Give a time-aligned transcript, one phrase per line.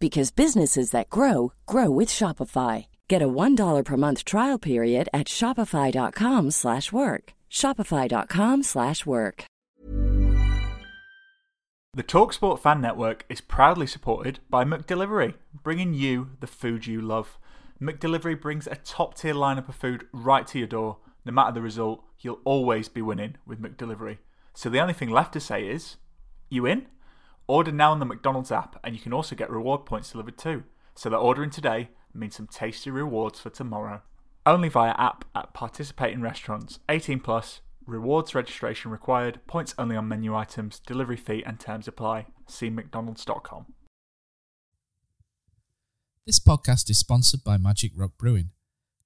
[0.00, 2.86] because businesses that grow grow with Shopify.
[3.06, 7.34] Get a $1 per month trial period at Shopify.com slash work.
[7.50, 9.44] Shopify.com slash work.
[11.94, 17.36] The Talksport Fan Network is proudly supported by McDelivery, bringing you the food you love.
[17.82, 20.98] McDelivery brings a top-tier lineup of food right to your door.
[21.24, 24.18] No matter the result, you'll always be winning with McDelivery.
[24.54, 25.96] So the only thing left to say is,
[26.48, 26.86] you in?
[27.50, 30.62] Order now on the McDonald's app, and you can also get reward points delivered too.
[30.94, 34.02] So that ordering today means some tasty rewards for tomorrow.
[34.46, 36.78] Only via app at participating restaurants.
[36.88, 37.60] 18 plus.
[37.84, 39.40] Rewards registration required.
[39.48, 40.78] Points only on menu items.
[40.78, 42.26] Delivery fee and terms apply.
[42.46, 43.66] See McDonald's.com.
[46.24, 48.52] This podcast is sponsored by Magic Rock Brewing.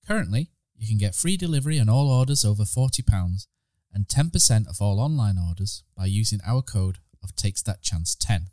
[0.06, 3.46] Currently, you can get free delivery on all orders over £40
[3.90, 8.52] and 10% of all online orders by using our code of Takes That Chance 10.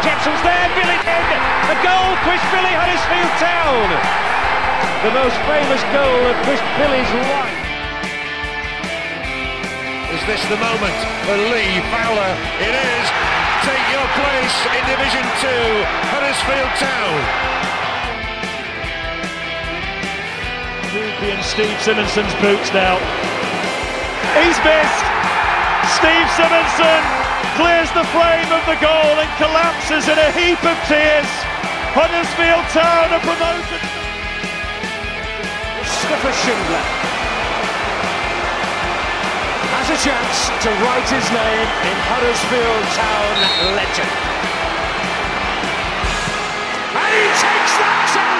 [0.00, 1.24] Jepson's there, Billy in.
[1.68, 3.86] The goal, Chris Billy, Huddersfield Town.
[5.04, 7.60] The most famous goal of Chris Billy's life.
[10.16, 10.96] Is this the moment
[11.28, 12.32] for Lee Fowler?
[12.64, 13.06] It is.
[13.68, 15.48] Take your place in Division 2,
[16.12, 17.73] Huddersfield Town.
[21.24, 23.00] And Steve Simonsen's boots now.
[24.36, 25.06] He's missed.
[25.96, 27.02] Steve Simonsen
[27.56, 31.30] clears the frame of the goal and collapses in a heap of tears.
[31.96, 33.80] Huddersfield Town are promoted.
[35.80, 36.84] Mustafa Schindler
[39.80, 43.32] has a chance to write his name in Huddersfield Town
[43.80, 44.12] legend.
[47.00, 48.33] And he takes that chance!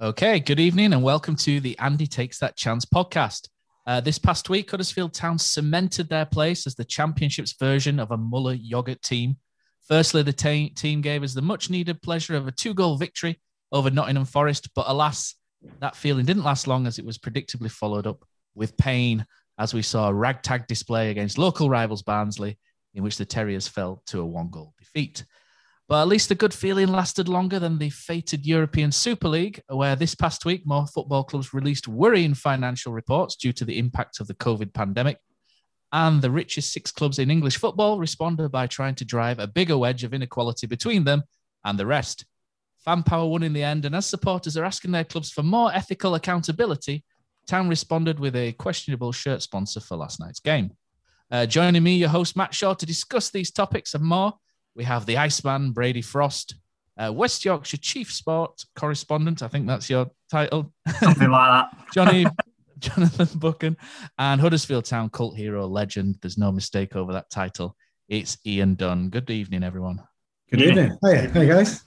[0.00, 3.48] Okay, good evening and welcome to the Andy Takes That Chance podcast.
[3.84, 8.16] Uh, this past week, Huddersfield Town cemented their place as the Championship's version of a
[8.16, 9.38] Muller yogurt team.
[9.88, 13.40] Firstly, the ta- team gave us the much needed pleasure of a two goal victory
[13.72, 15.34] over Nottingham Forest, but alas,
[15.80, 19.26] that feeling didn't last long as it was predictably followed up with pain
[19.58, 22.56] as we saw a ragtag display against local rivals Barnsley,
[22.94, 25.24] in which the Terriers fell to a one goal defeat.
[25.88, 29.96] But at least the good feeling lasted longer than the fated European Super League, where
[29.96, 34.26] this past week more football clubs released worrying financial reports due to the impact of
[34.26, 35.16] the COVID pandemic.
[35.90, 39.78] And the richest six clubs in English football responded by trying to drive a bigger
[39.78, 41.22] wedge of inequality between them
[41.64, 42.26] and the rest.
[42.84, 45.74] Fan power won in the end, and as supporters are asking their clubs for more
[45.74, 47.02] ethical accountability,
[47.46, 50.70] Town responded with a questionable shirt sponsor for last night's game.
[51.30, 54.34] Uh, joining me, your host Matt Shaw, to discuss these topics and more,
[54.78, 56.54] we have the Iceman, Brady Frost,
[56.96, 59.42] uh, West Yorkshire Chief Sport Correspondent.
[59.42, 60.72] I think that's your title.
[61.00, 61.86] Something like that.
[61.94, 62.26] Johnny
[62.78, 63.76] Jonathan Buchan,
[64.18, 66.18] and Huddersfield Town cult hero legend.
[66.22, 67.76] There's no mistake over that title.
[68.08, 69.10] It's Ian Dunn.
[69.10, 70.00] Good evening, everyone.
[70.48, 70.96] Good evening.
[71.02, 71.82] Hey, hey guys.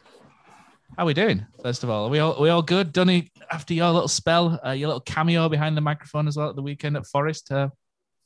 [0.97, 1.45] How are we doing?
[1.63, 2.91] First of all, are we all are we all good?
[2.91, 6.57] Dunny, after your little spell, uh, your little cameo behind the microphone as well at
[6.57, 7.69] the weekend at Forest, uh,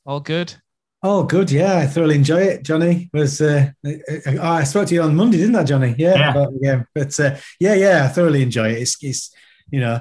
[0.04, 0.54] all good?
[1.02, 1.50] Oh, good.
[1.50, 2.62] Yeah, I thoroughly enjoy it.
[2.64, 3.40] Johnny was.
[3.40, 5.94] Uh, I, I spoke to you on Monday, didn't I, Johnny?
[5.98, 6.30] Yeah, Yeah.
[6.30, 6.86] about the game.
[6.94, 8.78] But uh, yeah, yeah, I thoroughly enjoy it.
[8.82, 9.30] It's, it's
[9.70, 10.00] you know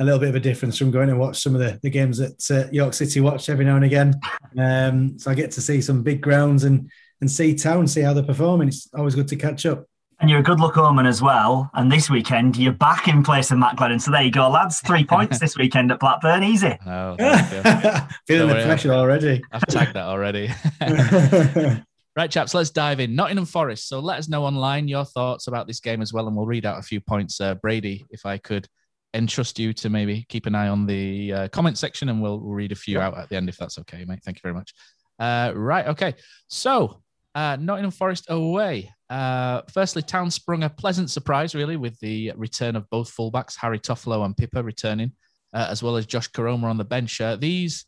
[0.00, 2.18] a little bit of a difference from going and watch some of the, the games
[2.18, 4.14] that uh, York City watch every now and again.
[4.56, 6.88] Um, so I get to see some big grounds and
[7.20, 8.68] and see town, see how they're performing.
[8.68, 9.86] It's always good to catch up.
[10.20, 11.70] And you're a good luck omen as well.
[11.74, 14.00] And this weekend, you're back in place of Matt Glennon.
[14.00, 14.80] So there you go, lads.
[14.80, 16.42] Three points this weekend at Blackburn.
[16.42, 16.76] Easy.
[16.84, 17.52] Oh, thank
[18.10, 18.16] you.
[18.26, 19.42] Feeling the pressure already.
[19.52, 20.50] I've tagged that already.
[22.16, 23.14] right, chaps, let's dive in.
[23.14, 23.88] Nottingham Forest.
[23.88, 26.66] So let us know online your thoughts about this game as well, and we'll read
[26.66, 27.40] out a few points.
[27.40, 28.66] Uh, Brady, if I could
[29.14, 32.54] entrust you to maybe keep an eye on the uh, comment section, and we'll, we'll
[32.54, 34.20] read a few out at the end if that's okay, mate.
[34.24, 34.74] Thank you very much.
[35.16, 36.14] Uh, right, okay.
[36.48, 37.02] So
[37.36, 38.92] uh, Nottingham Forest away.
[39.10, 43.78] Uh, firstly, Town sprung a pleasant surprise, really, with the return of both fullbacks, Harry
[43.78, 45.12] Toffolo and Pipa, returning
[45.52, 47.20] uh, as well as Josh Koroma on the bench.
[47.20, 47.86] Uh, these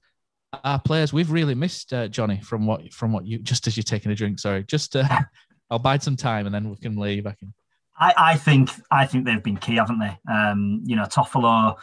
[0.65, 2.41] are players we've really missed, uh, Johnny.
[2.41, 4.39] From what from what you just as you're taking a drink.
[4.39, 5.07] Sorry, just uh,
[5.71, 7.53] I'll bide some time and then we can lay you back in.
[7.99, 10.19] I, I think I think they've been key, haven't they?
[10.31, 11.77] Um, you know, Toffolo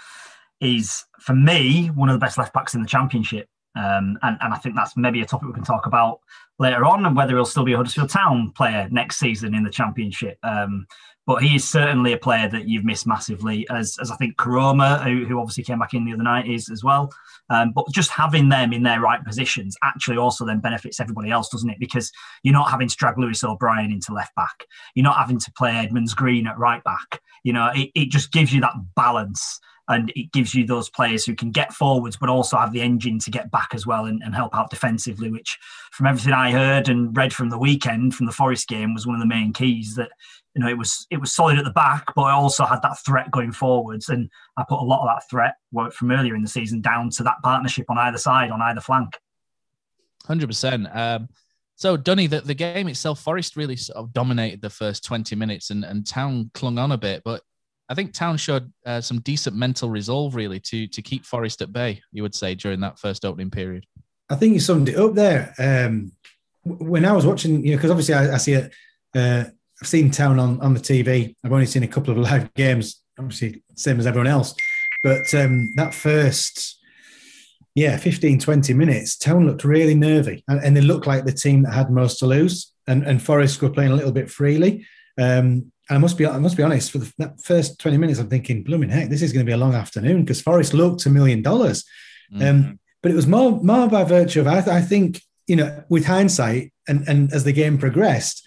[0.60, 3.48] is for me one of the best left backs in the championship.
[3.78, 6.20] Um, and, and I think that's maybe a topic we can talk about
[6.60, 9.70] later on, and whether he'll still be a Huddersfield Town player next season in the
[9.70, 10.38] Championship.
[10.44, 10.88] Um,
[11.28, 15.04] but he is certainly a player that you've missed massively, as, as I think Koroma,
[15.04, 17.12] who, who obviously came back in the other night, is as well.
[17.50, 21.50] Um, but just having them in their right positions actually also then benefits everybody else,
[21.50, 21.80] doesn't it?
[21.80, 22.12] Because
[22.44, 24.66] you're not having to drag Lewis O'Brien into left back.
[24.96, 27.22] You're not having to play Edmonds Green at right back.
[27.44, 31.26] You know, it, it just gives you that balance and it gives you those players
[31.26, 34.22] who can get forwards but also have the engine to get back as well and,
[34.24, 35.58] and, help out defensively which
[35.92, 39.16] from everything i heard and read from the weekend from the forest game was one
[39.16, 40.10] of the main keys that
[40.54, 42.98] you know it was it was solid at the back but i also had that
[43.06, 45.56] threat going forwards and i put a lot of that threat
[45.94, 49.18] from earlier in the season down to that partnership on either side on either flank
[50.28, 51.30] 100% um,
[51.78, 55.70] so, Dunny, the, the game itself, Forest really sort of dominated the first 20 minutes
[55.70, 57.22] and, and Town clung on a bit.
[57.24, 57.44] But
[57.90, 61.72] I think Town showed uh, some decent mental resolve, really, to to keep Forest at
[61.72, 62.02] bay.
[62.12, 63.86] You would say during that first opening period.
[64.30, 65.54] I think you summed it up there.
[65.58, 66.12] Um,
[66.64, 68.74] when I was watching, you know, because obviously I, I, see it.
[69.16, 69.46] Uh,
[69.82, 71.36] I've seen Town on on the TV.
[71.44, 73.02] I've only seen a couple of live games.
[73.18, 74.54] Obviously, same as everyone else.
[75.04, 76.80] But um, that first,
[77.76, 81.64] yeah, 15, 20 minutes, Town looked really nervy, and, and, they looked like the team
[81.64, 82.74] that had most to lose.
[82.88, 84.86] And, and Forest were playing a little bit freely.
[85.20, 86.92] Um, I must be I must be honest.
[86.92, 89.54] For the, that first twenty minutes, I'm thinking, blooming heck, this is going to be
[89.54, 91.86] a long afternoon because Forest looked a million dollars.
[92.32, 92.46] Mm-hmm.
[92.46, 96.06] Um, but it was more more by virtue of I, I, think you know with
[96.06, 98.46] hindsight and and as the game progressed,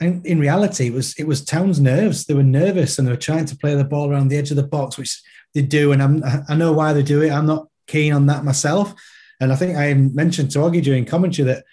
[0.00, 2.24] and in reality, it was it was Town's nerves.
[2.24, 4.56] They were nervous and they were trying to play the ball around the edge of
[4.56, 5.20] the box, which
[5.54, 5.92] they do.
[5.92, 7.30] And I'm I know why they do it.
[7.30, 8.94] I'm not keen on that myself.
[9.40, 11.64] And I think I mentioned to Oggy during commentary that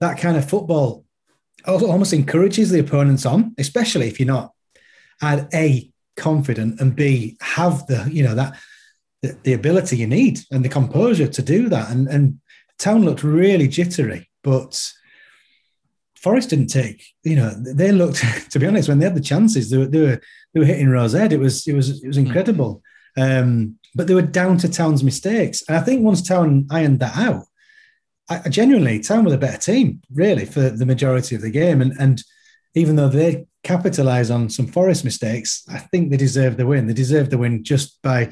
[0.00, 1.04] that kind of football
[1.66, 4.52] almost encourages the opponents on, especially if you're not
[5.20, 8.58] at a confident and b have the you know that
[9.22, 11.90] the, the, ability you need and the composure to do that.
[11.90, 12.40] And and
[12.78, 14.92] Town looked really jittery, but
[16.16, 17.04] Forest didn't take.
[17.24, 20.00] You know, they looked to be honest when they had the chances, they were they
[20.00, 20.20] were,
[20.52, 21.32] they were hitting Rose Ed.
[21.32, 22.82] It was it was it was incredible.
[23.16, 27.16] Um, but they were down to Town's mistakes, and I think once Town ironed that
[27.16, 27.44] out,
[28.28, 31.80] I, genuinely, Town were the better team, really, for the majority of the game.
[31.80, 32.22] And, and
[32.74, 36.86] even though they capitalise on some Forest mistakes, I think they deserve the win.
[36.86, 38.30] They deserve the win just by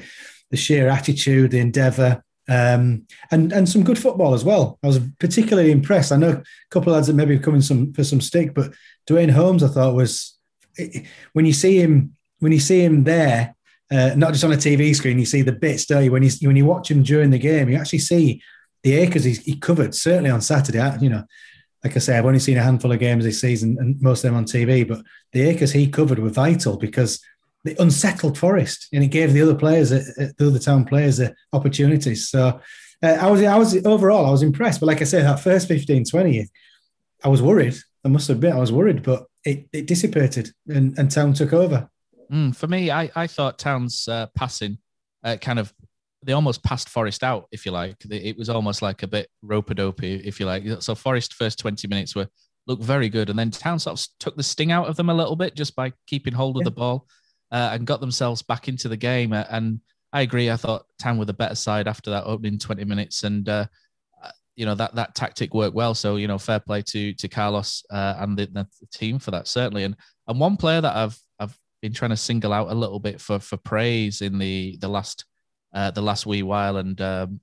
[0.51, 4.79] the sheer attitude, the endeavour, um, and and some good football as well.
[4.83, 6.11] I was particularly impressed.
[6.11, 8.73] I know a couple of lads that maybe have coming some for some stick, but
[9.05, 10.37] Duane Holmes, I thought was
[11.33, 13.55] when you see him when you see him there,
[13.91, 16.11] uh, not just on a TV screen, you see the bits, don't you?
[16.11, 18.41] When you when you watch him during the game, you actually see
[18.83, 20.97] the acres he covered certainly on Saturday.
[21.01, 21.23] You know,
[21.83, 24.29] like I say, I've only seen a handful of games this season, and most of
[24.29, 24.87] them on TV.
[24.87, 25.01] But
[25.31, 27.19] the acres he covered were vital because
[27.63, 31.17] the unsettled Forest, and it gave the other players, uh, uh, the other town players,
[31.17, 32.29] the opportunities.
[32.29, 32.59] So
[33.03, 34.79] uh, I was, I was overall, I was impressed.
[34.79, 36.47] But like I say, that first 15, 20,
[37.23, 37.75] I was worried.
[38.05, 41.89] I must admit, I was worried, but it, it dissipated, and, and Town took over.
[42.31, 44.77] Mm, for me, I, I thought Town's uh, passing
[45.23, 45.73] uh, kind of
[46.27, 47.95] they almost passed Forest out, if you like.
[48.11, 50.81] It was almost like a bit rope a dopey, if you like.
[50.81, 52.27] So Forest first 20 minutes were
[52.67, 53.29] looked very good.
[53.29, 55.73] And then Town sort of took the sting out of them a little bit just
[55.73, 56.65] by keeping hold of yeah.
[56.65, 57.07] the ball
[57.53, 59.31] uh, and got themselves back into the game.
[59.31, 59.79] Uh, and
[60.11, 60.51] I agree.
[60.51, 63.23] I thought Town were the better side after that opening 20 minutes.
[63.23, 63.67] And, uh,
[64.21, 65.95] uh, you know, that, that tactic worked well.
[65.95, 69.47] So, you know, fair play to, to Carlos uh, and the, the, team for that,
[69.47, 69.85] certainly.
[69.85, 69.95] And,
[70.27, 73.39] and one player that I've, I've been trying to single out a little bit for,
[73.39, 75.23] for praise in the, the last–
[75.77, 77.39] uh, the last wee while, and um,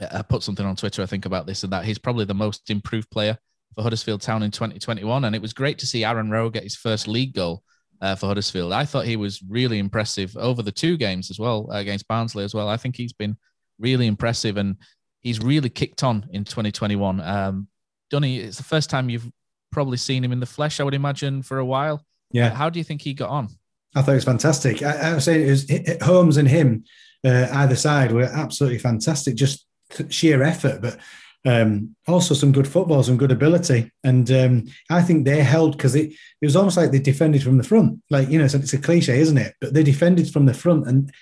[0.00, 1.84] I put something on Twitter, I think, about this and that.
[1.84, 3.36] He's probably the most improved player
[3.74, 6.76] for Huddersfield Town in 2021, and it was great to see Aaron Rowe get his
[6.76, 7.64] first league goal
[8.00, 8.72] uh, for Huddersfield.
[8.72, 12.44] I thought he was really impressive over the two games as well uh, against Barnsley
[12.44, 12.68] as well.
[12.68, 13.36] I think he's been
[13.80, 14.76] really impressive, and
[15.20, 17.20] he's really kicked on in 2021.
[17.20, 17.66] Um,
[18.10, 19.28] Dunny, it's the first time you've
[19.72, 22.06] probably seen him in the flesh, I would imagine, for a while.
[22.30, 22.46] Yeah.
[22.46, 23.48] Uh, how do you think he got on?
[23.96, 24.84] I thought it was fantastic.
[24.84, 26.84] I, I was saying it was Holmes and him
[27.24, 29.66] uh, either side were absolutely fantastic, just
[30.08, 30.98] sheer effort, but
[31.44, 33.90] um, also some good football, some good ability.
[34.04, 37.56] And um, I think they held because it, it was almost like they defended from
[37.56, 38.02] the front.
[38.10, 39.54] Like, you know, it's a, it's a cliche, isn't it?
[39.60, 40.86] But they defended from the front.
[40.86, 41.12] And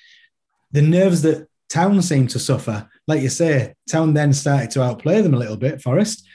[0.73, 5.21] the nerves that Town seemed to suffer, like you say, Town then started to outplay
[5.23, 6.27] them a little bit, Forest.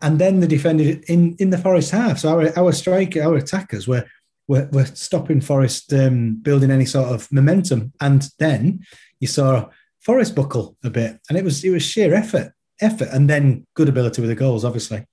[0.00, 2.18] And then they defended in, in the Forest half.
[2.18, 4.06] So our, our striker, our attackers were
[4.48, 7.92] were, were stopping Forest um, building any sort of momentum.
[8.00, 8.80] And then
[9.20, 9.68] you saw
[10.00, 13.88] Forest buckle a bit, and it was it was sheer effort, effort, and then good
[13.88, 15.04] ability with the goals, obviously.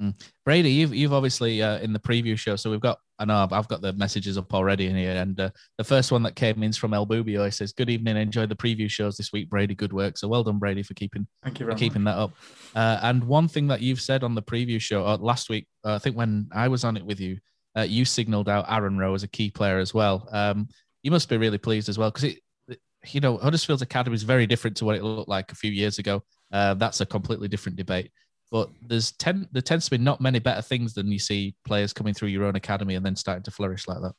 [0.00, 0.14] Mm.
[0.44, 3.66] Brady, you've you've obviously uh, in the preview show, so we've got I know I've
[3.66, 6.70] got the messages up already in here, and uh, the first one that came in
[6.70, 7.44] is from El Bubio.
[7.44, 9.74] He says, "Good evening, enjoy the preview shows this week, Brady.
[9.74, 12.32] Good work." So well done, Brady, for keeping Thank you for very keeping that up.
[12.76, 15.94] Uh, and one thing that you've said on the preview show uh, last week, uh,
[15.94, 17.38] I think when I was on it with you,
[17.78, 20.28] uh, you signalled out Aaron Rowe as a key player as well.
[20.32, 20.68] Um,
[21.02, 24.24] you must be really pleased as well because it, it, you know, Huddersfield's academy is
[24.24, 26.22] very different to what it looked like a few years ago.
[26.52, 28.10] Uh, that's a completely different debate.
[28.50, 31.92] But there's ten, there tends to be not many better things than you see players
[31.92, 34.14] coming through your own academy and then starting to flourish like that.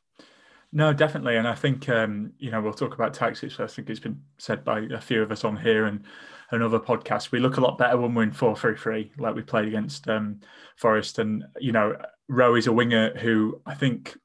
[0.71, 3.59] No, definitely, and I think um, you know we'll talk about tactics.
[3.59, 6.03] I think it's been said by a few of us on here and
[6.51, 7.31] another podcast.
[7.31, 10.07] We look a lot better when we're in four three three, like we played against
[10.07, 10.41] um,
[10.77, 11.17] Forest.
[11.17, 11.97] And you know,
[12.29, 14.15] Rowe is a winger who I think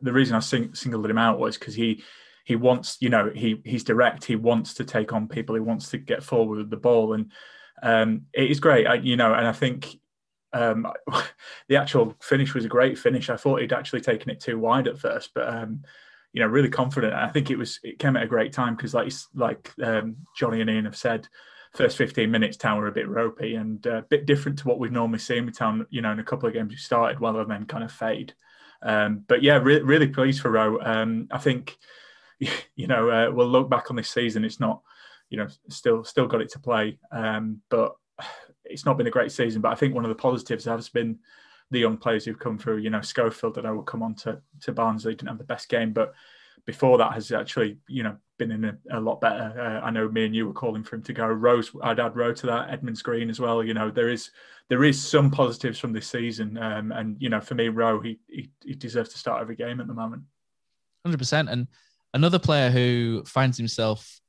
[0.00, 2.02] the reason I sing, singled him out was because he
[2.44, 4.24] he wants, you know, he he's direct.
[4.24, 5.54] He wants to take on people.
[5.54, 7.30] He wants to get forward with the ball, and
[7.82, 8.86] um, it is great.
[8.86, 9.98] I, you know, and I think
[10.52, 10.86] um,
[11.68, 13.28] the actual finish was a great finish.
[13.28, 15.82] I thought he'd actually taken it too wide at first, but um,
[16.32, 17.14] you know, really confident.
[17.14, 20.60] I think it was it came at a great time because, like like um, Johnny
[20.60, 21.28] and Ian have said,
[21.74, 24.92] first 15 minutes Town were a bit ropey and a bit different to what we've
[24.92, 25.86] normally seen with Town.
[25.90, 28.34] You know, in a couple of games we started well and then kind of fade.
[28.82, 30.80] Um, but yeah, re- really pleased for Rowe.
[30.80, 31.76] Um, I think
[32.38, 34.44] you know uh, we'll look back on this season.
[34.44, 34.82] It's not
[35.30, 37.94] you know still still got it to play, um, but
[38.64, 41.18] it's not been a great season, but I think one of the positives has been
[41.70, 42.78] the young players who've come through.
[42.78, 45.68] You know, Schofield, that I will come on to, to Barnsley, didn't have the best
[45.68, 46.14] game, but
[46.68, 49.54] before that has actually, you know, been in a, a lot better.
[49.58, 51.26] Uh, I know me and you were calling for him to go.
[51.26, 52.68] Rose, I'd add Rowe to that.
[52.68, 53.64] Edmonds Green as well.
[53.64, 54.30] You know, there is
[54.68, 58.20] there is some positives from this season, um, and you know, for me, Rowe, he,
[58.28, 60.24] he he deserves to start every game at the moment.
[61.06, 61.68] Hundred percent, and
[62.12, 64.20] another player who finds himself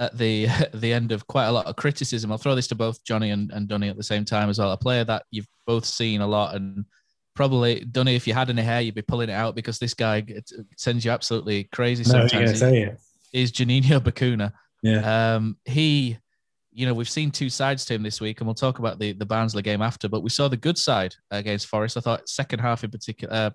[0.00, 2.32] at the the end of quite a lot of criticism.
[2.32, 4.72] I'll throw this to both Johnny and, and Dunny at the same time as well.
[4.72, 6.86] A player that you've both seen a lot and
[7.38, 10.24] probably Dunny, if you had any hair, you'd be pulling it out because this guy
[10.76, 12.32] sends you absolutely crazy No, sometimes.
[12.32, 13.00] gonna He- say it.
[13.32, 14.52] Is Juninho Bacuna.
[14.82, 15.34] Yeah.
[15.36, 16.18] Um, he,
[16.72, 19.12] you know, we've seen two sides to him this week, and we'll talk about the
[19.12, 20.08] the Barnsley game after.
[20.08, 21.96] But we saw the good side against Forest.
[21.96, 23.50] I thought second half in particular, uh,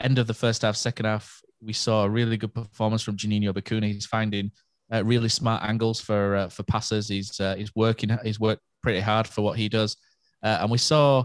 [0.00, 3.52] end of the first half, second half, we saw a really good performance from Juninho
[3.52, 3.86] Bacuna.
[3.92, 4.50] He's finding
[4.92, 7.08] uh, really smart angles for uh, for passes.
[7.08, 8.16] He's uh, he's working.
[8.24, 9.96] He's worked pretty hard for what he does,
[10.42, 11.24] uh, and we saw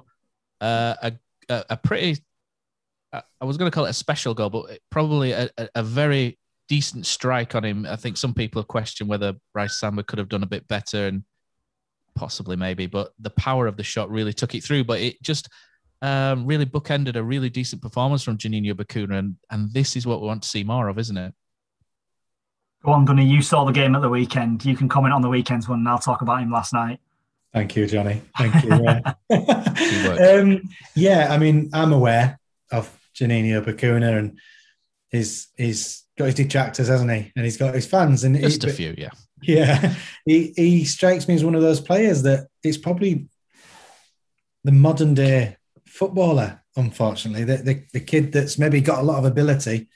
[0.60, 1.12] uh, a,
[1.52, 2.22] a a pretty.
[3.14, 6.40] I was going to call it a special goal, but probably a, a, a very
[6.70, 7.86] decent strike on him.
[7.86, 11.08] I think some people have questioned whether Brice Samba could have done a bit better,
[11.08, 11.26] and
[12.16, 14.86] possibly maybe, but the power of the shot really took it through.
[14.86, 15.50] But it just
[16.02, 20.22] um, really bookended a really decent performance from Juninho Bacuna, and and this is what
[20.22, 21.34] we want to see more of, isn't it?
[22.84, 23.26] Go on, Dunny.
[23.26, 24.66] You saw the game at the weekend.
[24.66, 27.00] You can comment on the weekend's one, and I'll talk about him last night.
[27.54, 28.22] Thank you, Johnny.
[28.38, 28.72] Thank you.
[29.30, 30.40] Yeah.
[30.42, 30.62] um,
[30.96, 32.40] yeah, I mean, I'm aware
[32.72, 34.40] of Juninho Bacuna and
[35.10, 37.32] he's he's got his detractors, hasn't he?
[37.36, 38.24] And he's got his fans.
[38.24, 39.10] And Just he, a few, yeah.
[39.44, 43.26] Yeah, he he strikes me as one of those players that it's probably
[44.64, 46.62] the modern day footballer.
[46.76, 49.90] Unfortunately, the, the the kid that's maybe got a lot of ability,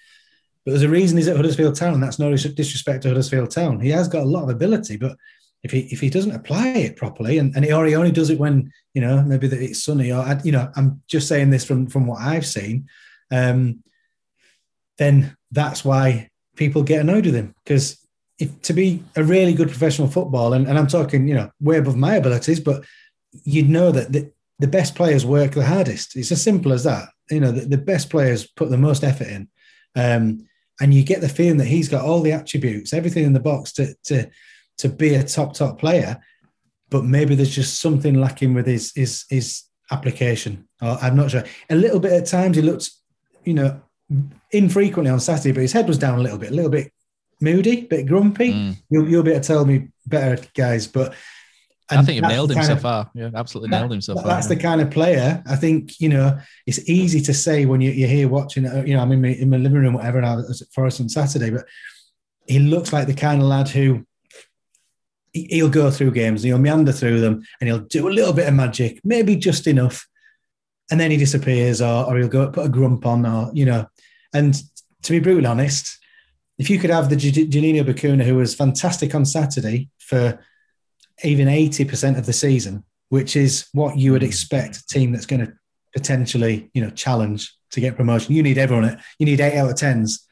[0.65, 1.99] but there's a reason he's at Huddersfield Town.
[1.99, 3.79] That's no disrespect to Huddersfield Town.
[3.79, 5.15] He has got a lot of ability, but
[5.63, 8.29] if he if he doesn't apply it properly, and, and he, or he only does
[8.29, 11.65] it when you know maybe that it's sunny, or you know, I'm just saying this
[11.65, 12.87] from from what I've seen,
[13.31, 13.83] um,
[14.97, 18.05] then that's why people get annoyed with him because
[18.61, 21.95] to be a really good professional footballer, and, and I'm talking, you know, way above
[21.95, 22.83] my abilities, but
[23.43, 26.15] you'd know that the, the best players work the hardest.
[26.15, 27.09] It's as simple as that.
[27.29, 29.49] You know, the, the best players put the most effort in.
[29.95, 30.47] Um,
[30.81, 33.71] and you get the feeling that he's got all the attributes, everything in the box
[33.73, 34.29] to to
[34.79, 36.21] to be a top top player,
[36.89, 40.67] but maybe there's just something lacking with his his his application.
[40.81, 41.43] Or I'm not sure.
[41.69, 42.89] A little bit at times he looked,
[43.43, 43.79] you know,
[44.51, 46.91] infrequently on Saturday, but his head was down a little bit, a little bit
[47.41, 48.53] moody, a bit grumpy.
[48.53, 48.75] Mm.
[48.89, 50.87] You'll you'll be able to tell me better, guys.
[50.87, 51.13] But
[51.89, 53.11] I think you've nailed him so of- far.
[53.13, 54.29] Yeah, absolutely that- nailed him so that- far.
[54.31, 54.55] That's yeah.
[54.55, 56.39] the kind of player I think you know.
[56.65, 58.65] It's easy to say when you, you're here watching.
[58.65, 60.67] uh, You know, I'm in my, in my living room, whatever, and I was at
[60.73, 61.51] Forest on Saturday.
[61.51, 61.65] But
[62.47, 64.03] he looks like the kind of lad who he-
[65.35, 68.47] he'll go through games, and he'll meander through them, and he'll do a little bit
[68.47, 70.07] of magic, maybe just enough,
[70.89, 73.87] and then he disappears, or, or he'll go put a grump on, or you know.
[74.33, 74.55] And
[75.03, 75.97] to be brutally honest,
[76.57, 80.39] if you could have the Juninho Bacuna, who was fantastic on Saturday for
[81.23, 85.45] even 80% of the season, which is what you would expect a team that's going
[85.45, 85.53] to
[85.93, 88.35] potentially, you know, challenge to get promotion.
[88.35, 89.01] You need everyone.
[89.19, 90.25] You need eight out of tens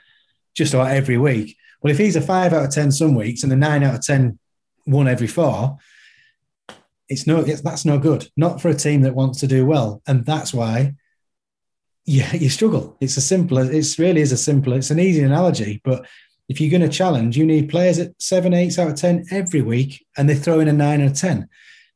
[0.55, 1.55] just about every week.
[1.81, 4.05] Well, if he's a five out of ten some weeks and a nine out of
[4.05, 4.39] ten
[4.85, 5.77] one every four,
[7.09, 8.29] it's no it's, that's no good.
[8.35, 10.95] Not for a team that wants to do well, and that's why
[12.05, 12.97] yeah you struggle.
[12.99, 13.57] It's a simple.
[13.57, 14.73] It's really is a simple.
[14.73, 16.05] It's an easy analogy, but
[16.49, 19.61] if you're going to challenge, you need players at seven, eight out of ten every
[19.61, 21.47] week, and they throw in a nine or a ten,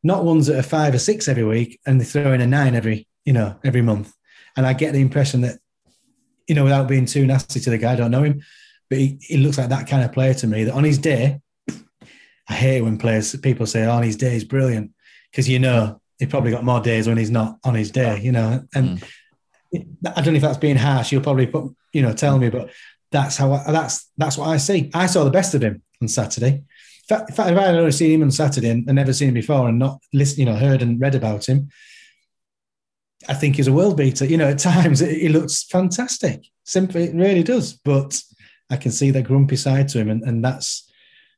[0.03, 2.75] not ones that are five or six every week, and they throw in a nine
[2.75, 4.13] every you know every month.
[4.55, 5.59] And I get the impression that
[6.47, 8.41] you know without being too nasty to the guy, I don't know him,
[8.89, 10.65] but he, he looks like that kind of player to me.
[10.65, 11.41] That on his day,
[12.49, 14.91] I hate when players people say oh, on his day is brilliant
[15.31, 18.31] because you know he probably got more days when he's not on his day, you
[18.31, 18.63] know.
[18.73, 19.87] And mm.
[20.15, 21.11] I don't know if that's being harsh.
[21.11, 22.71] You'll probably put, you know, tell me, but
[23.11, 24.89] that's how I, that's that's what I see.
[24.93, 26.63] I saw the best of him on Saturday.
[27.09, 29.33] In fact, if I had only seen him on Saturday and, and never seen him
[29.33, 31.69] before and not listened, you know, heard and read about him,
[33.29, 34.25] I think he's a world beater.
[34.25, 36.45] You know, at times he looks fantastic.
[36.65, 37.73] Simply, it really does.
[37.73, 38.21] But
[38.69, 40.86] I can see the grumpy side to him, and, and that's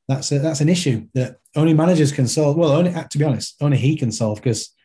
[0.10, 2.58] that's a, that's an issue that only managers can solve.
[2.58, 4.76] Well, only to be honest, only he can solve because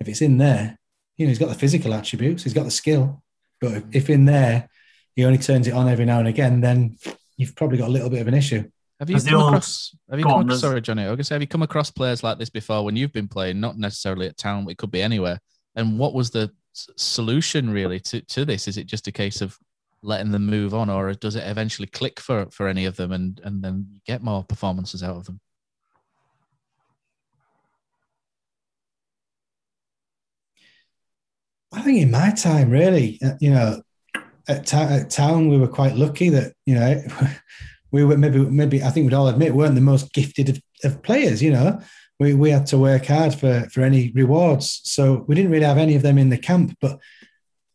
[0.00, 0.76] if it's in there,
[1.16, 3.22] you know, he's got the physical attributes, he's got the skill,
[3.60, 4.68] but if in there
[5.14, 6.96] he only turns it on every now and again, then
[7.36, 8.68] you've probably got a little bit of an issue.
[8.98, 9.94] Have you come across?
[10.10, 11.04] Have you come across, sorry, Johnny.
[11.04, 13.28] I was gonna say, have you come across players like this before when you've been
[13.28, 13.60] playing?
[13.60, 15.40] Not necessarily at town, it could be anywhere.
[15.76, 18.66] And what was the solution really to to this?
[18.66, 19.56] Is it just a case of
[20.02, 23.40] letting them move on, or does it eventually click for for any of them, and
[23.44, 25.40] and then get more performances out of them?
[31.72, 33.82] I think in my time, really, uh, you know,
[34.48, 37.02] at, ta- at town we were quite lucky that you know
[37.92, 41.02] we were maybe maybe I think we'd all admit weren't the most gifted of, of,
[41.02, 41.42] players.
[41.42, 41.80] You know,
[42.18, 45.78] we we had to work hard for for any rewards, so we didn't really have
[45.78, 46.76] any of them in the camp.
[46.80, 46.98] But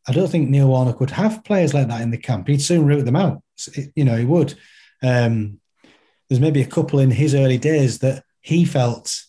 [0.07, 2.48] I don't think Neil Warnock would have players like that in the camp.
[2.48, 3.41] He'd soon root them out.
[3.95, 4.55] You know, he would.
[5.01, 5.60] Um,
[6.29, 9.22] there's maybe a couple in his early days that he felt.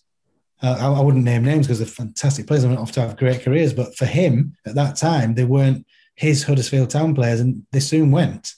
[0.63, 2.63] Uh, I, I, wouldn't name names because they're fantastic players.
[2.63, 5.87] They went off to have great careers, but for him at that time, they weren't
[6.15, 8.53] his Huddersfield Town players, and they soon went.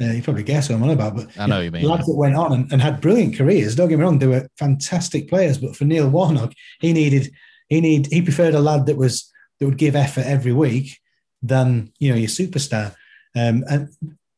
[0.00, 1.90] Uh, you probably guess what I'm on about, but I know you, know, you mean
[1.90, 3.74] lads that went on and, and, had brilliant careers.
[3.74, 5.58] Don't get me wrong; they were fantastic players.
[5.58, 7.32] But for Neil Warnock, he needed
[7.68, 10.98] he need he preferred a lad that was that would give effort every week
[11.42, 12.94] than you know your superstar.
[13.36, 13.88] Um, and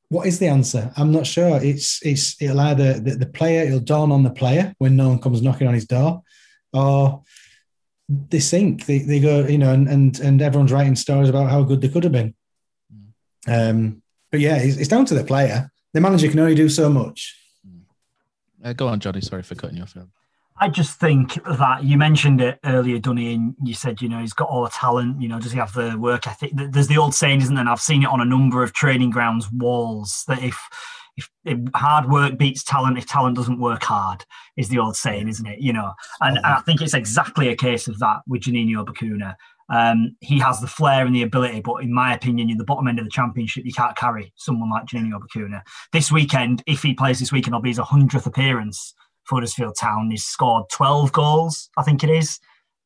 [0.09, 0.93] what is the answer?
[0.97, 1.63] I'm not sure.
[1.63, 5.21] It's it's it'll either the, the player it'll dawn on the player when no one
[5.21, 6.23] comes knocking on his door,
[6.73, 7.23] or
[8.09, 8.87] they sink.
[8.87, 11.89] They, they go you know and, and and everyone's writing stories about how good they
[11.89, 12.35] could have been.
[13.47, 15.71] Um, but yeah, it's, it's, down to the player.
[15.93, 17.37] The manager can only do so much.
[18.63, 19.21] Uh, go on, Johnny.
[19.23, 19.97] Sorry for cutting you off.
[20.61, 24.35] I just think that you mentioned it earlier, Dunny, and you said, you know, he's
[24.35, 25.21] got all the talent.
[25.21, 26.51] You know, does he have the work ethic?
[26.53, 27.63] There's the old saying, isn't there?
[27.63, 30.61] And I've seen it on a number of training grounds walls that if,
[31.17, 34.27] if, if hard work beats talent, if talent doesn't work hard,
[34.59, 35.61] is the old saying, isn't it?
[35.61, 39.37] You know, and, and I think it's exactly a case of that with Juninho Bacuna.
[39.71, 42.87] Um, he has the flair and the ability, but in my opinion, in the bottom
[42.87, 45.63] end of the championship, you can't carry someone like Juninho Bacuna.
[45.93, 48.93] This weekend, if he plays this weekend, it'll be his 100th appearance
[49.29, 50.11] Huddersfield Town.
[50.11, 52.39] He's scored 12 goals, I think it is.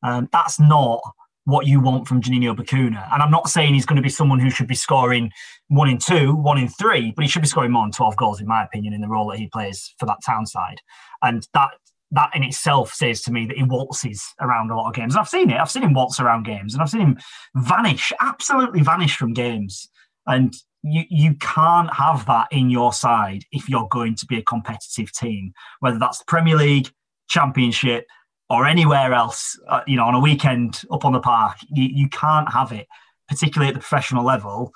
[0.03, 1.01] Um, that's not
[1.47, 3.07] what you want from Juninho Bacuna.
[3.12, 5.31] And I'm not saying he's going to be someone who should be scoring
[5.68, 8.40] one in two, one in three, but he should be scoring more than 12 goals,
[8.40, 10.81] in my opinion, in the role that he plays for that town side.
[11.23, 11.70] And that
[12.11, 15.14] that in itself says to me that he waltzes around a lot of games.
[15.14, 15.61] And I've seen it.
[15.61, 17.18] I've seen him waltz around games and I've seen him
[17.57, 19.88] vanish, absolutely vanish from games.
[20.27, 24.42] And you, you can't have that in your side if you're going to be a
[24.42, 26.90] competitive team, whether that's the Premier League,
[27.29, 28.07] Championship,
[28.51, 31.57] or anywhere else, uh, you know, on a weekend up on the park.
[31.70, 32.87] You, you can't have it,
[33.29, 34.73] particularly at the professional level.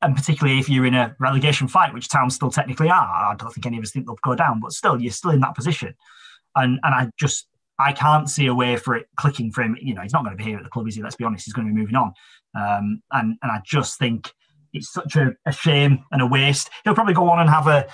[0.00, 3.32] And particularly if you're in a relegation fight, which towns still technically are.
[3.32, 5.40] I don't think any of us think they'll go down, but still, you're still in
[5.40, 5.94] that position
[6.56, 7.46] and and I just
[7.78, 9.76] I can't see a way for it clicking for him.
[9.80, 11.02] You know, he's not going to be here at the club, is he?
[11.02, 12.12] Let's be honest, he's going to be moving on.
[12.54, 14.32] Um, and and I just think
[14.72, 16.70] it's such a, a, shame and a waste.
[16.84, 17.86] He'll probably go on and have a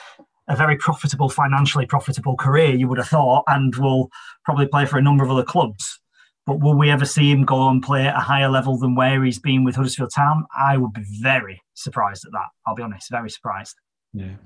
[0.48, 4.08] a very profitable, financially profitable career, you would have thought, and will
[4.44, 6.00] probably play for a number of other clubs.
[6.46, 9.22] But will we ever see him go and play at a higher level than where
[9.22, 10.46] he's been with Huddersfield Town?
[10.58, 12.46] I would be very surprised at that.
[12.66, 13.76] I'll be honest, very surprised.
[14.14, 14.36] Yeah.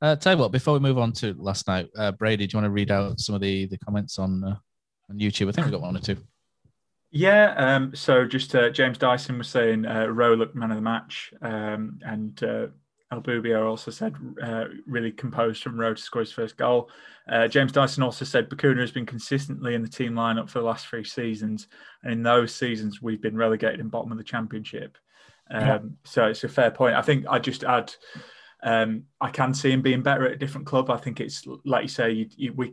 [0.00, 2.60] Uh, tell you what, before we move on to last night, uh, Brady, do you
[2.60, 4.56] want to read out some of the, the comments on uh,
[5.08, 5.48] on YouTube?
[5.48, 6.16] I think we've got one or two.
[7.12, 7.54] Yeah.
[7.56, 11.32] Um, so just uh, James Dyson was saying uh, Rowe looked man of the match,
[11.42, 12.68] um, and uh,
[13.12, 16.88] El Bubio also said uh, really composed from Rowe to score his first goal.
[17.28, 20.64] Uh, James Dyson also said Bacuna has been consistently in the team lineup for the
[20.64, 21.68] last three seasons,
[22.02, 24.96] and in those seasons we've been relegated in bottom of the championship.
[25.50, 25.78] Um, Yeah.
[26.04, 26.96] So it's a fair point.
[26.96, 27.94] I think I just add.
[28.62, 30.88] Um, I can see him being better at a different club.
[30.88, 32.12] I think it's like you say.
[32.12, 32.72] You, you, we,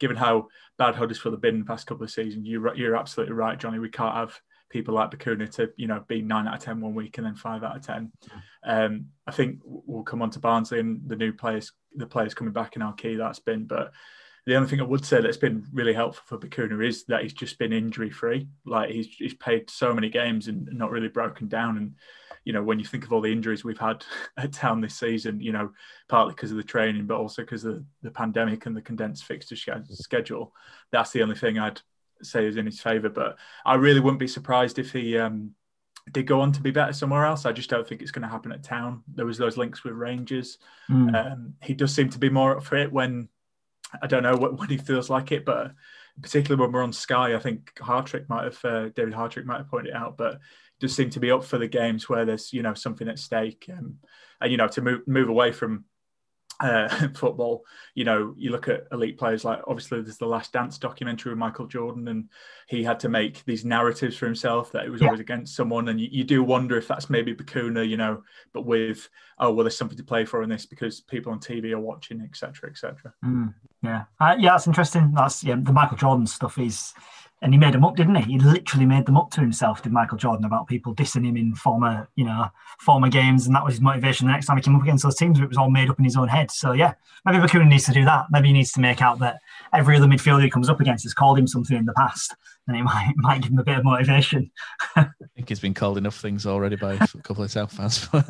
[0.00, 3.34] given how bad Huddersfield have been in the past couple of seasons, you're you're absolutely
[3.34, 3.78] right, Johnny.
[3.78, 6.94] We can't have people like Bacuna to you know be nine out of ten one
[6.94, 8.10] week and then five out of ten.
[8.64, 12.52] Um, I think we'll come on to Barnsley and the new players, the players coming
[12.52, 13.66] back in our key that's been.
[13.66, 13.92] But
[14.46, 17.34] the only thing I would say that's been really helpful for Bacuna is that he's
[17.34, 18.48] just been injury free.
[18.64, 21.76] Like he's he's played so many games and not really broken down.
[21.76, 21.94] And
[22.44, 24.04] you know when you think of all the injuries we've had
[24.36, 25.72] at town this season, you know
[26.08, 29.56] partly because of the training, but also because of the pandemic and the condensed fixture
[29.56, 30.52] sch- schedule.
[30.90, 31.80] That's the only thing I'd
[32.22, 33.08] say is in his favour.
[33.08, 35.54] But I really wouldn't be surprised if he um,
[36.12, 37.46] did go on to be better somewhere else.
[37.46, 39.02] I just don't think it's going to happen at town.
[39.14, 40.58] There was those links with Rangers.
[40.90, 41.14] Mm.
[41.14, 43.28] Um, he does seem to be more up for it when
[44.02, 45.72] I don't know when he feels like it, but
[46.22, 49.70] particularly when we're on Sky, I think Hartrick might have uh, David Hartrick might have
[49.70, 50.38] pointed out, but
[50.80, 53.70] does seem to be up for the games where there's you know something at stake,
[53.76, 53.96] um,
[54.40, 55.84] and you know to move move away from
[56.60, 57.64] uh, football.
[57.94, 61.38] You know, you look at elite players like obviously there's the Last Dance documentary with
[61.38, 62.28] Michael Jordan, and
[62.68, 65.08] he had to make these narratives for himself that it was Yeah.
[65.08, 68.66] always against someone, and you, you do wonder if that's maybe Bacuna, you know, but
[68.66, 71.80] with oh well, there's something to play for in this because people on TV are
[71.80, 73.12] watching, etc., etc.
[73.24, 75.12] Mm, yeah, uh, yeah, that's interesting.
[75.14, 76.92] That's yeah, the Michael Jordan stuff is,
[77.42, 78.32] and he made them up, didn't he?
[78.32, 81.54] He literally made them up to himself, did Michael Jordan, about people dissing him in
[81.54, 82.46] former, you know,
[82.80, 84.26] former games, and that was his motivation.
[84.26, 86.04] The next time he came up against those teams, it was all made up in
[86.04, 86.50] his own head.
[86.50, 88.26] So yeah, maybe Bacuna needs to do that.
[88.30, 89.38] Maybe he needs to make out that
[89.72, 92.34] every other midfielder he comes up against has called him something in the past,
[92.68, 94.50] and it might might give him a bit of motivation.
[94.96, 98.26] I think he's been called enough things already by a couple of South fans, but,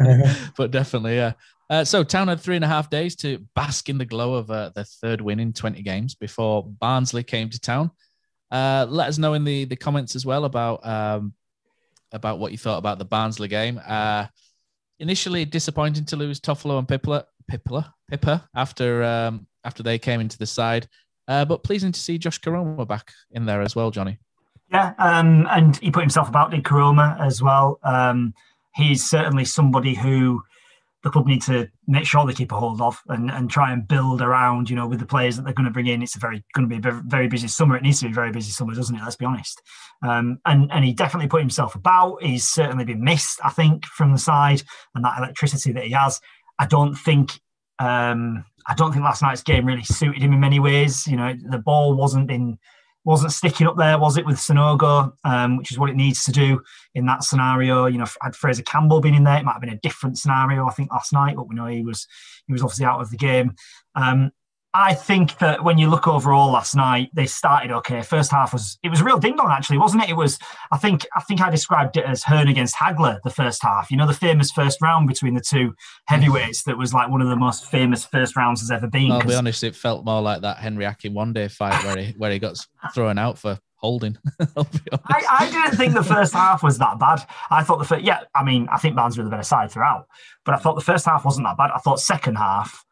[0.56, 1.32] but definitely, yeah.
[1.68, 4.50] Uh, so Town had three and a half days to bask in the glow of
[4.50, 7.92] uh, their third win in 20 games before Barnsley came to town.
[8.50, 11.34] Uh, let us know in the, the comments as well about um,
[12.12, 13.80] about what you thought about the Barnsley game.
[13.86, 14.26] Uh,
[14.98, 20.38] initially disappointing to lose Toffolo and Pipler, Pipler, Pipper after um, after they came into
[20.38, 20.88] the side,
[21.28, 24.18] uh, but pleasing to see Josh Koroma back in there as well, Johnny.
[24.72, 27.78] Yeah, um, and he put himself about did Koroma as well.
[27.82, 28.34] Um,
[28.74, 30.42] he's certainly somebody who
[31.02, 33.88] the club need to make sure they keep a hold of and, and try and
[33.88, 36.02] build around, you know, with the players that they're going to bring in.
[36.02, 37.76] It's a very going to be a very, busy summer.
[37.76, 39.02] It needs to be a very busy summer, doesn't it?
[39.02, 39.62] Let's be honest.
[40.02, 42.22] Um, and and he definitely put himself about.
[42.22, 44.62] He's certainly been missed, I think, from the side
[44.94, 46.20] and that electricity that he has.
[46.58, 47.40] I don't think
[47.78, 51.06] um, I don't think last night's game really suited him in many ways.
[51.06, 52.58] You know, the ball wasn't in
[53.04, 56.32] wasn't sticking up there, was it, with Sanogo, um, which is what it needs to
[56.32, 56.60] do
[56.94, 57.86] in that scenario.
[57.86, 60.66] You know, had Fraizer Campbell been in there, it might have been a different scenario,
[60.66, 62.06] I think, last night, but we know he was
[62.46, 63.54] he was obviously out of the game.
[63.94, 64.32] Um,
[64.72, 68.02] I think that when you look overall last night, they started okay.
[68.02, 70.10] First half was it was real ding dong actually, wasn't it?
[70.10, 70.38] It was
[70.70, 73.90] I think I think I described it as Hearn against Hagler the first half.
[73.90, 75.74] You know the famous first round between the two
[76.06, 79.10] heavyweights that was like one of the most famous first rounds has ever been.
[79.10, 82.38] I'll be honest, it felt more like that Henry Akinwande fight where he where he
[82.38, 82.56] got
[82.94, 84.16] thrown out for holding.
[84.56, 85.06] I'll be honest.
[85.06, 87.26] I, I didn't think the first half was that bad.
[87.50, 90.06] I thought the first, yeah, I mean, I think Barnes were the better side throughout,
[90.44, 91.70] but I thought the first half wasn't that bad.
[91.74, 92.84] I thought second half,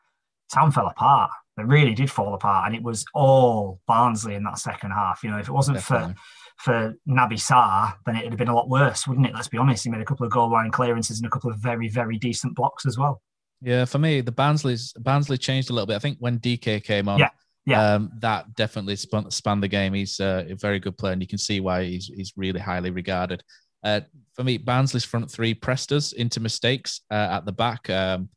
[0.52, 1.30] Town fell apart.
[1.58, 5.22] They really did fall apart, and it was all Barnsley in that second half.
[5.22, 6.14] You know, if it wasn't Definitely.
[6.14, 6.20] for
[6.58, 9.34] for Naby Sarr, then it'd have been a lot worse, wouldn't it?
[9.34, 9.84] Let's be honest.
[9.84, 12.56] He made a couple of goal line clearances and a couple of very, very decent
[12.56, 13.22] blocks as well.
[13.60, 15.96] Yeah, for me, the Barnsley's Barnsley changed a little bit.
[15.96, 17.30] I think when Dike came on, Yeah,
[17.64, 17.94] yeah.
[17.94, 19.94] um, that definitely spun, spanned the game.
[19.94, 22.90] He's uh, a very good player, and you can see why he's he's really highly
[22.90, 23.42] regarded.
[23.84, 24.00] Uh,
[24.34, 27.88] for me, Barnsley's front three pressed us into mistakes uh, at the back.
[27.90, 28.28] Um,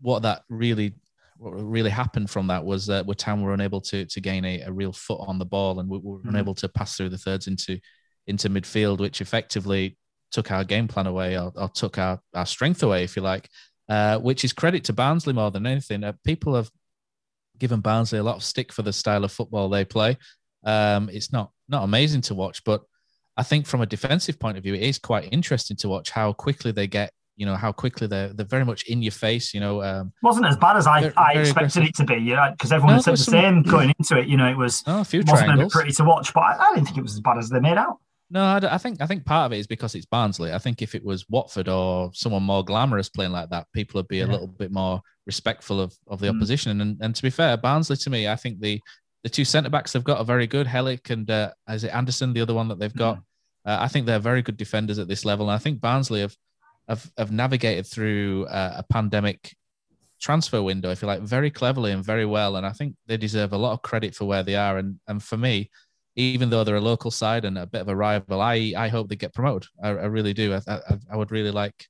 [0.00, 0.94] what that really
[1.38, 4.72] what really happened from that was that Town were unable to to gain a, a
[4.72, 6.28] real foot on the ball, and we were Mhm.
[6.30, 7.78] unable to pass through the thirds into
[8.26, 9.96] into midfield, which effectively
[10.30, 13.48] took our game plan away or, or took our, our strength away, if you like.
[13.88, 16.04] Uh, which is credit to Barnsley more than anything.
[16.04, 16.70] Uh, people have
[17.58, 20.18] given Barnsley a lot of stick for the style of football they play.
[20.64, 22.82] Um, it's not not amazing to watch, but
[23.36, 26.32] I think from a defensive point of view, it is quite interesting to watch how
[26.34, 27.12] quickly they get.
[27.38, 29.54] You know how quickly they're they're very much in your face.
[29.54, 31.82] You know, um, wasn't as bad as I, Very- I expected aggressive.
[31.84, 34.26] it to be, yeah, because everyone No, said the some- same going into it.
[34.28, 36.40] You know, it was oh, a few wasn't going to be pretty to watch, but
[36.40, 37.98] I, I didn't think it was as bad as they made out.
[38.30, 40.52] No, I, I think I think part of it is because it's Barnsley.
[40.52, 44.08] I think if it was Watford or someone more glamorous playing like that, people would
[44.08, 46.36] be a little bit more respectful of, of the Mm.
[46.36, 46.80] opposition.
[46.80, 48.80] And and to be fair, Barnsley to me, I think the
[49.22, 50.66] the two centre backs they've got are very good.
[50.66, 53.18] Helik and uh, is it Anderson, the other one that they've got.
[53.64, 55.48] Uh, I think they're very good defenders at this level.
[55.48, 56.34] And I think Barnsley have
[56.88, 59.54] have, have navigated through uh, a pandemic
[60.20, 62.56] transfer window, if you like, very cleverly and very well.
[62.56, 64.78] And I think they deserve a lot of credit for where they are.
[64.78, 65.70] And and for me,
[66.16, 69.08] even though they're a local side and a bit of a rival, I I hope
[69.08, 69.68] they get promoted.
[69.82, 70.54] I, I really do.
[70.54, 70.80] I, I,
[71.12, 71.86] I would really like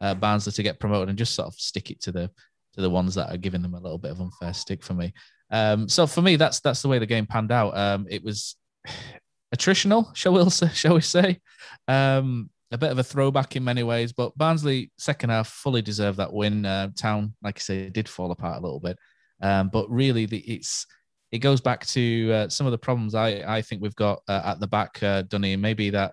[0.00, 2.30] uh, Barnsley to get promoted and just sort of stick it to the
[2.74, 5.12] to the ones that are giving them a little bit of unfair stick for me.
[5.50, 7.76] Um, so for me, that's that's the way the game panned out.
[7.76, 8.56] Um, it was
[9.54, 10.68] attritional, shall we say?
[10.74, 11.40] Shall we say?
[11.88, 16.18] Um, a bit of a throwback in many ways, but Barnsley second half fully deserved
[16.18, 16.64] that win.
[16.64, 18.98] Uh, Town, like I say, did fall apart a little bit,
[19.40, 20.86] um, but really the, it's
[21.30, 24.42] it goes back to uh, some of the problems I, I think we've got uh,
[24.44, 26.12] at the back, uh, Dunny, maybe that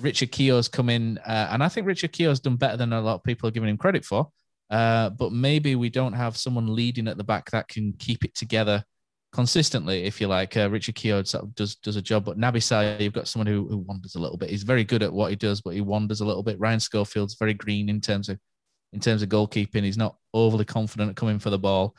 [0.00, 3.16] Richard Keogh's come in, uh, and I think Richard Keogh's done better than a lot
[3.16, 4.30] of people are giving him credit for.
[4.68, 8.34] Uh, but maybe we don't have someone leading at the back that can keep it
[8.34, 8.84] together
[9.36, 10.56] consistently, if you like.
[10.56, 13.46] Uh, Richard Keogh sort of does does a job, but Naby Saleh, you've got someone
[13.46, 14.48] who, who wanders a little bit.
[14.48, 16.58] He's very good at what he does, but he wanders a little bit.
[16.58, 18.38] Ryan Schofield's very green in terms of
[18.94, 19.84] in terms of goalkeeping.
[19.84, 21.94] He's not overly confident at coming for the ball,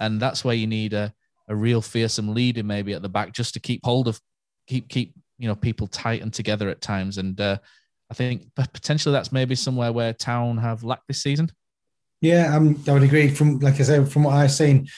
[0.00, 1.12] and that's where you need a
[1.48, 4.20] a real fearsome leader maybe at the back just to keep hold of
[4.66, 7.18] keep keep you know people tight and together at times.
[7.18, 7.58] And uh,
[8.10, 11.52] I think potentially that's maybe somewhere where Town have lacked this season.
[12.22, 13.28] Yeah, um, I would agree.
[13.28, 14.88] From like I said, from what I've seen,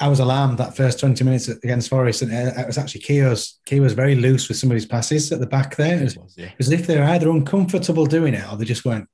[0.00, 3.60] I was alarmed that first twenty minutes against Forest, and uh, it was actually Keogh's.
[3.66, 5.98] Keogh was very loose with some of his passes at the back there.
[5.98, 6.46] It was, it was, yeah.
[6.46, 9.08] it was as if they were either uncomfortable doing it or they just weren't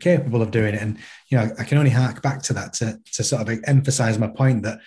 [0.00, 0.82] capable of doing it.
[0.82, 0.98] And
[1.30, 4.28] you know, I can only hark back to that to to sort of emphasise my
[4.28, 4.80] point that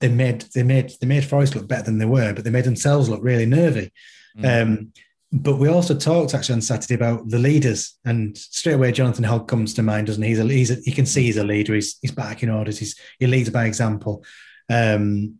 [0.00, 2.64] they made they made they made Forest look better than they were, but they made
[2.64, 3.92] themselves look really nervy.
[4.36, 4.62] Mm.
[4.62, 4.92] Um,
[5.32, 9.46] but we also talked actually on Saturday about the leaders, and straight away Jonathan Hogg
[9.46, 10.30] comes to mind, doesn't he?
[10.30, 11.74] He's a, he's a, you can see he's a leader.
[11.74, 12.78] He's he's backing orders.
[12.78, 14.24] He's he leads by example.
[14.70, 15.38] Um,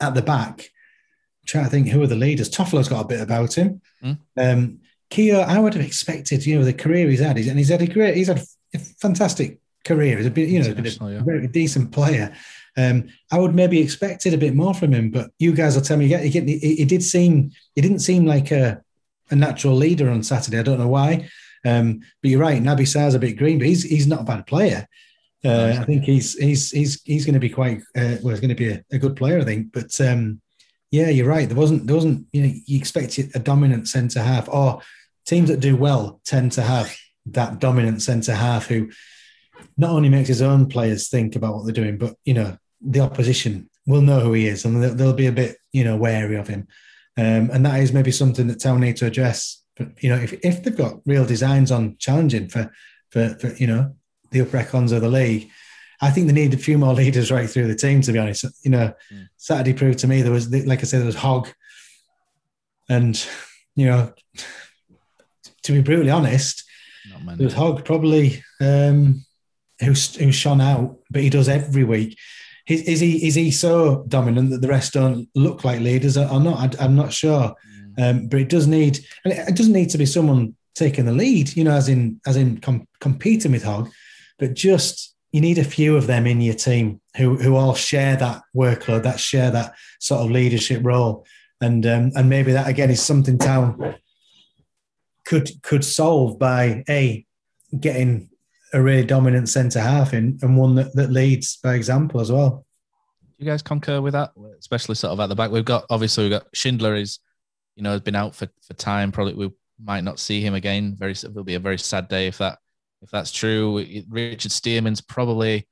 [0.00, 2.50] at the back, I'm trying to think who are the leaders.
[2.50, 3.80] Toffolo's got a bit about him.
[4.02, 4.18] Mm.
[4.36, 4.78] Um,
[5.10, 7.86] Keogh, I would have expected, you know, the career he's had, and he's had a
[7.86, 8.42] great, he's had
[8.74, 10.16] a fantastic career.
[10.16, 11.22] He's a bit, you know, a, yeah.
[11.22, 12.34] very decent player.
[12.76, 15.98] Um, I would maybe expected a bit more from him, but you guys will tell
[15.98, 16.08] me.
[16.08, 18.82] He did seem, he didn't seem like a,
[19.30, 20.58] a natural leader on Saturday.
[20.58, 21.28] I don't know why,
[21.64, 22.62] um, but you're right.
[22.62, 24.88] Naby Saleh's a bit green, but he's he's not a bad player.
[25.44, 28.30] Uh, I think he's he's he's he's going to be quite uh, well.
[28.30, 29.72] He's going to be a, a, good player, I think.
[29.72, 30.40] But um,
[30.92, 31.48] yeah, you're right.
[31.48, 34.82] There wasn't there wasn't you know you expected a dominant centre half, or
[35.26, 38.90] teams that do well tend to have that dominant centre half who
[39.76, 43.00] not only makes his own players think about what they're doing, but you know the
[43.00, 46.36] opposition will know who he is, and they'll, they'll be a bit you know wary
[46.36, 46.68] of him.
[47.16, 49.60] Um, and that is maybe something that Town need to address.
[49.76, 52.70] But you know, if if they've got real designs on challenging for
[53.10, 53.96] for, for you know
[54.32, 55.50] the upper echelons of the league.
[56.00, 58.00] I think they need a few more leaders right through the team.
[58.02, 59.28] To be honest, you know, mm.
[59.36, 61.48] Saturday proved to me there was, like I said, there was Hogg,
[62.88, 63.24] and
[63.76, 64.12] you know,
[65.62, 66.64] to be brutally honest,
[67.36, 69.24] there was Hogg probably um,
[69.80, 72.18] who's who's shone out, but he does every week.
[72.68, 76.40] Is, is, he is he so dominant that the rest don't look like leaders or
[76.40, 76.80] not?
[76.80, 77.54] I, am not sure,
[77.98, 78.10] mm.
[78.10, 81.56] um, but it does need, and it doesn't need to be someone taking the lead,
[81.56, 83.88] you know, as in as in com- competing with Hogg
[84.42, 88.16] but just you need a few of them in your team who who all share
[88.16, 91.24] that workload, that share that sort of leadership role,
[91.60, 93.94] and um, and maybe that again is something town
[95.24, 97.24] could could solve by a
[97.78, 98.30] getting
[98.72, 102.66] a really dominant centre half in and one that, that leads by example as well.
[103.38, 105.52] Do you guys concur with that, especially sort of at the back?
[105.52, 107.20] We've got obviously we've got Schindler is,
[107.76, 109.12] you know, has been out for, for time.
[109.12, 110.96] Probably we might not see him again.
[110.98, 112.58] Very it'll be a very sad day if that
[113.02, 113.84] if that's true.
[114.08, 115.66] Richard Stearman's probably.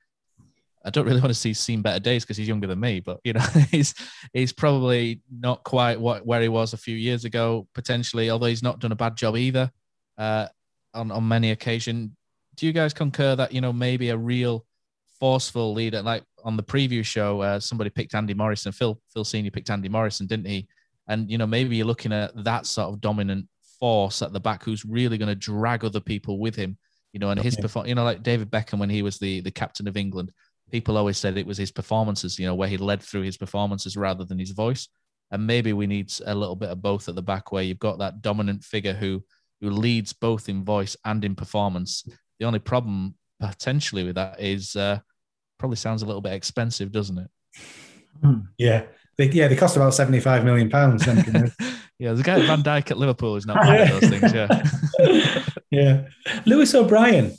[0.82, 3.20] I don't really want to see seen better days because he's younger than me, but
[3.22, 3.40] you know
[3.70, 3.94] he's
[4.32, 8.30] he's probably not quite what where he was a few years ago potentially.
[8.30, 9.70] Although he's not done a bad job either
[10.18, 10.46] uh,
[10.94, 12.10] on on many occasions.
[12.56, 14.64] Do you guys concur that you know maybe a real
[15.18, 19.50] forceful leader like on the preview show uh, somebody picked Andy Morrison, Phil Phil Senior
[19.50, 20.66] picked Andy Morrison, didn't he?
[21.08, 23.46] And you know maybe you're looking at that sort of dominant
[23.78, 26.78] force at the back who's really going to drag other people with him
[27.12, 29.50] you know, and his perform, you know, like David Beckham when he was the the
[29.50, 30.30] captain of England,
[30.70, 33.96] people always said it was his performances, you know, where he led through his performances
[33.96, 34.88] rather than his voice.
[35.32, 37.98] And maybe we need a little bit of both at the back, where you've got
[37.98, 39.22] that dominant figure who
[39.60, 42.04] who leads both in voice and in performance.
[42.38, 45.00] The only problem potentially with that is uh,
[45.58, 47.28] probably sounds a little bit expensive, doesn't it?
[48.22, 48.40] Hmm.
[48.58, 48.84] Yeah,
[49.16, 51.06] they, yeah, they cost about seventy-five million pounds.
[51.98, 54.32] yeah, the guy Van Dijk at Liverpool is not one of those things.
[54.32, 54.46] Yeah,
[55.70, 56.06] yeah.
[56.46, 57.36] Lewis O'Brien,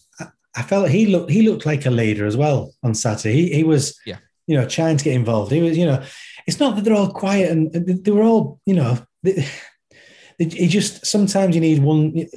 [0.56, 3.34] I felt he looked he looked like a leader as well on Saturday.
[3.34, 4.18] He he was, yeah,
[4.48, 5.52] you know, trying to get involved.
[5.52, 6.04] He was, you know,
[6.48, 9.46] it's not that they're all quiet and they were all, you know, they,
[10.38, 12.28] he just sometimes you need one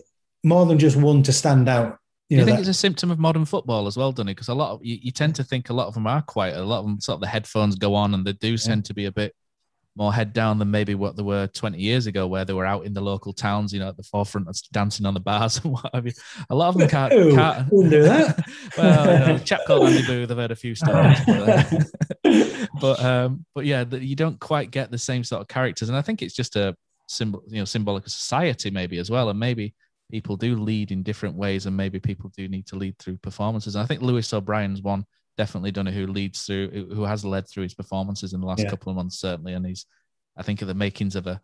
[0.43, 1.99] more than just one to stand out.
[2.29, 4.35] You, know, you think that, it's a symptom of modern football as well, doesn't it?
[4.35, 6.57] Because a lot of you, you, tend to think a lot of them are quiet.
[6.57, 8.57] A lot of them sort of the headphones go on and they do yeah.
[8.57, 9.35] tend to be a bit
[9.97, 12.85] more head down than maybe what they were 20 years ago, where they were out
[12.85, 15.91] in the local towns, you know, at the forefront, dancing on the bars and what
[15.95, 16.13] have you.
[16.51, 17.13] A lot of them can't.
[17.13, 18.45] Ooh, can't wouldn't do that.
[18.79, 20.31] well, you know, chap called Andy Booth.
[20.31, 24.91] I've heard a few stories, but, uh, but um, but yeah, you don't quite get
[24.91, 26.77] the same sort of characters, and I think it's just a
[27.07, 29.75] symbol, you know, symbolic of society maybe as well, and maybe
[30.11, 33.77] people do lead in different ways, and maybe people do need to lead through performances.
[33.77, 37.49] And I think Lewis O'Brien's one definitely done it who leads through, who has led
[37.49, 38.71] through his performances in the last Yeah.
[38.71, 39.87] couple of months certainly, and he's
[40.37, 41.41] I think of the makings of a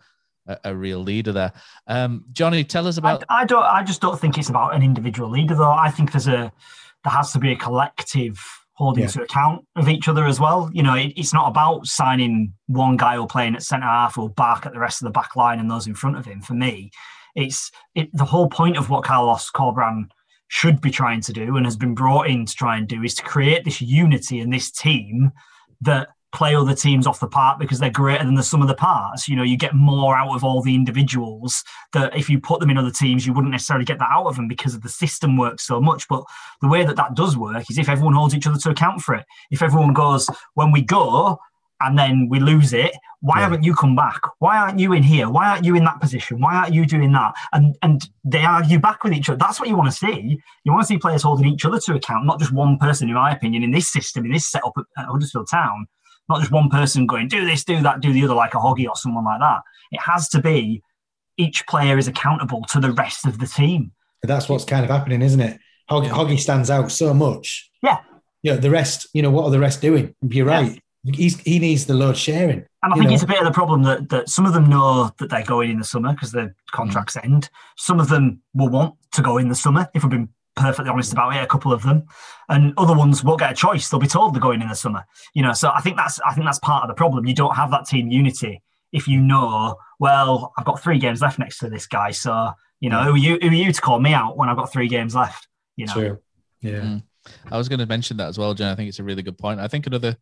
[0.47, 1.53] a, a real leader there.
[1.87, 3.25] Um, Johnny, tell us about.
[3.29, 3.63] I don't.
[3.63, 5.71] I just don't think it's about an individual leader, though.
[5.71, 6.51] I think there's a
[7.05, 8.39] there has to be a collective
[8.73, 9.11] holding Yeah.
[9.11, 10.71] to account of each other as well.
[10.73, 14.31] You know, it, it's not about signing one guy or playing at centre half or
[14.31, 16.41] bark at the rest of the back line and those in front of him.
[16.41, 16.91] For me,
[17.35, 20.09] it's it, the whole point of what Carlos Corberan
[20.51, 23.15] should be trying to do and has been brought in to try and do is
[23.15, 25.31] to create this unity in this team
[25.81, 28.75] that play other teams off the park because they're greater than the sum of the
[28.75, 29.29] parts.
[29.29, 32.69] You know, you get more out of all the individuals that if you put them
[32.69, 35.37] in other teams, you wouldn't necessarily get that out of them because of the system
[35.37, 36.09] works so much.
[36.09, 36.25] But
[36.61, 39.15] the way that that does work is if everyone holds each other to account for
[39.15, 39.27] it.
[39.53, 41.39] If everyone goes, when we go
[41.81, 43.43] and then we lose it, why Yeah.
[43.45, 44.21] haven't you come back?
[44.39, 45.29] Why aren't you in here?
[45.29, 46.41] Why aren't you in that position?
[46.41, 47.35] Why aren't you doing that?
[47.53, 49.39] And and they argue back with each other.
[49.39, 50.39] That's what you want to see.
[50.65, 53.15] You want to see players holding each other to account, not just one person, in
[53.15, 55.87] my opinion, in this system, in this setup at, Huddersfield Town,
[56.29, 58.89] not just one person going, do this, do that, do the other, like a Hoggy
[58.89, 59.61] or someone like that.
[59.91, 60.83] It has to be
[61.37, 63.93] each player is accountable to the rest of the team.
[64.23, 65.59] But that's what's kind of happening, isn't it?
[65.91, 67.71] Hoggy, Hoggy stands out so much.
[67.83, 67.99] Yeah.
[68.43, 68.57] Yeah.
[68.57, 70.15] The rest, you know, what are the rest doing?
[70.23, 70.81] You're right.
[71.05, 72.65] He's, he needs the load sharing.
[72.83, 73.15] And I think know.
[73.15, 75.71] it's a bit of the problem that, that some of them know that they're going
[75.71, 77.25] in the summer because their contracts mm.
[77.25, 77.51] end.
[77.77, 81.11] Some of them will want to go in the summer, if we've been perfectly honest
[81.11, 81.15] mm.
[81.15, 82.07] about it, a couple of them.
[82.49, 83.89] And other ones won't get a choice.
[83.89, 85.07] They'll be told they're going in the summer.
[85.35, 87.27] You know, so I think that's I think that's part of the problem.
[87.27, 91.39] You don't have that team unity if you know, well, I've got three games left
[91.39, 92.11] next to this guy.
[92.11, 93.05] So, you know, mm.
[93.05, 95.15] who are you who are you to call me out when I've got three games
[95.15, 95.49] left?
[95.77, 95.93] You know.
[95.93, 96.19] True.
[96.61, 96.81] Yeah.
[96.81, 97.03] Mm.
[97.51, 98.73] I was going to mention that as well, John.
[98.73, 99.61] I think it's a really good point.
[99.61, 100.17] I think another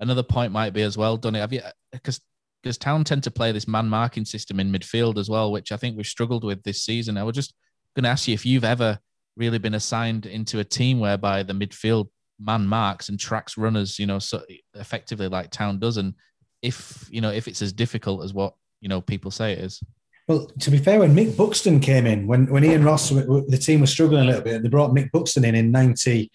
[0.00, 1.38] another point might be as well, Donny.
[1.38, 2.20] Have you because
[2.62, 5.76] because Town tend to play this man marking system in midfield as well, which I
[5.76, 7.16] think we've struggled with this season.
[7.16, 7.54] I was just
[7.96, 8.98] going to ask you if you've ever
[9.36, 12.08] really been assigned into a team whereby the midfield
[12.38, 14.42] man marks and tracks runners, you know, so
[14.74, 16.14] effectively like Town does, and
[16.62, 19.82] if you know if it's as difficult as what you know people say it is.
[20.28, 23.80] Well, to be fair, when Mick Buxton came in, when when Ian Ross, the team
[23.80, 26.30] was struggling a little bit, they brought Mick Buxton in in 90,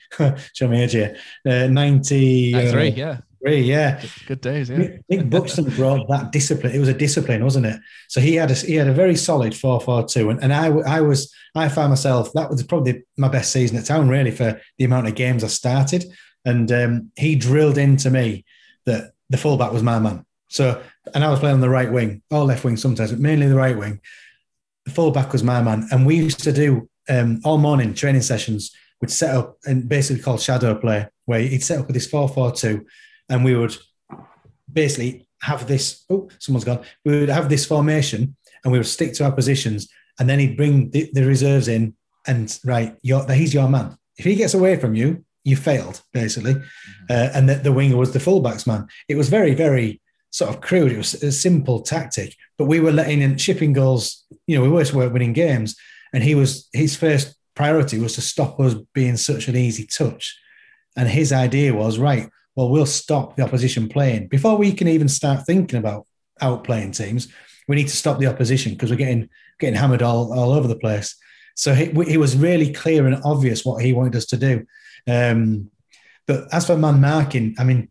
[0.54, 1.15] show me age here,
[1.47, 4.03] uh, 90, Uh, uh, yeah, three, yeah.
[4.25, 4.97] good, days, yeah.
[5.12, 6.73] Mick Buxton brought that discipline.
[6.73, 7.79] It was a discipline, wasn't it?
[8.08, 10.67] So he had a he had a very solid four four two, and and I
[10.67, 14.60] I was I found myself that was probably my best season at town really for
[14.77, 16.05] the amount of games I started,
[16.43, 18.45] and um, he drilled into me
[18.86, 20.25] that the fullback was my man.
[20.49, 20.81] So
[21.13, 23.55] and I was playing on the right wing or left wing sometimes, but mainly the
[23.55, 24.01] right wing.
[24.86, 28.71] The fullback was my man, and we used to do um, all morning training sessions.
[29.01, 32.29] We'd set up and basically called shadow play, where he'd set up with this four
[32.29, 32.86] four two,
[33.29, 33.75] and we would
[34.71, 36.03] basically have this.
[36.09, 36.81] Oh, someone's gone.
[37.03, 39.88] We would have this formation, and we would stick to our positions,
[40.19, 41.95] and then he'd bring the, the reserves in,
[42.27, 43.97] and right, you're, he's your man.
[44.17, 46.55] If he gets away from you, you failed basically,
[47.09, 48.88] uh, and the, the winger was the fullbacks man.
[49.07, 50.91] It was very very sort of crude.
[50.91, 54.25] It was a simple tactic, but we were letting in shipping goals.
[54.47, 55.75] You know, we always were winning games,
[56.13, 60.38] and he was his first priority was to stop us being such an easy touch.
[60.97, 62.29] And his idea was right.
[62.56, 66.08] Well, we'll stop the opposition playing before we can even start thinking about
[66.41, 67.28] outplaying teams.
[67.68, 70.76] We need to stop the opposition because we're getting getting hammered all, all over the
[70.76, 71.15] place.
[71.56, 74.65] So he, he was really clear and obvious what he wanted us to do.
[75.08, 75.72] Um,
[76.28, 77.89] but as for man marking, I mean,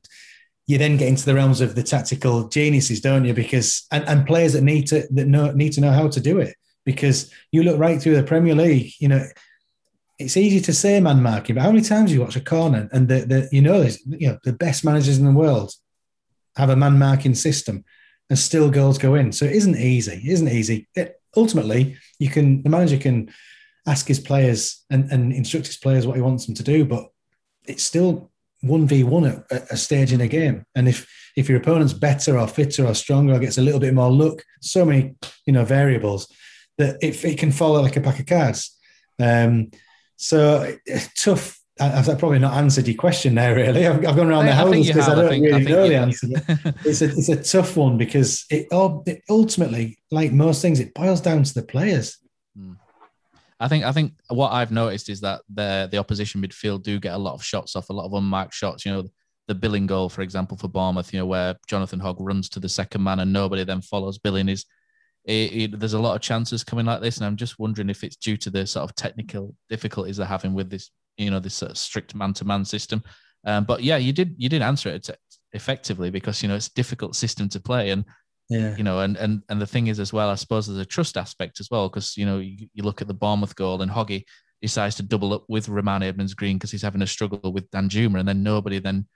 [0.66, 3.34] you then get into the realms of the tactical geniuses, don't you?
[3.34, 6.38] Because and, and players that need to that know need to know how to do
[6.38, 6.54] it.
[6.84, 9.24] Because you look right through the Premier League, you know,
[10.18, 13.08] it's easy to say man marking, but how many times you watch a corner and
[13.08, 15.72] the, the you know there's you know the best managers in the world
[16.56, 17.84] have a man marking system
[18.30, 19.32] and still goals go in.
[19.32, 20.12] So it isn't easy.
[20.12, 20.88] It isn't easy.
[20.94, 23.30] It, ultimately, you can the manager can
[23.86, 27.08] ask his players and, and instruct his players what he wants them to do, but
[27.66, 30.64] it's still one v one at a stage in a game.
[30.74, 33.94] And if if your opponent's better or fitter or stronger or gets a little bit
[33.94, 36.32] more luck, so many you know variables
[36.78, 38.76] that it, it can fall like a pack of cards.
[39.20, 39.70] Um,
[40.16, 40.74] so
[41.16, 41.58] tough.
[41.80, 43.54] I- I've probably not answered your question there.
[43.56, 45.12] Really, I've, I've gone around the I- I think houses because I.
[45.12, 46.74] I don't think- I really think know the answer.
[46.88, 50.94] it's a it's a tough one because it, all, it ultimately, like most things, it
[50.94, 52.18] boils down to the players.
[52.56, 52.74] Hmm.
[53.60, 57.14] I think I think what I've noticed is that the the opposition midfield do get
[57.14, 58.84] a lot of shots off, a lot of unmarked shots.
[58.84, 59.04] You know,
[59.48, 62.68] the Billing goal, for example, for Bournemouth, you know, where Jonathan Hogg runs to the
[62.68, 64.64] second man and nobody then follows Billing is
[65.24, 68.04] it, it, there's a lot of chances coming like this, and I'm just wondering if
[68.04, 71.54] it's due to the sort of technical difficulties they're having with this, you know, this
[71.54, 73.02] sort of strict man-to-man system.
[73.46, 75.08] Um, but yeah, you did you did answer it
[75.52, 78.04] effectively because you know it's a difficult system to play, and
[78.50, 80.84] yeah, you know, and and and the thing is as well, I suppose there's a
[80.84, 83.90] trust aspect as well because you know you, you look at the Bournemouth goal and
[83.90, 84.24] Hoggy
[84.60, 88.18] decides to double up with Rarmani Edmonds Green because he's having a struggle with Danjuma,
[88.18, 89.06] and then nobody then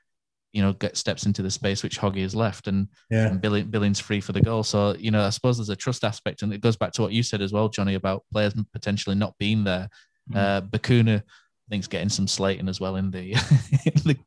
[0.52, 3.26] you know, get steps into the space which Hoggy has left, and, yeah.
[3.26, 4.62] and Billing, Billings free for the goal.
[4.62, 7.12] So you know, I suppose there's a trust aspect, and it goes back to what
[7.12, 9.88] you said as well, Johnny, about players potentially not being there.
[10.30, 10.36] Mm-hmm.
[10.36, 11.22] Uh, Bacuna,
[11.68, 13.32] I think's getting some slating as well in the
[13.84, 14.18] in the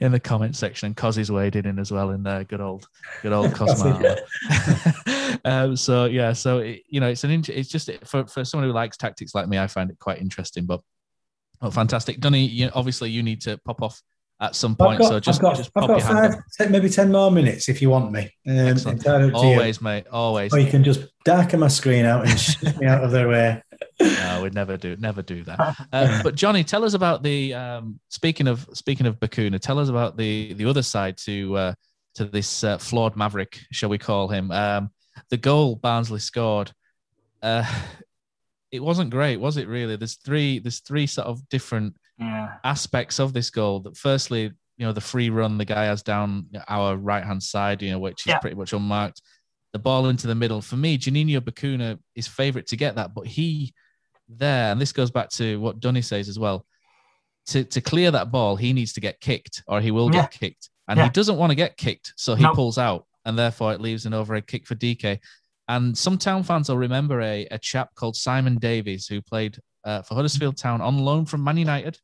[0.00, 2.44] in the comment section, and Cozzy's waded in as well in there.
[2.44, 2.86] Good old,
[3.20, 4.00] good old Cosmo.
[5.44, 8.74] um, so yeah, so it, you know, it's an it's just for for someone who
[8.74, 10.64] likes tactics like me, I find it quite interesting.
[10.64, 10.80] But
[11.60, 12.46] oh, fantastic, Dunny.
[12.46, 14.00] You, obviously, you need to pop off
[14.42, 14.98] at some point.
[14.98, 17.80] Got, so just, I've got, just I've got five, ten, maybe 10 more minutes if
[17.80, 18.28] you want me.
[18.46, 20.06] Um, always, mate.
[20.10, 20.52] Always.
[20.52, 23.62] Or you can just darken my screen out and shut me out of their way.
[24.00, 25.76] No, we'd never do, never do that.
[25.92, 27.52] Uh, but Johnny, tell us about the.
[27.52, 29.60] Um, speaking of speaking of Bacuna.
[29.60, 31.74] tell us about the the other side to uh,
[32.14, 34.50] to this uh, flawed maverick, shall we call him?
[34.52, 34.90] Um,
[35.30, 36.72] the goal Barnsley scored.
[37.42, 37.64] Uh,
[38.70, 39.66] it wasn't great, was it?
[39.66, 40.60] Really, there's three.
[40.60, 42.54] There's three sort of different yeah.
[42.64, 43.80] aspects of this goal.
[43.80, 47.82] That firstly, you know, the free run the guy has down our right hand side,
[47.82, 48.38] you know, which is yeah.
[48.38, 49.22] pretty much unmarked.
[49.72, 50.60] The ball into the middle.
[50.60, 53.72] For me, Juninho Bacuna is favourite to get that, but he
[54.28, 56.66] there, and this goes back to what Dunny says as well.
[57.46, 60.22] To to clear that ball, he needs to get kicked, or he will yeah.
[60.22, 61.04] get kicked, and yeah.
[61.04, 64.14] he doesn't want to get kicked, so he pulls out, and therefore it leaves an
[64.14, 65.20] overhead kick for Dike.
[65.68, 70.02] And some town fans will remember a, a chap called Simon Davies who played uh,
[70.02, 71.98] for Huddersfield Town on loan from Man United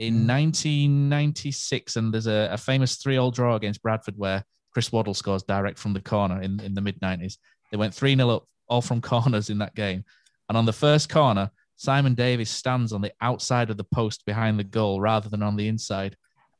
[0.00, 0.28] in hmm.
[0.28, 4.42] 1996, and there's a, a famous three-all draw against Bradford where
[4.72, 7.36] Chris Waddle scores direct from the corner in, in the mid 90s.
[7.70, 10.04] They went 3 0 up, all from corners in that game.
[10.48, 14.58] And on the first corner, Simon Davies stands on the outside of the post behind
[14.58, 16.16] the goal rather than on the inside.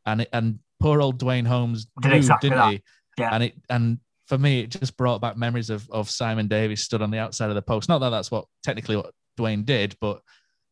[0.07, 2.72] And it, and poor old Duane Holmes did exactly didn't that.
[2.72, 2.82] he?
[3.18, 3.30] Yeah.
[3.32, 7.03] And it and for me, it just brought back memories of, of Simon Davies stood
[7.03, 7.88] on the outside of the post.
[7.88, 10.22] Not that that's what technically what Dwayne did, but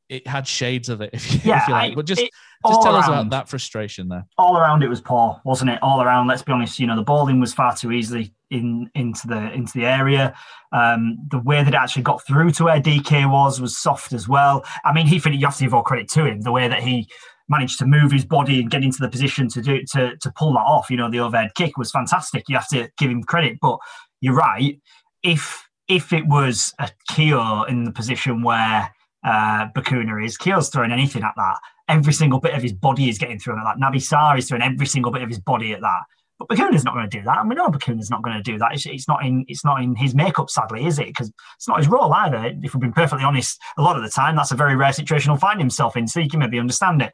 [0.08, 1.94] it had shades of it, if you, yeah, if you like.
[1.94, 4.26] But just, just tell around, us about that frustration there.
[4.38, 5.78] All around it was poor, wasn't it?
[5.82, 9.26] All around, let's be honest, you know, the balling was far too easily in into
[9.26, 10.34] the into the area.
[10.72, 14.28] Um, the way that it actually got through to where Dike was was soft as
[14.28, 14.64] well.
[14.84, 17.08] I mean, he you have to give all credit to him, the way that he
[17.48, 20.32] managed to move his body and get into the position to do it to to
[20.36, 20.90] pull that off.
[20.90, 22.44] You know, the overhead kick was fantastic.
[22.48, 23.58] You have to give him credit.
[23.60, 23.78] But
[24.20, 24.80] you're right.
[25.22, 28.92] If if it was a Keogh in the position where
[29.24, 30.36] uh, Bacuna is.
[30.36, 31.58] Keogh's throwing anything at that.
[31.88, 33.78] Every single bit of his body is getting thrown at that.
[33.78, 36.00] Naby Sarr is throwing every single bit of his body at that.
[36.38, 38.58] But Bacuna's not going to do that, and we know Bacuna's not going to do
[38.58, 38.72] that.
[38.72, 41.08] It's, it's, not in it's not in his makeup, sadly, is it?
[41.08, 42.54] Because it's not his role either.
[42.62, 45.32] If we've been perfectly honest, a lot of the time that's a very rare situation
[45.32, 46.06] he'll find himself in.
[46.06, 47.10] So you can maybe understand it.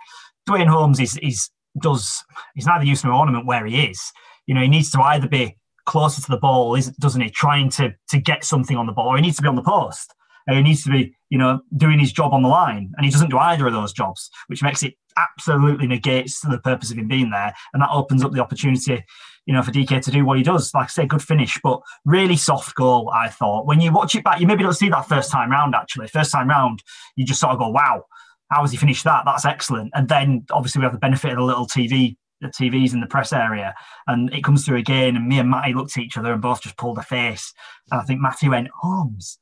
[0.47, 1.49] Duane Holmes is is
[1.81, 2.23] does
[2.55, 4.13] he's neither use nor ornament where he is.
[4.47, 7.95] You know, he needs to either be closer to the ball, doesn't he, trying to
[8.11, 10.13] to get something on the ball, or he needs to be on the post.
[10.47, 12.93] And he needs to be you know, doing his job on the line.
[12.97, 16.93] And he doesn't do either of those jobs, which makes it absolutely negates the purpose
[16.93, 17.53] of him being there.
[17.73, 19.03] And that opens up the opportunity,
[19.45, 20.73] you know, for Dike to do what he does.
[20.73, 23.67] Like I say, good finish, but really soft goal, I thought.
[23.67, 26.07] When you watch it back, you maybe don't see that first time round, actually.
[26.07, 26.85] First time round,
[27.17, 28.05] you just sort of go, wow,
[28.53, 29.25] how has he finished that?
[29.27, 29.91] That's excellent.
[29.93, 33.07] And then obviously we have the benefit of the little TV the TVs in the
[33.07, 33.75] press area,
[34.07, 35.17] and it comes through again.
[35.17, 37.55] And me and Matty looked at each other and both just pulled a face.
[37.91, 39.39] And I think Matty went, Holmes,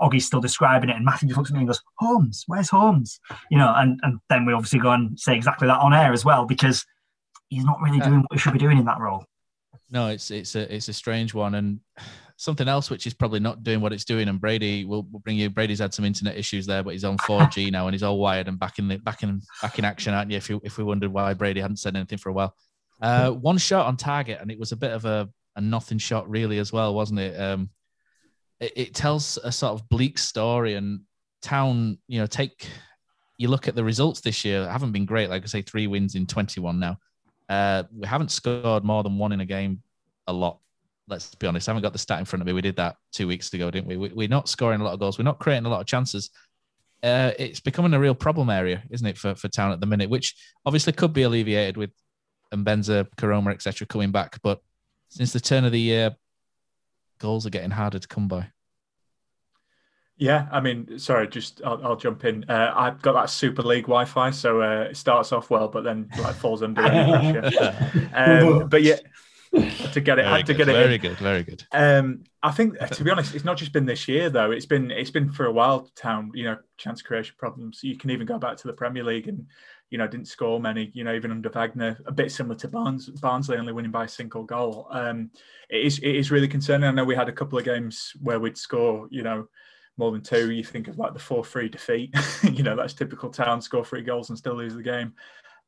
[0.00, 3.20] Oggy's still describing it, and Matthew just looks at me and goes, "Holmes, where's Holmes?"
[3.50, 6.24] You know, and and then we obviously go and say exactly that on air as
[6.24, 6.84] well because
[7.48, 9.24] he's not really doing what he should be doing in that role.
[9.90, 11.80] No, it's it's a it's a strange one, and
[12.36, 14.28] something else which is probably not doing what it's doing.
[14.28, 15.50] And Brady will we'll bring you.
[15.50, 18.48] Brady's had some internet issues there, but he's on 4G now and he's all wired
[18.48, 20.36] and back in the back in back in action, aren't you?
[20.36, 22.54] If you if we wondered why Brady hadn't said anything for a while,
[23.00, 26.28] uh, one shot on target, and it was a bit of a a nothing shot
[26.28, 27.40] really as well, wasn't it?
[27.40, 27.70] Um,
[28.60, 31.00] it, it tells a sort of bleak story and
[31.42, 32.68] town you know take
[33.38, 36.14] you look at the results this year haven't been great like i say three wins
[36.14, 36.96] in 21 now.
[37.48, 39.80] Uh, we haven't scored more than one in a game
[40.26, 40.58] a lot
[41.08, 41.68] let's be honest.
[41.68, 42.52] I haven't got the stat in front of me.
[42.52, 44.98] We did that two weeks ago didn't we, we are not scoring a lot of
[44.98, 45.18] goals.
[45.18, 46.30] We're not creating a lot of chances.
[47.02, 50.10] Uh, it's becoming a real problem area isn't it for, for town at the minute
[50.10, 50.34] which
[50.64, 51.90] obviously could be alleviated with
[52.52, 53.86] Mbenza, Koroma, etc.
[53.86, 54.40] coming back.
[54.42, 54.60] But
[55.08, 56.16] since the turn of the year
[57.18, 58.50] goals are getting harder to come by.
[60.18, 62.44] Yeah, I mean, sorry, just I'll, I'll jump in.
[62.48, 66.08] Uh, I've got that Super League Wi-Fi, so uh, it starts off well, but then
[66.18, 68.10] like falls under any pressure.
[68.14, 68.96] Um, but yeah,
[69.92, 70.72] to get it, Very had to good, get it.
[70.72, 71.00] very in.
[71.02, 71.64] good, very good.
[71.70, 74.52] Um, I think, to be honest, it's not just been this year though.
[74.52, 75.90] It's been it's been for a while.
[75.96, 77.80] Town, you know, chance creation problems.
[77.82, 79.46] You can even go back to the Premier League and
[79.90, 80.90] you know didn't score many.
[80.94, 84.08] You know, even under Wagner, a bit similar to Barnes, Barnsley, only winning by a
[84.08, 84.88] single goal.
[84.90, 85.30] Um,
[85.70, 86.88] it is it is really concerning.
[86.88, 89.08] I know we had a couple of games where we'd score.
[89.10, 89.48] You know.
[89.98, 92.14] More than two, you think of like the four-three defeat.
[92.42, 93.62] you know that's typical town.
[93.62, 95.14] Score three goals and still lose the game.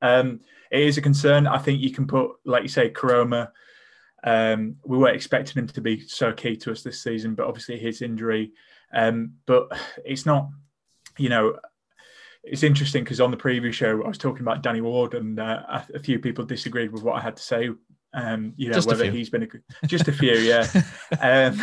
[0.03, 0.41] Um,
[0.71, 1.47] it is a concern.
[1.47, 3.51] I think you can put, like you say, Koroma.
[4.25, 7.79] Um, we weren't expecting him to be so key to us this season, but obviously
[7.79, 8.53] his injury.
[8.93, 9.69] Um, but
[10.05, 10.49] it's not,
[11.17, 11.57] you know,
[12.51, 15.83] it's interesting because on the previous show I was talking about Danny Ward, and uh,
[15.95, 17.71] a, few people disagreed with what I had to say.
[18.15, 20.67] Um, you know, Just whether he's been a good, just a few, yeah.
[21.21, 21.61] um,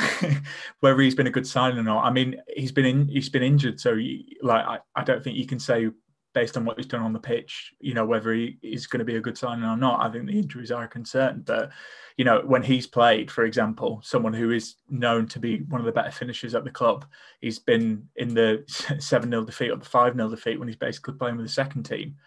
[0.80, 2.06] whether he's been a good signing or not.
[2.06, 5.38] I mean, he's been in, he's been injured, so you, like I, I don't think
[5.38, 5.90] you can say
[6.36, 9.06] based on what he's done on the pitch, you know, whether he is going to
[9.06, 10.06] be a good signing or not.
[10.06, 11.72] I think the injuries are a concern, but
[12.18, 15.86] you know, when he's played, for example, someone who is known to be one of
[15.86, 17.06] the better finishers at the club,
[17.40, 18.64] he's been in the
[19.00, 21.84] seven 0 defeat or the five 0 defeat when he's basically playing with the second
[21.84, 22.18] team.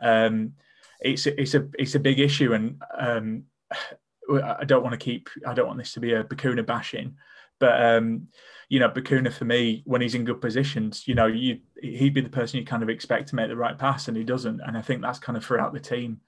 [0.00, 0.52] Um,
[1.00, 3.44] it's it's a it's a big issue, and um,
[4.42, 7.16] I don't want to keep I don't want this to be a Bacuna bashing,
[7.58, 8.28] but um,
[8.68, 12.20] you know, Bacuna for me, when he's in good positions, you know, you he'd be
[12.20, 14.60] the person you kind of expect to make the right pass, and he doesn't.
[14.60, 16.20] And I think that's kind of throughout the team.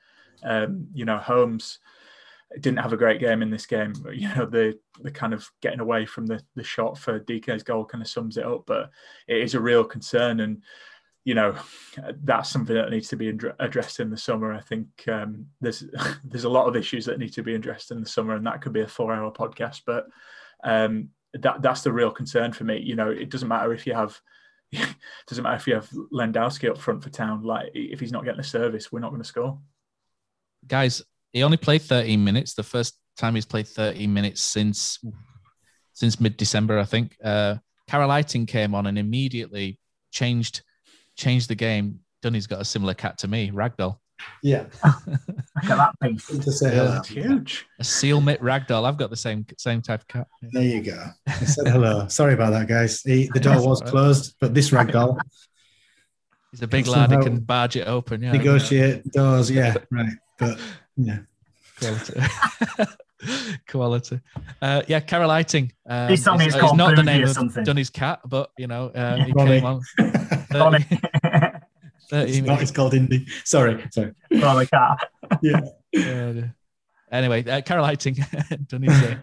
[0.43, 1.79] Um, you know, Holmes
[2.61, 3.95] didn't have a great game in this game.
[4.13, 7.85] You know, the the kind of getting away from the the shot for Dike's goal
[7.85, 8.65] kind of sums it up.
[8.67, 8.91] But
[9.27, 10.63] it is a real concern, and
[11.25, 11.57] you know,
[12.23, 13.29] that's something that needs to be
[13.59, 14.53] addressed in the summer.
[14.53, 15.85] I think um, there's
[16.25, 18.63] there's a lot of issues that need to be addressed in the summer, and that
[18.63, 19.83] could be a four hour podcast.
[19.87, 20.07] But
[20.63, 21.11] um,
[21.43, 22.79] that that's the real concern for me.
[22.79, 24.19] You know, it doesn't matter if you have.
[25.29, 27.43] doesn't matter if you have Lewandowski up front for town.
[27.43, 29.59] Like if he's not getting a service, we're not going to score.
[30.67, 32.55] Guys, he only played 13 minutes.
[32.55, 34.99] The first time he's played 13 minutes since
[35.93, 37.17] since mid December, I think.
[37.23, 37.57] Uh,
[37.89, 39.79] Carel Eiting came on and immediately
[40.11, 40.63] changed
[41.17, 42.01] changed the game.
[42.23, 43.99] Dunny's got a similar cat to me, Ragdoll.
[44.43, 44.65] Yeah.
[45.07, 45.19] Look
[45.65, 46.29] at that beast.
[46.31, 46.85] Good to say Yeah.
[46.85, 46.97] hello.
[46.99, 47.67] It's huge.
[47.79, 48.85] A seal mitt Ragdoll.
[48.87, 50.27] I've got the same same type of cat.
[50.43, 51.05] There you go.
[51.27, 52.07] I said hello.
[52.09, 53.03] Sorry about that, guys.
[53.03, 53.91] The, the door was all right.
[53.91, 55.19] closed, but this ragdoll
[56.53, 57.11] He's a big lad.
[57.11, 58.23] He can barge it open.
[58.23, 59.51] Yeah, negotiate doors.
[59.51, 60.13] Yeah, right.
[60.39, 60.59] But
[60.97, 61.19] yeah,
[61.81, 62.21] quality.
[63.69, 64.21] quality.
[64.63, 65.73] Uh, yeah, Carel Eiting.
[65.87, 67.65] Um, Please tell me is- is not the name of something.
[67.65, 69.61] Dunny's cat, but you know, uh, he Ronnie.
[69.61, 69.83] came on.
[72.11, 72.27] Bonnie.
[72.27, 73.29] 30 it's, not, it's called indie.
[73.45, 74.13] Sorry, sorry.
[74.35, 75.09] Oh, the cat.
[75.43, 75.61] Yeah,
[75.95, 76.49] Uh,
[77.11, 78.17] anyway, uh, Carel Eiting,
[78.67, 79.17] Dunny's, uh,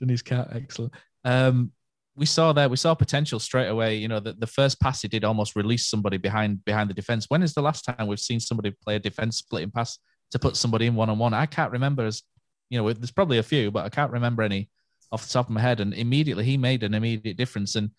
[0.00, 0.92] Dunny's cat, excellent.
[1.24, 1.72] Um,
[2.16, 3.96] we saw there, we saw potential straight away.
[3.96, 7.26] You know, the, the first pass he did almost release somebody behind behind the defense.
[7.28, 9.98] When is the last time we've seen somebody play a defense splitting pass
[10.30, 11.34] to put somebody in one on one?
[11.34, 12.22] I can't remember as
[12.70, 14.68] you know, there's probably a few, but I can't remember any
[15.12, 15.80] off the top of my head.
[15.80, 17.76] And immediately he made an immediate difference.
[17.76, 17.90] And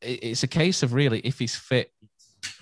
[0.00, 1.92] it's a case of really, if he's fit,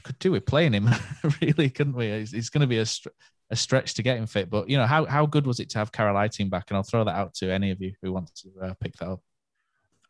[0.04, 0.88] could do with playing him,
[1.40, 2.06] really, couldn't we?
[2.06, 3.08] It's, it's going to be a, str-
[3.50, 4.48] a stretch to get him fit.
[4.50, 6.66] But you know, how how good was it to have Carel Eiting back?
[6.68, 9.08] And I'll throw that out to any of you who want to uh, pick that
[9.08, 9.20] up.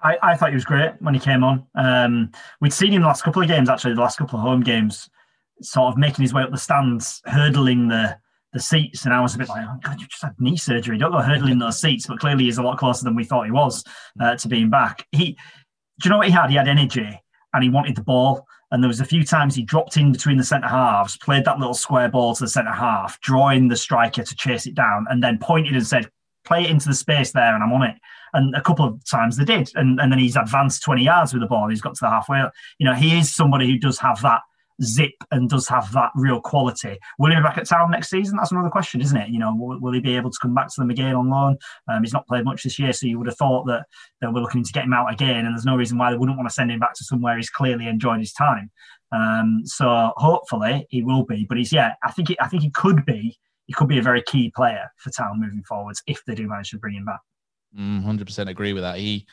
[0.03, 1.67] I, I thought he was great when he came on.
[1.75, 2.31] Um,
[2.61, 5.09] we'd seen him the last couple of games, actually, the last couple of home games,
[5.63, 8.19] sort of making his way up the stands, hurdling the
[8.53, 9.05] the seats.
[9.05, 10.97] And I was a bit like, oh, God, you just had knee surgery.
[10.97, 12.07] Don't go hurdling those seats.
[12.07, 13.83] But clearly, he's a lot closer than we thought he was
[14.21, 15.07] uh, to being back.
[15.11, 15.33] He,
[16.01, 16.51] do you know what he had?
[16.51, 17.21] He had energy
[17.53, 18.47] and he wanted the ball.
[18.75, 21.61] And there was a few times he dropped in between the centre halves, played that
[21.61, 25.23] little square ball to the centre half, drawing the striker to chase it down, and
[25.23, 26.11] then pointed and said,
[26.45, 27.95] "Play it into the space there, and I'm on it."
[28.33, 31.43] And a couple of times they did, and, and then he's advanced 20 yards with
[31.43, 31.69] the ball.
[31.69, 32.43] He's got to the halfway.
[32.79, 34.41] You know, he is somebody who does have that
[34.83, 36.99] zip and does have that real quality.
[37.19, 38.37] Will he be back at town next season?
[38.37, 39.29] That's another question, isn't it?
[39.29, 41.57] You know, will, will he be able to come back to them again on loan?
[41.89, 43.87] Um, he's not played much this year, so you would have thought that
[44.21, 46.39] they were looking to get him out again, and there's no reason why they wouldn't
[46.39, 48.71] want to send him back to somewhere he's clearly enjoyed his time.
[49.13, 52.71] Um, so hopefully he will be, but he's yeah, I think he, I think he
[52.71, 53.39] could be.
[53.67, 56.71] He could be a very key player for town moving forwards if they do manage
[56.71, 57.21] to bring him back.
[57.79, 58.99] Mm, Hundred percent agree with that.
[58.99, 59.27] He,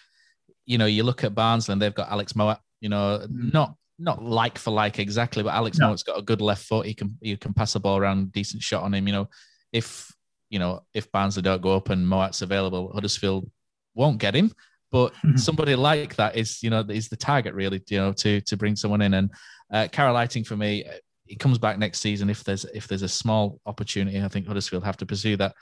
[0.65, 2.59] you know, you look at Barnsley and they've got Alex Mowatt.
[2.79, 5.87] You know, not not like for like exactly, but Alex No.
[5.87, 6.85] Mowatt's got a good left foot.
[6.85, 9.07] He can he can pass the ball around, decent shot on him.
[9.07, 9.29] You know,
[9.71, 10.11] if
[10.49, 13.49] you know if Barnsley don't go up and Mowatt's available, Huddersfield
[13.93, 14.51] won't get him.
[14.91, 18.57] But somebody like that is, you know, is the target really, you know, to to
[18.57, 19.13] bring someone in.
[19.13, 19.31] And
[19.71, 20.83] uh, Carel Eiting for me,
[21.25, 24.21] he comes back next season if there's if there's a small opportunity.
[24.21, 25.53] I think Huddersfield have to pursue that.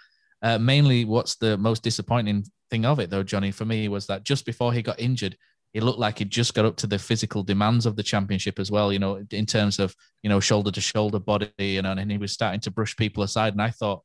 [0.42, 4.24] Uh, mainly, what's the most disappointing thing of it, though, Johnny, for me, was that
[4.24, 5.38] just before he got injured,
[5.74, 8.72] he looked like he just got up to the physical demands of the championship as
[8.72, 8.92] well.
[8.92, 12.18] You know, in terms of you know shoulder to shoulder body, you know, and he
[12.18, 13.54] was starting to brush people aside.
[13.54, 14.04] And I thought,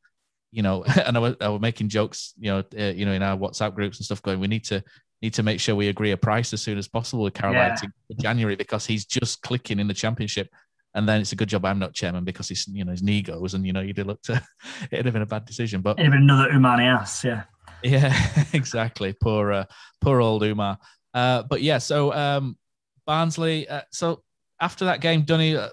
[0.52, 3.22] you know, and I was, I was making jokes, you know, uh, you know, in
[3.22, 4.82] our WhatsApp groups and stuff, going, we need to
[5.22, 7.88] need to make sure we agree a price as soon as possible with Carolina yeah.
[8.08, 10.48] for January because he's just clicking in the championship.
[10.96, 13.22] And then it's a good job I'm not chairman because he's you know his knee
[13.22, 14.28] goes and you know you'd have looked
[14.92, 15.80] it'd have been a bad decision.
[15.80, 17.44] But it'd have been another Umani ass, yeah.
[17.82, 18.16] Yeah,
[18.54, 19.12] exactly.
[19.12, 19.64] Poor uh,
[20.00, 20.78] poor old Oumar.
[21.14, 22.58] Uh, but yeah, so um,
[23.06, 23.68] Barnsley.
[23.68, 24.22] Uh, so
[24.60, 25.68] after that game, Dunny, uh,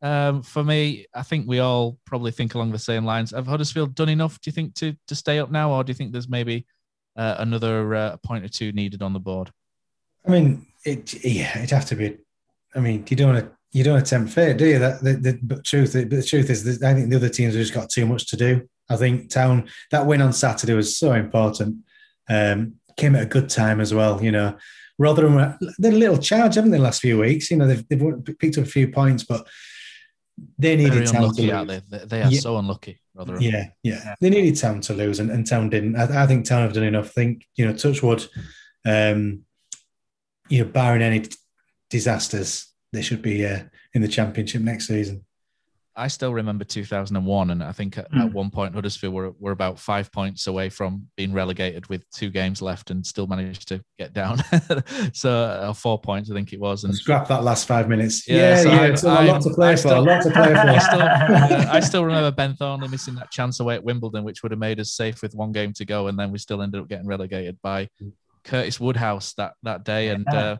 [0.00, 3.32] um, for me, I think we all probably think along the same lines.
[3.32, 4.40] Have Huddersfield done enough?
[4.40, 6.66] Do you think to to stay up now, or do you think there's maybe
[7.16, 9.50] uh, another point or two needed on the board?
[10.26, 12.18] I mean, it yeah, it'd have to be.
[12.74, 14.78] I mean, you don't want to you don't attempt fair, do you?
[14.78, 17.62] That the, the truth, but the truth is, that I think the other teams have
[17.62, 18.68] just got too much to do.
[18.88, 21.84] I think Town that win on Saturday was so important.
[22.28, 24.22] Um, came at a good time as well.
[24.22, 24.56] You know,
[24.98, 26.78] Rotherham they're a little charge, haven't they?
[26.78, 29.46] The last few weeks, you know, they've, they've picked up a few points, but
[30.58, 31.82] they needed Town to lose.
[31.88, 31.98] They?
[32.04, 32.22] they?
[32.22, 32.40] are yeah.
[32.40, 33.00] so unlucky.
[33.14, 33.42] Rotherham.
[33.42, 35.96] Yeah, yeah, they needed Town to lose, and, and Town didn't.
[35.96, 37.06] I, I, think Town have done enough.
[37.06, 38.26] I think you know, Touchwood,
[38.84, 39.42] um,
[40.48, 41.26] you know, barring any
[41.88, 43.60] disasters, they should be uh,
[43.94, 45.24] in the championship next season.
[45.96, 48.20] I still remember 2001, and I think at, mm.
[48.20, 48.32] at, hmm.
[48.34, 52.60] one point Huddersfield were, were about five points away from being relegated with two games
[52.60, 54.42] left, and still managed to get down.
[55.14, 56.84] so uh, four points, I think it was.
[56.84, 58.28] And scrap that last five minutes.
[58.28, 59.78] Yeah, yeah, so yeah it's a lot to play for.
[59.78, 60.58] Still, a lot to play for.
[60.58, 64.42] I still, uh, I still remember Ben Thornley missing that chance away at Wimbledon, which
[64.42, 66.80] would have made us safe with one game to go, and then we still ended
[66.80, 67.88] up getting relegated by
[68.46, 70.56] Curtis Woodhouse that that day, and uh,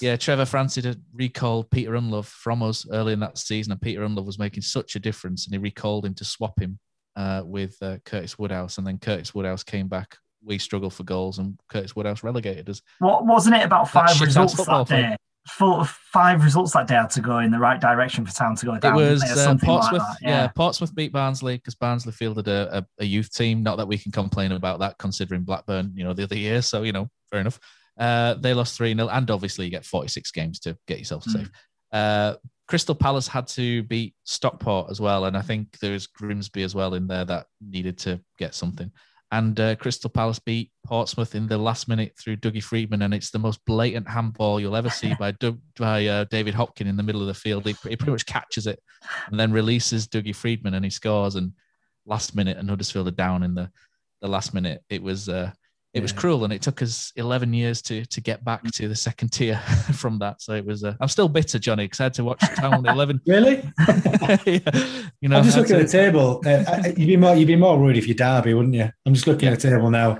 [0.00, 4.00] yeah, Trevor Francis had recalled Peter Ndlovu from us early in that season, and Peter
[4.02, 6.78] Ndlovu was making such a difference, and he recalled him to swap him
[7.16, 10.18] uh, with uh, Curtis Woodhouse, and then Curtis Woodhouse came back.
[10.44, 12.82] We struggled for goals, and Curtis Woodhouse relegated us.
[12.98, 15.16] What wasn't it about five results that day?
[15.48, 18.66] Full five results that day had to go in the right direction for Town to
[18.66, 18.98] go down.
[18.98, 20.00] It was um, Portsmouth.
[20.00, 20.28] Like yeah.
[20.28, 20.48] yeah.
[20.48, 23.62] Portsmouth beat Barnsley because Barnsley fielded a, a, a, youth team.
[23.62, 26.62] Not that we can complain about that, considering Blackburn, you know, the other year.
[26.62, 27.58] So you know, fair enough.
[27.98, 31.32] Uh, they lost 3 0, and obviously you get 46 games to get yourself mm.
[31.32, 31.50] safe.
[31.92, 32.34] Uh,
[32.68, 36.94] Crystal Palace had to beat Stockport as well, and I think there's Grimsby as well
[36.94, 38.90] in there that needed to get something.
[39.32, 43.30] And uh, Crystal Palace beat Portsmouth in the last minute through Dougie Freedman, and it's
[43.30, 47.02] the most blatant handball you'll ever see by, Doug, by uh, David Hopkin in the
[47.02, 47.66] middle of the field.
[47.66, 48.78] He, he, pretty much catches it
[49.28, 51.36] and then releases Dougie Freedman, and he scores.
[51.36, 51.52] And
[52.04, 53.70] last minute, and Huddersfield are down in the
[54.20, 54.82] the last minute.
[54.90, 55.50] It was uh,
[55.94, 56.02] it yeah.
[56.02, 59.30] was cruel and it took us 11 years to to get back to the second
[59.30, 59.56] tier
[59.94, 60.40] from that.
[60.40, 63.20] So it was uh, i'm still bitter johnny because i had to watch town 11
[63.26, 63.62] really?
[64.46, 64.60] Yeah.
[65.20, 65.80] you know i'm just looking to...
[65.80, 66.40] at the table.
[66.46, 68.88] Uh, you'd be more you'd be more worried if you derby wouldn't you?
[69.04, 69.52] I'm just looking yeah.
[69.52, 70.18] at the table now.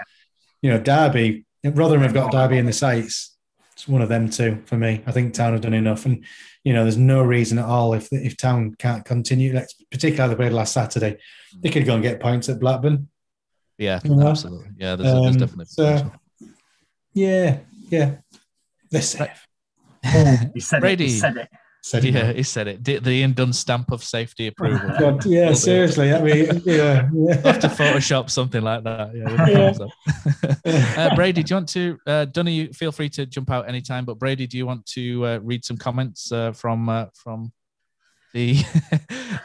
[0.61, 3.37] You know derby rotherham have got derby in the sights.
[3.73, 5.03] It's one of them too for me.
[5.07, 6.05] I think town have done enough.
[6.05, 6.25] And
[6.65, 9.59] you know there's no reason at all if if town can't continue
[9.91, 11.19] particularly the way last saturday.
[11.61, 13.09] They could go and get points at blackburn
[13.79, 14.29] yeah, you know?
[14.29, 14.69] absolutely.
[14.79, 15.65] Yeah, there's, um, there's definitely.
[15.67, 16.13] So,
[17.15, 17.59] yeah,
[17.91, 18.17] yeah.
[18.91, 19.47] They're safe.
[20.55, 21.05] he said Brady.
[21.05, 21.09] it.
[21.09, 21.49] He said it.
[21.85, 22.85] Said yeah, he said it.
[22.85, 24.89] The, the Iain Dunn stamp of safety approval.
[25.01, 26.15] God, yeah, seriously.
[26.15, 27.35] I mean, yeah, yeah.
[27.45, 29.11] have to Photoshop something like that.
[29.13, 29.83] Yeah.
[30.65, 31.07] yeah.
[31.11, 31.99] uh, Brady, do you want to?
[32.07, 34.05] Uh, Dunny, feel free to jump out anytime.
[34.05, 37.53] But Brady, do you want to uh, read some comments uh, from uh, from
[38.33, 38.63] the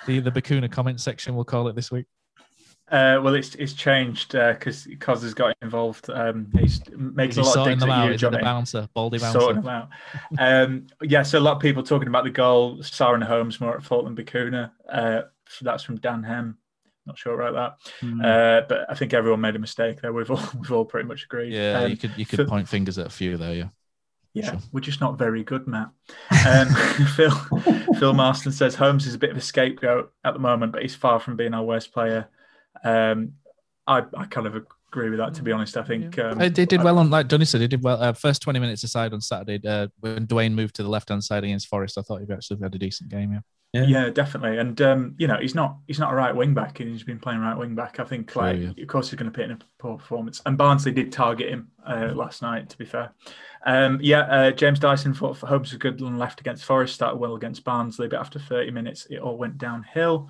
[0.06, 1.34] the the Bacuna comment section?
[1.34, 2.06] We'll call it this week.
[2.90, 6.10] Uh, well, it's it's changed because uh, Cos has got involved.
[6.10, 8.12] Um, he's making a lot of digs them at out?
[8.12, 8.38] you, Johnny.
[8.38, 9.40] The bouncer, baldy bouncer.
[9.42, 9.90] Sorting them out.
[10.40, 12.82] um, yeah, so a lot of people talking about the goal.
[12.82, 14.72] Siren Holmes more at fault than Bacuna.
[14.90, 15.24] Uh,
[15.62, 16.58] that's from Dan Hem.
[17.06, 18.24] Not sure about that, mm.
[18.24, 20.14] uh, but I think everyone made a mistake there.
[20.14, 21.54] We've all we've all pretty much agreed.
[21.54, 23.54] Yeah, um, you could you could for, point fingers at a few there.
[23.54, 23.70] Yeah.
[24.34, 24.60] Yeah, sure.
[24.72, 25.90] we're just not very good, Matt.
[26.48, 26.68] Um,
[27.16, 27.32] Phil
[27.98, 30.96] Phil Marston says Holmes is a bit of a scapegoat at the moment, but he's
[30.96, 32.30] far from being our worst player.
[32.84, 33.34] Um,
[33.86, 35.34] I, I kind of agree with that.
[35.36, 37.62] To be honest, I think um, they, did well on like Dunny said.
[37.62, 38.02] They did well.
[38.02, 41.24] Uh, first twenty minutes aside on Saturday uh, when Duane moved to the left hand
[41.24, 41.98] side against Forest.
[41.98, 43.34] I thought he actually had a decent game.
[43.34, 43.40] Yeah.
[43.74, 43.84] Yeah.
[43.84, 44.58] yeah, definitely.
[44.60, 47.20] And um, you know, he's not he's not a right wing back, and he's been
[47.20, 48.00] playing right wing back.
[48.00, 48.72] I think, like, yeah.
[48.82, 50.42] of course, he's going to put in a poor performance.
[50.46, 52.70] And Barnsley did target him uh, last night.
[52.70, 53.12] To be fair,
[53.66, 57.36] um, yeah, uh, James Dyson thought Holmes was good and left against Forest, started well
[57.36, 60.30] against Barnsley, but after 30 minutes, it all went downhill.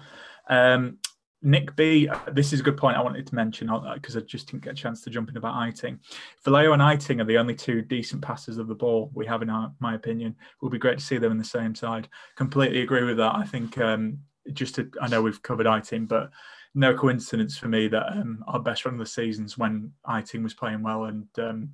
[0.50, 0.98] Um,
[1.44, 4.48] Nick B, this is a good point I wanted to mention because uh, I just
[4.48, 6.00] didn't get a chance to jump in about Eiting.
[6.44, 9.50] Vallejo and Eiting are the only two decent passes of the ball we have in
[9.50, 10.32] our, my opinion.
[10.32, 12.10] It would be great to see them in the same side.
[12.36, 13.36] Completely agree with that.
[13.36, 14.18] I think um,
[14.54, 16.32] just to, I know we've covered Eiting, but
[16.74, 20.56] no coincidence for me that um, our best run of the seasons when Eiting was
[20.56, 21.70] playing well and um,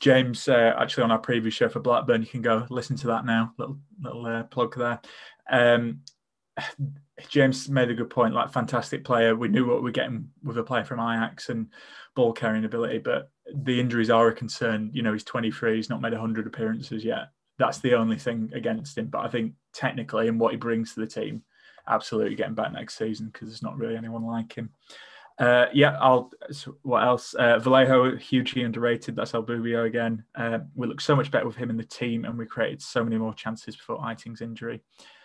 [0.00, 3.24] James, uh, actually on our previous show for Blackburn, you can go listen to that
[3.24, 3.52] now.
[3.58, 5.00] Little little uh, plug there.
[7.28, 8.34] James made a good point.
[8.34, 11.68] Like fantastic player, we knew what we are getting with a player from Ajax and
[12.16, 14.90] ball carrying ability, but the injuries are a concern.
[14.92, 17.28] You know, he's 23, he's not made 100 appearances yet.
[17.58, 19.06] That's the only thing against him.
[19.06, 21.42] But I think technically and what he brings to the team,
[21.88, 24.70] absolutely getting back next season because there's not really anyone like him.
[25.38, 26.30] Uh, yeah, I'll.
[26.82, 27.34] What else?
[27.34, 29.16] Uh, Vallejo hugely underrated.
[29.16, 30.24] That's Albubio again.
[30.34, 33.02] Uh, we look so much better with him in the team, and we created so
[33.02, 34.80] many more chances before Eiting's injury.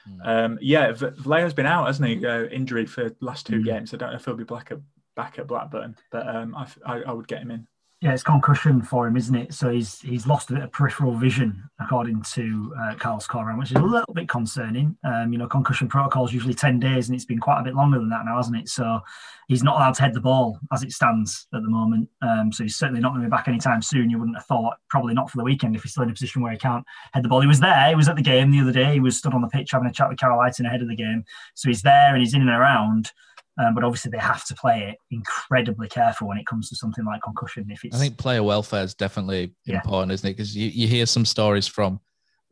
[0.10, 0.28] Mm.
[0.28, 2.26] Um, yeah, v- Vallejo's been out, hasn't he?
[2.26, 3.66] Uh, injury for last two mm.
[3.66, 3.93] games.
[3.93, 4.80] I don't know if he'll be back at
[5.16, 7.68] back at Blackburn, but um, I, I, I would get him in.
[8.02, 9.54] Yeah, it's concussion for him, isn't it?
[9.54, 13.78] So he's he's lost a bit of peripheral vision, according to uh, Corberán, which is
[13.78, 14.95] a little bit concerning.
[15.04, 17.76] Um, you know, concussion protocol is usually ten days, and it's been quite a bit
[17.76, 18.70] longer than that now, hasn't it?
[18.70, 19.02] So
[19.50, 22.08] he's not allowed to head the ball as it stands at the moment.
[22.22, 24.10] Um, so he's certainly not going to be back anytime soon.
[24.10, 26.41] You wouldn't have thought, probably not for the weekend if he's still in a position
[26.41, 27.41] where he can't head the ball.
[27.41, 27.89] He was there.
[27.89, 28.93] He was at the game the other day.
[28.93, 30.95] He was stood on the pitch having a chat with Carel Eiting ahead of the
[30.95, 31.26] game.
[31.54, 33.12] So he's there and he's in and around.
[33.60, 37.03] Um, but obviously, they have to play it incredibly careful when it comes to something
[37.03, 37.70] like concussion.
[37.70, 39.76] If it's, I think player welfare is definitely yeah.
[39.76, 40.38] important, isn't it?
[40.38, 41.99] Because you, you hear some stories from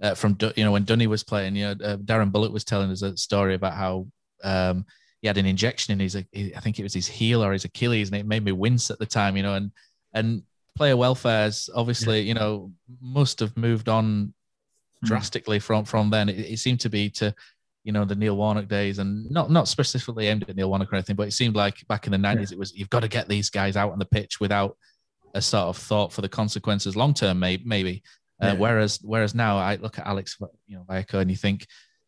[0.02, 1.56] uh, from you know when Dunny was playing.
[1.56, 4.08] You know, uh, Darren Bullock was telling us a story about how
[4.44, 4.86] um,
[5.22, 8.10] he had an injection in his, I think it was his heel or his Achilles,
[8.10, 9.38] and it made me wince at the time.
[9.38, 9.72] You know, and
[10.14, 10.44] and
[10.76, 12.28] player welfare's obviously yeah.
[12.28, 14.34] you know must have moved on
[15.00, 15.08] hmm.
[15.08, 15.64] drastically mm.
[15.64, 16.28] from from then.
[16.28, 17.34] It, it seemed to be to
[17.88, 20.98] you know the Neil Warnock days, and not not specifically aimed at Neil Warnock or
[20.98, 22.56] anything, but it seemed like back in the nineties, yeah.
[22.56, 24.76] it was you've got to get these guys out on the pitch without
[25.34, 27.64] a sort of thought for the consequences long term, maybe.
[27.66, 28.04] maybe.
[28.42, 31.66] Uh, whereas whereas now I look at Alex, you know, Vallejo, and you think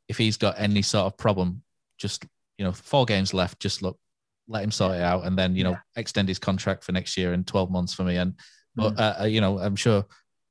[0.10, 1.64] if he's got any sort of problem,
[1.98, 2.26] just
[2.58, 3.98] you know, four games left, just look,
[4.50, 7.32] let him sort it out, and then you know, extend his contract for next year
[7.32, 8.18] and twelve months for me.
[8.18, 8.34] And
[8.76, 9.00] but mm.
[9.00, 10.06] uh, uh, you know, I'm sure,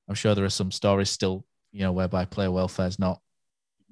[0.09, 3.21] I'm sure there are some stories still, you know, whereby player welfare is not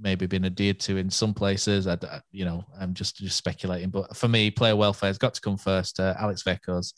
[0.00, 1.86] maybe been adhered to in some places.
[1.86, 1.98] I,
[2.30, 5.56] you know, I'm just just speculating, but for me, player welfare has got to come
[5.56, 6.00] first.
[6.00, 6.92] Uh, Alex Vecos,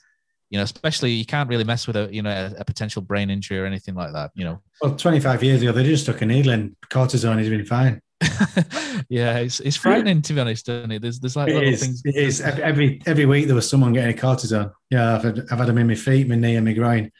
[0.50, 3.30] you know, especially you can't really mess with a you know a, a, potential brain
[3.30, 4.30] injury or anything like that.
[4.34, 7.38] You know, well, 25 years ago they just took a needle and cortisone.
[7.38, 8.00] He's been fine.
[9.08, 11.02] yeah, it's, it's frightening to be honest, isn't it?
[11.02, 12.02] There's there's like it little is, things.
[12.04, 14.72] It is every every week there was someone getting a cortisone.
[14.90, 17.12] Yeah, I've had, I've had them in my feet, my knee, and my groin.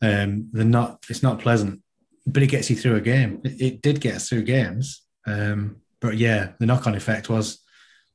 [0.00, 1.04] Um, they're not.
[1.08, 1.83] It's not pleasant
[2.26, 3.40] but it gets you through a game.
[3.44, 5.02] It, it did get us through games.
[5.26, 7.62] Um, but yeah, the knock on effect was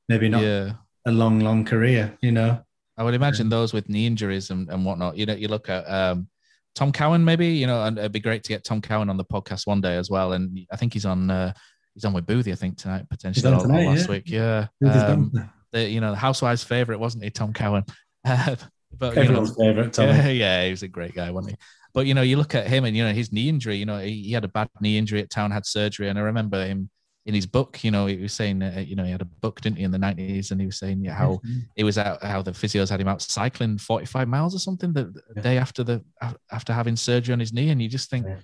[0.08, 0.74] maybe not yeah.
[1.06, 2.62] a long, long career, you know.
[2.98, 5.90] I would imagine those with knee injuries and, and whatnot, you know, you look at
[5.90, 6.28] um,
[6.76, 9.24] Tom Cowan, maybe, you know, and it'd be great to get Tom Cowan on the
[9.24, 10.34] podcast one day as well.
[10.34, 11.54] And I think he's on, uh,
[11.94, 14.12] he's on with Boothie, I think, tonight, potentially or, tonight, last yeah.
[14.12, 14.24] week.
[14.30, 14.68] Yeah.
[14.86, 17.86] Um, the, you know, the housewives favorite, wasn't he, Tom Cowan?
[18.24, 20.08] but everyone's you know, favorite, Tom.
[20.08, 21.58] Yeah, yeah, he was a great guy, wasn't he?
[21.94, 23.78] But you know, you look at him and you know his knee injury.
[23.78, 26.22] You know, he, he had a bad knee injury at Town, had surgery, and I
[26.22, 26.90] remember him
[27.26, 27.84] in his book.
[27.84, 29.92] You know, he was saying, uh, you know, he had a book, didn't he, in
[29.92, 31.60] the nineties, and he was saying how mm-hmm.
[31.76, 34.94] it was out, how the physios had him out cycling forty five miles or something
[34.94, 35.42] the, yeah.
[35.42, 36.04] day after the
[36.52, 38.26] after having surgery on his knee, and you just think.
[38.28, 38.38] Yeah.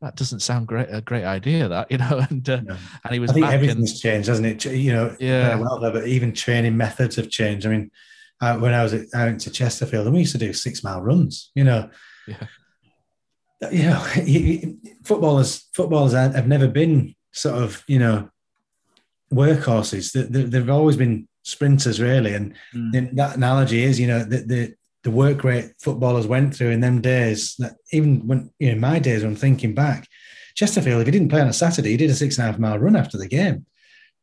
[0.00, 0.86] That doesn't sound great.
[0.92, 2.60] A great idea, that you know, and uh,
[3.02, 3.32] and he was.
[3.32, 4.64] I think everything's and, changed, hasn't it?
[4.72, 5.56] You know, yeah.
[5.56, 7.66] Well, but even training methods have changed.
[7.66, 7.90] I mean,
[8.40, 10.84] uh, when I was at, I went to Chesterfield, and we used to do six
[10.84, 11.50] mile runs.
[11.56, 11.90] You know,
[12.28, 12.46] yeah
[13.72, 14.00] you know,
[15.04, 18.30] footballers footballers have never been sort of you know
[19.32, 20.12] workhorses.
[20.12, 22.34] They've always been sprinters, really.
[22.34, 23.14] And mm.
[23.16, 27.00] that analogy is, you know, the, the the work rate footballers went through in them
[27.00, 27.54] days.
[27.58, 30.06] That even when you know, in my days, when I'm thinking back,
[30.54, 32.60] Chesterfield, if he didn't play on a Saturday, he did a six and a half
[32.60, 33.66] mile run after the game,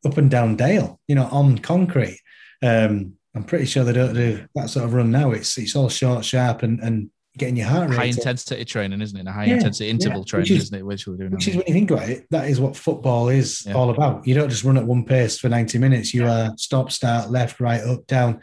[0.06, 2.20] up and down Dale, you know, on concrete.
[2.62, 5.32] Um, I'm pretty sure they don't do that sort of run now.
[5.32, 7.98] It's it's all short, sharp, and and getting your heart rate.
[7.98, 8.68] High intensity up.
[8.68, 9.28] training, isn't it?
[9.28, 10.26] A high yeah, intensity interval yeah.
[10.26, 10.86] training, is, isn't it?
[10.86, 11.32] Which we're doing.
[11.32, 13.74] Which is when you think about it, that is what football is yeah.
[13.74, 14.28] all about.
[14.28, 16.14] You don't just run at one pace for 90 minutes.
[16.14, 18.42] You are stop, start, left, right, up, down.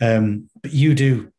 [0.00, 1.32] Um, but you do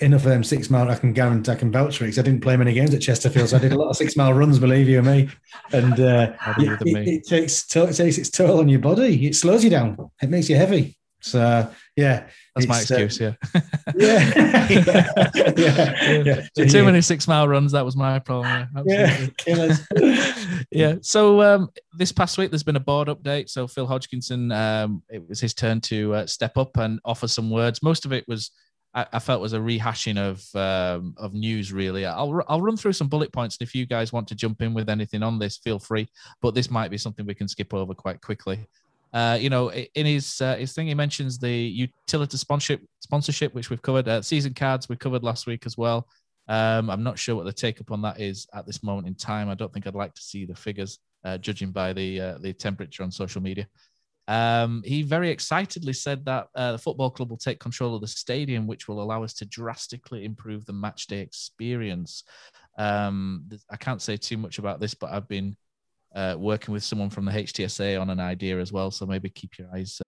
[0.00, 0.90] enough of them six mile.
[0.90, 3.02] I can guarantee I can vouch for it because I didn't play many games at
[3.02, 4.58] Chesterfield, so I did a lot of six mile runs.
[4.58, 5.28] Believe you or me,
[5.72, 9.26] and uh, it, it, it, takes it takes its toll on your body.
[9.26, 10.10] It slows you down.
[10.22, 10.96] It makes you heavy.
[11.20, 11.68] So
[11.98, 13.20] yeah, that's my uh, excuse.
[13.20, 13.34] Uh,
[13.96, 14.34] yeah.
[14.68, 15.52] yeah.
[15.56, 16.66] yeah, yeah, yeah.
[16.66, 17.72] Too many six mile runs.
[17.72, 18.68] That was my problem.
[18.86, 19.28] Yeah,
[20.70, 20.94] yeah.
[21.02, 23.50] So um, this past week, there's been a board update.
[23.50, 27.50] So Phil Hodgkinson, um, it was his turn to uh, step up and offer some
[27.50, 27.82] words.
[27.82, 28.52] Most of it was.
[28.94, 31.72] I, I felt was a rehashing of um, of news.
[31.72, 34.62] Really, I'll I'll run through some bullet points, and if you guys want to jump
[34.62, 36.08] in with anything on this, feel free.
[36.40, 38.66] But this might be something we can skip over quite quickly.
[39.12, 43.70] Uh, you know, in his uh, his thing, he mentions the utility sponsorship sponsorship, which
[43.70, 44.08] we've covered.
[44.08, 46.06] Uh, season cards we covered last week as well.
[46.48, 49.14] Um, I'm not sure what the take up on that is at this moment in
[49.14, 49.48] time.
[49.48, 52.52] I don't think I'd like to see the figures, uh, judging by the uh, the
[52.52, 53.66] temperature on social media.
[54.28, 58.06] Um, he very excitedly said that uh, the football club will take control of the
[58.06, 62.24] stadium, which will allow us to drastically improve the match day experience.
[62.76, 65.56] Um, I can't say too much about this, but I've been
[66.14, 68.90] uh, working with someone from the HTSA on an idea as well.
[68.90, 70.00] So maybe keep your eyes.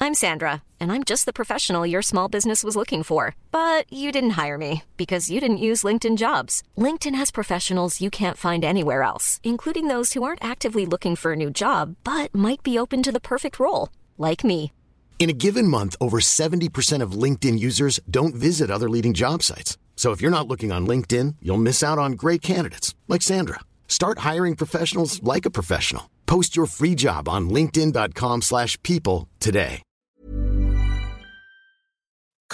[0.00, 3.34] I'm Sandra, and I'm just the professional your small business was looking for.
[3.50, 6.62] But you didn't hire me because you didn't use LinkedIn jobs.
[6.76, 11.32] LinkedIn has professionals you can't find anywhere else, including those who aren't actively looking for
[11.32, 13.88] a new job, but might be open to the perfect role,
[14.18, 14.72] like me.
[15.18, 19.78] In a given month, over 70% of LinkedIn users don't visit other leading job sites.
[19.96, 23.60] So if you're not looking on LinkedIn, you'll miss out on great candidates like Sandra.
[23.88, 26.10] Start hiring professionals like a professional.
[26.26, 29.82] Post your free job on linkedin.com/people today.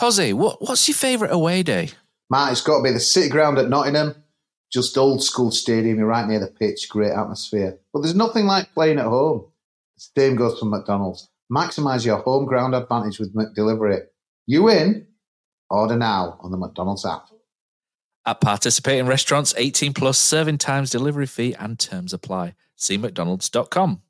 [0.00, 1.90] Cozzy, what, what's your favourite away day?
[2.30, 4.14] Matt, it's got to be the City Ground at Nottingham.
[4.72, 7.78] Just old school stadium, you're right near the pitch, great atmosphere.
[7.92, 9.50] But there's nothing like playing at home.
[9.96, 11.28] The same goes for McDonald's.
[11.52, 14.02] Maximise your home ground advantage with McDelivery.
[14.46, 15.06] You in?
[15.70, 17.28] Order now on the McDonald's app.
[18.26, 22.54] At participating restaurants, 18 plus serving times, delivery fee, and terms apply.
[22.76, 24.02] See McDonald's.com.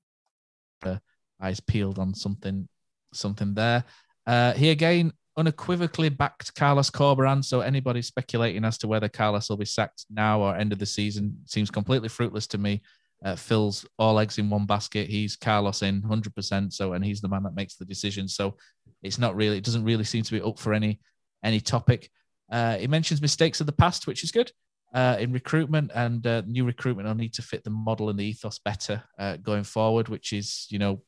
[0.82, 0.96] Uh,
[1.40, 2.68] eyes peeled on something,
[3.12, 3.84] something there.
[4.26, 7.44] Uh, he again unequivocally backed Carlos Corberán.
[7.44, 10.86] So anybody speculating as to whether Carlos will be sacked now or end of the
[10.86, 12.82] season seems completely fruitless to me.
[13.24, 15.08] Uh, Phil's all eggs in one basket.
[15.08, 16.72] He's Carlos in 100%.
[16.72, 18.28] So, and he's the man that makes the decision.
[18.28, 18.56] So
[19.02, 21.00] it's not really, it doesn't really seem to be up for any
[21.42, 22.10] any topic.
[22.50, 24.50] Uh, he mentions mistakes of the past, which is good
[24.94, 28.24] uh, in recruitment, and uh, new recruitment will need to fit the model and the
[28.24, 31.00] ethos better uh, going forward, which is, you know,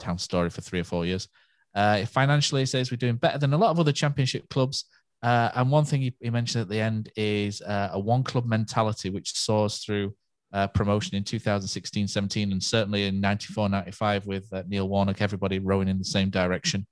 [0.00, 1.28] town story for three or four years.
[1.74, 4.84] Uh, financially, he says we're doing better than a lot of other championship clubs.
[5.22, 9.08] Uh, and one thing he, he, mentioned at the end is a one club mentality,
[9.08, 10.14] which soars through
[10.74, 15.98] promotion in 2016 17, and certainly in 94 95 with Neil Warnock, everybody rowing in
[15.98, 16.86] the same direction.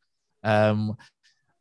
[0.45, 0.97] Um,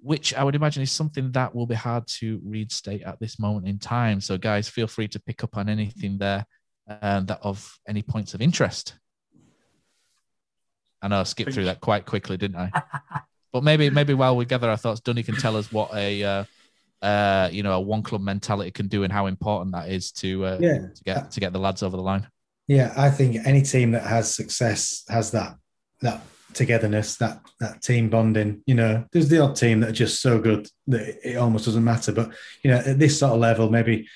[0.02, 3.68] which I would imagine is something that will be hard to reinstate at this moment
[3.68, 4.22] in time.
[4.22, 6.46] So, guys, feel free to pick up on anything there
[6.90, 8.96] uh, that of any points of interest.
[11.02, 12.72] I know I skipped through that quite quickly, didn't I?
[13.54, 16.44] but maybe, maybe while we gather our thoughts, Dunny can tell us what a uh,
[17.02, 20.46] uh, you know a one club mentality can do and how important that is to
[20.46, 20.80] uh, yeah.
[20.94, 22.28] to get to get the lads over the line.
[22.68, 25.56] Yeah, I think any team that has success has that
[26.02, 26.22] that
[26.54, 28.62] togetherness, that that team bonding.
[28.66, 31.84] You know, there's the odd team that are just so good that it almost doesn't
[31.84, 32.12] matter.
[32.12, 32.32] But
[32.64, 34.08] you know, at this sort of level, maybe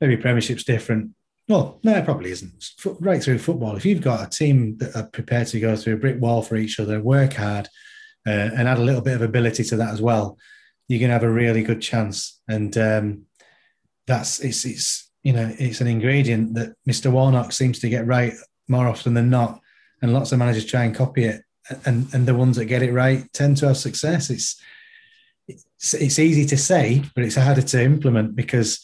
[0.00, 1.12] maybe Premiership's different.
[1.48, 2.64] Well, no, it probably isn't.
[3.00, 5.98] Right through football, if you've got a team that are prepared to go through a
[5.98, 7.68] brick wall for each other, work hard,
[8.26, 10.38] uh, and add a little bit of ability to that as well,
[10.88, 12.40] you're going to have a really good chance.
[12.48, 13.22] And um,
[14.06, 17.10] that's it's it's you know it's an ingredient that Mr.
[17.10, 18.34] Warnock seems to get right
[18.68, 19.60] more often than not,
[20.00, 21.42] and lots of managers try and copy it
[21.84, 24.30] and and the ones that get it right tend to have success.
[24.30, 24.60] It's
[25.48, 28.80] it's, it's easy to say, but it's harder to implement because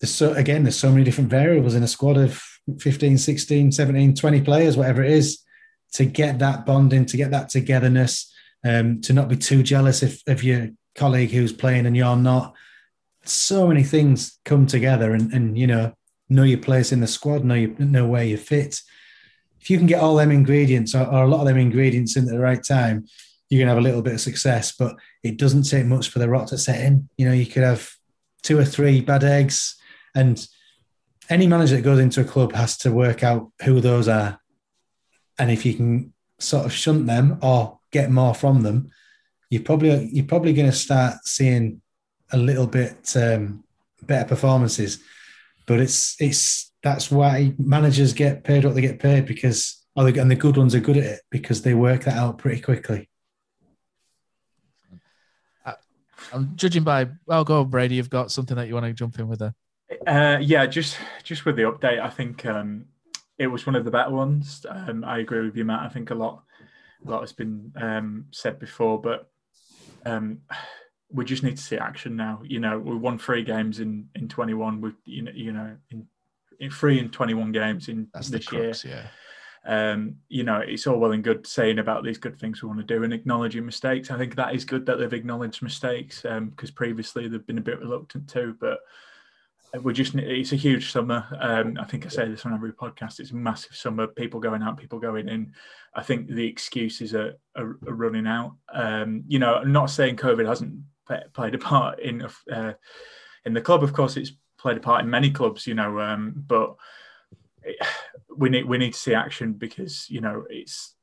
[0.00, 2.42] there's so again there's so many different variables in a squad of
[2.80, 5.42] 15, 16, 17, 20 players, whatever it is,
[5.92, 8.32] to get that bonding, to get that togetherness,
[8.64, 12.54] um, to not be too jealous if of your colleague who's playing and you're not.
[13.24, 15.94] So many things come together, and and you know
[16.28, 18.80] know your place in the squad, know you know where you fit
[19.64, 22.24] if you can get all them ingredients or, or a lot of them ingredients in
[22.24, 23.06] at the right time,
[23.48, 24.72] you're gonna have a little bit of success.
[24.78, 27.08] But it doesn't take much for the rot to set in.
[27.16, 27.90] You know, you could have
[28.42, 29.76] two or three bad eggs,
[30.14, 30.46] and
[31.30, 34.38] any manager that goes into a club has to work out who those are,
[35.38, 38.90] and if you can sort of shunt them or get more from them,
[39.48, 41.80] you're probably you're probably going to start seeing
[42.32, 43.64] a little bit um,
[44.02, 45.02] better performances.
[45.64, 50.30] But it's it's that's why managers get paid what they get paid because oh, and
[50.30, 53.08] the good ones are good at it because they work that out pretty quickly.
[55.64, 55.72] Uh,
[56.32, 57.94] I'm judging by well, go Brady.
[57.94, 59.54] You've got something that you want to jump in with there.
[60.06, 62.84] Uh, yeah, just just with the update, I think um,
[63.38, 64.66] it was one of the better ones.
[64.68, 65.86] Um, I agree with you, Matt.
[65.86, 66.44] I think a lot,
[67.06, 69.30] a lot has been um, said before, but
[70.04, 70.42] um,
[71.10, 72.42] we just need to see action now.
[72.44, 74.82] You know, we won three games in in 21.
[74.82, 76.08] We, you know, you know, in
[76.60, 78.94] in three and 21 games in That's this crux, year.
[78.94, 79.06] Yeah.
[79.66, 82.80] Um, you know, it's all well and good saying about these good things we want
[82.80, 84.10] to do and acknowledging mistakes.
[84.10, 87.62] I think that is good that they've acknowledged mistakes because um, previously they've been a
[87.62, 88.80] bit reluctant to, but
[89.82, 91.26] we just it's a huge summer.
[91.40, 93.18] Um, I think I say this on every podcast.
[93.18, 94.06] It's a massive summer.
[94.06, 95.52] People going out, people going in.
[95.94, 98.56] I think the excuses are, are, are running out.
[98.72, 100.80] Um, you know, I'm not saying COVID hasn't
[101.32, 102.74] played a part in uh,
[103.44, 103.82] in the club.
[103.82, 104.32] Of course, it's
[104.64, 106.74] played a part in many clubs, you know, um, but
[107.62, 107.76] it,
[108.34, 110.94] we need we need to see action because you know it's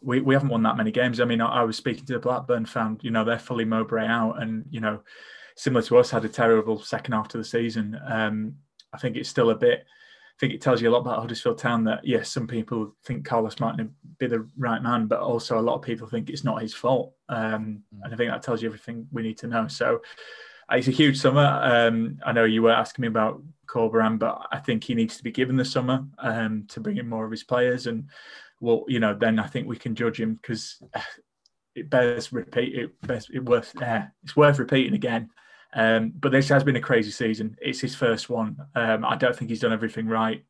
[0.00, 1.18] we, we haven't won that many games.
[1.18, 4.06] I mean, I, I was speaking to the Blackburn fan, you know, they're fully Mowbray
[4.06, 5.00] out, and you know,
[5.56, 7.98] similar to us, had a terrible second half to the season.
[8.06, 8.54] Um,
[8.92, 9.80] I think it's still a bit.
[9.80, 13.24] I think it tells you a lot about Huddersfield Town that yes, some people think
[13.24, 16.62] Carlos Martin be the right man, but also a lot of people think it's not
[16.62, 17.12] his fault.
[17.28, 18.04] Um, mm.
[18.04, 19.66] and I think that tells you everything we need to know.
[19.66, 20.02] So
[20.70, 21.44] it's a huge summer.
[21.62, 25.22] Um, I know you were asking me about Corberan, but I think he needs to
[25.22, 27.86] be given the summer um, to bring in more of his players.
[27.86, 28.08] And
[28.60, 30.82] well, you know, then I think we can judge him because
[31.74, 32.74] it bears repeat.
[32.74, 33.80] It bears it worth.
[33.80, 35.30] Uh, it's worth repeating again.
[35.74, 37.56] Um, but this has been a crazy season.
[37.60, 38.56] It's his first one.
[38.74, 40.42] Um, I don't think he's done everything right,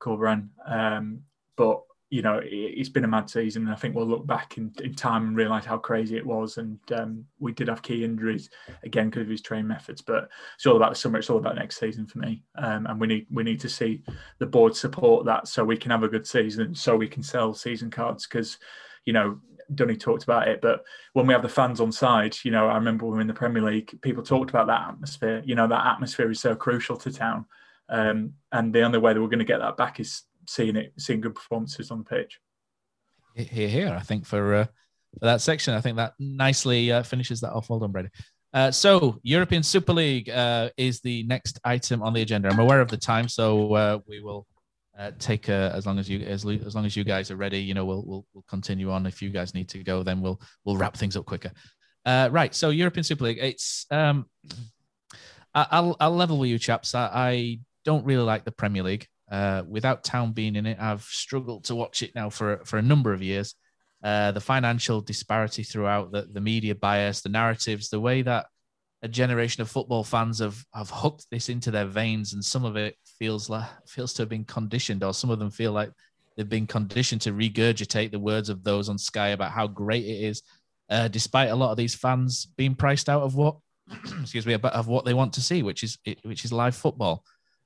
[0.00, 0.48] Corberan.
[0.66, 1.20] Um,
[1.56, 3.62] but you know, it, has been a mad season.
[3.62, 6.58] And I think we'll look back in, in time and realise how crazy it was.
[6.58, 8.50] And um, we did have key injuries
[8.82, 10.02] again because of his training methods.
[10.02, 11.18] But it's all about the summer.
[11.18, 12.42] It's all about next season for me.
[12.56, 14.02] Um, and we need we need to see
[14.38, 17.54] the board support that so we can have a good season, so we can sell
[17.54, 18.26] season cards.
[18.26, 18.58] Because
[19.04, 19.40] you know,
[19.74, 22.74] Dunny talked about it, but when we have the fans on side, you know, I
[22.74, 25.42] remember when we were in the Premier League, people talked about that atmosphere.
[25.44, 27.46] You know, that atmosphere is so crucial to town.
[27.88, 30.92] Um, and the only way that we're going to get that back is seeing it,
[30.98, 32.40] seeing good performances on the pitch.
[33.36, 34.64] Here, here, I think for, uh,
[35.18, 37.70] for that section, I think that nicely uh, finishes that off.
[37.70, 38.08] Well done, Brady.
[38.52, 42.48] Uh, so, European Super League uh, is the next item on the agenda.
[42.48, 44.44] I'm aware of the time, so uh, we will
[44.98, 47.60] uh, take as long as you as, as long as you guys are ready.
[47.60, 49.06] You know, we'll, we'll we'll continue on.
[49.06, 51.52] If you guys need to go, then we'll we'll wrap things up quicker.
[52.04, 52.52] right.
[52.52, 53.38] So, European Super League.
[53.40, 54.26] It's um,
[55.54, 56.96] I, will I'll level with you, chaps.
[56.96, 59.06] I, I don't really like the Premier League.
[59.30, 62.82] Uh, without Town being in it, I've struggled to watch it now for for a
[62.82, 63.54] number of years.
[64.02, 68.46] Uh, the financial disparity throughout, the, the media bias, the narratives, the way that
[69.02, 72.76] a generation of football fans have have hooked this into their veins, and some of
[72.76, 75.90] it feels like feels to have been conditioned, or some of them feel like
[76.36, 80.24] they've been conditioned to regurgitate the words of those on Sky about how great it
[80.24, 80.42] is,
[80.90, 83.56] uh, despite a lot of these fans being priced out of what,
[84.20, 87.24] excuse me, of what they want to see, which is which is live football.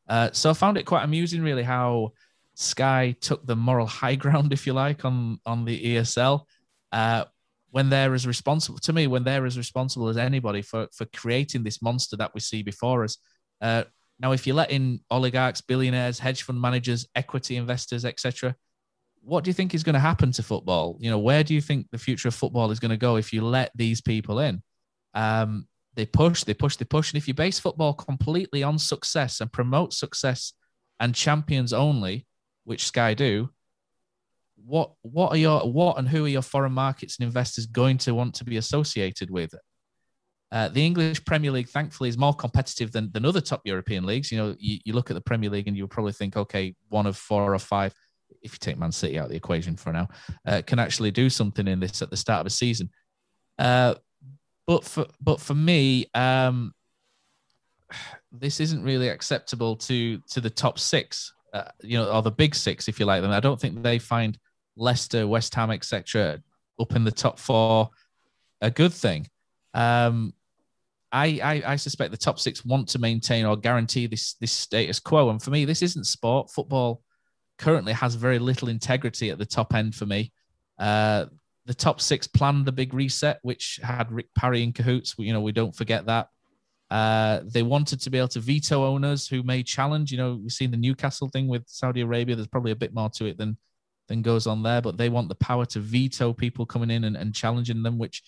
[0.08, 2.12] Uh, so I found it quite amusing, really, how
[2.54, 6.44] Sky took the moral high ground, if you like, on on the ESL.
[6.92, 7.24] Uh,
[7.70, 11.64] when they're as responsible to me, when they're as responsible as anybody for for creating
[11.64, 13.18] this monster that we see before us.
[13.60, 13.84] Uh,
[14.20, 18.54] now, if you let in oligarchs, billionaires, hedge fund managers, equity investors, etc.,
[19.22, 20.96] what do you think is going to happen to football?
[21.00, 23.32] You know, where do you think the future of football is going to go if
[23.32, 24.62] you let these people in?
[25.14, 27.12] Um, they push, they push, they push.
[27.12, 30.52] And if you base football completely on success and promote success
[31.00, 32.26] and champions only,
[32.64, 33.50] which Sky do,
[34.56, 38.14] what what are your what and who are your foreign markets and investors going to
[38.14, 39.54] want to be associated with?
[40.50, 44.30] Uh, the English Premier League, thankfully, is more competitive than, than other top European leagues.
[44.30, 47.06] You know, you, you look at the Premier League and you probably think, okay, one
[47.06, 47.92] of four or five,
[48.40, 50.06] if you take Man City out of the equation for now,
[50.46, 52.88] uh, can actually do something in this at the start of a season.
[53.58, 53.94] Uh,
[54.66, 56.72] but for but for me, um,
[58.32, 62.54] this isn't really acceptable to to the top six, uh, you know, or the big
[62.54, 63.30] six, if you like them.
[63.30, 64.38] I don't think they find
[64.76, 66.42] Leicester, West Ham, etc.,
[66.80, 67.90] up in the top four
[68.60, 69.28] a good thing.
[69.74, 70.32] Um,
[71.12, 74.98] I, I, I suspect the top six want to maintain or guarantee this this status
[74.98, 76.50] quo, and for me, this isn't sport.
[76.50, 77.02] Football
[77.58, 80.32] currently has very little integrity at the top end for me.
[80.78, 81.26] Uh,
[81.66, 85.14] the top six planned the big reset, which had Rick Parry in cahoots.
[85.18, 86.28] You know, we don't forget that.
[86.90, 90.12] Uh, they wanted to be able to veto owners who may challenge.
[90.12, 92.36] You know, we've seen the Newcastle thing with Saudi Arabia.
[92.36, 93.56] There's probably a bit more to it than
[94.08, 97.16] than goes on there, but they want the power to veto people coming in and,
[97.16, 98.22] and challenging them, which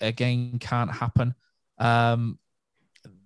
[0.00, 1.34] again can't happen.
[1.78, 2.38] Um,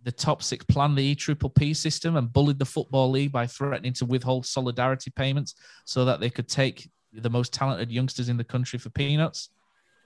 [0.02, 3.46] the top six planned the E Triple P system and bullied the football league by
[3.46, 6.90] threatening to withhold solidarity payments so that they could take
[7.20, 9.50] the most talented youngsters in the country for peanuts.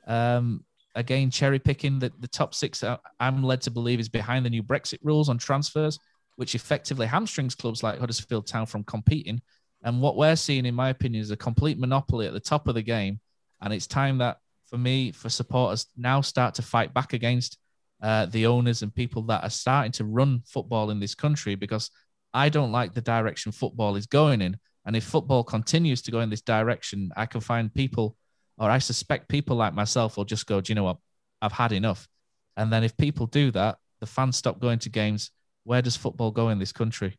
[0.06, 2.82] Um, again, cherry picking the, the top six,
[3.18, 5.98] I'm led to believe, is behind the new Brexit rules on transfers,
[6.36, 9.40] which effectively hamstrings clubs like Huddersfield Town from competing.
[9.82, 12.74] And what we're seeing, in my opinion, is a complete monopoly at the top of
[12.74, 13.20] the game.
[13.62, 17.58] And it's time that, for me, for supporters, now start to fight back against
[18.02, 21.90] uh, the owners and people that are starting to run football in this country because
[22.32, 24.58] I don't like the direction football is going in.
[24.90, 28.16] And if football continues to go in this direction, I can find people,
[28.58, 30.96] or I suspect people like myself will just go, do you know what?
[31.40, 32.08] I've had enough.
[32.56, 35.30] And then if people do that, the fans stop going to games.
[35.62, 37.16] Where does football go in this country?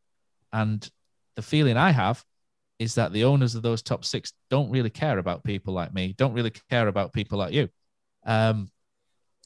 [0.51, 0.85] And
[1.37, 2.21] the feeling I have
[2.77, 6.13] is that the owners of those top six don't really care about people like me,
[6.17, 7.69] don't really care about people like you.
[8.25, 8.69] Um,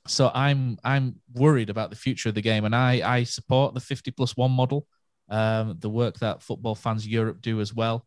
[0.08, 3.82] so I'm I'm worried about the future of the game, and I I support the
[3.82, 4.88] 50 plus one model,
[5.30, 8.04] um, the work that Football Fans Europe do as well.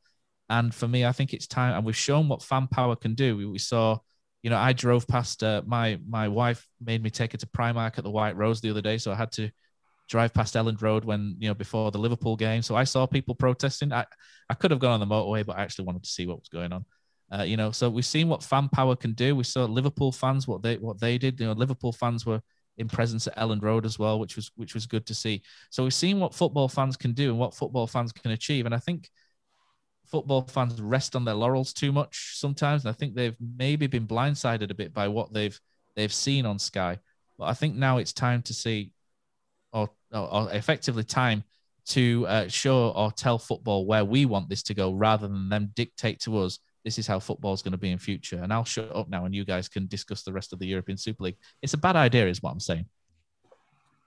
[0.49, 3.37] And for me, I think it's time, and we've shown what fan power can do.
[3.37, 3.99] We, we saw,
[4.43, 7.99] you know, I drove past uh, my my wife made me take her to Primark
[7.99, 9.51] at the White Rose the other day, so I had to
[10.09, 12.63] drive past Elland Road when you know before the Liverpool game.
[12.63, 13.93] So I saw people protesting.
[13.93, 14.07] I
[14.49, 16.49] I could have gone on the motorway, but I actually wanted to see what was
[16.49, 16.85] going on.
[17.31, 19.37] Uh, you know, so we've seen what fan power can do.
[19.37, 21.39] We saw Liverpool fans what they what they did.
[21.41, 22.41] You know, Liverpool fans were
[22.79, 25.43] in presence at Elland Road as well, which was which was good to see.
[25.71, 28.65] So we've seen what football fans can do and what football fans can achieve.
[28.65, 29.11] And I think
[30.11, 32.85] football fans rest on their laurels too much sometimes.
[32.85, 35.59] And I think they've maybe been blindsided a bit by what they've
[35.97, 36.99] they've seen on Sky.
[37.39, 38.93] But I think now it's time to see,
[39.73, 41.45] or, or, or effectively time
[41.87, 45.73] to uh, show or tell football where we want this to go, rather than them
[45.75, 48.41] dictate to us this is how football is going to be in future.
[48.43, 50.97] And I'll shut up now, and you guys can discuss the rest of the European
[50.99, 51.37] Super League.
[51.63, 52.87] It's a bad idea, is what I'm saying.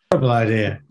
[0.09, 0.81] Terrible idea.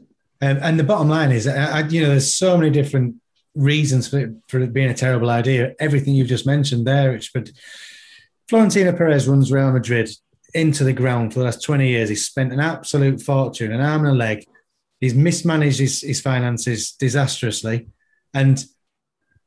[0.40, 3.16] And the bottom line is, I, you know, there's so many different
[3.54, 5.74] reasons for it, for it being a terrible idea.
[5.78, 7.50] Everything you've just mentioned there, Rich, but
[8.48, 10.10] Florentino Perez runs Real Madrid
[10.54, 12.08] into the ground for the last 20 years.
[12.08, 14.44] He's spent an absolute fortune, an arm and a leg.
[15.00, 17.88] He's mismanaged his, his finances disastrously.
[18.34, 18.64] And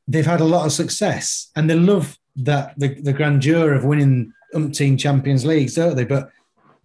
[0.07, 1.51] they've had a lot of success.
[1.55, 6.05] And they love that the, the grandeur of winning umpteen Champions Leagues, don't they?
[6.05, 6.29] But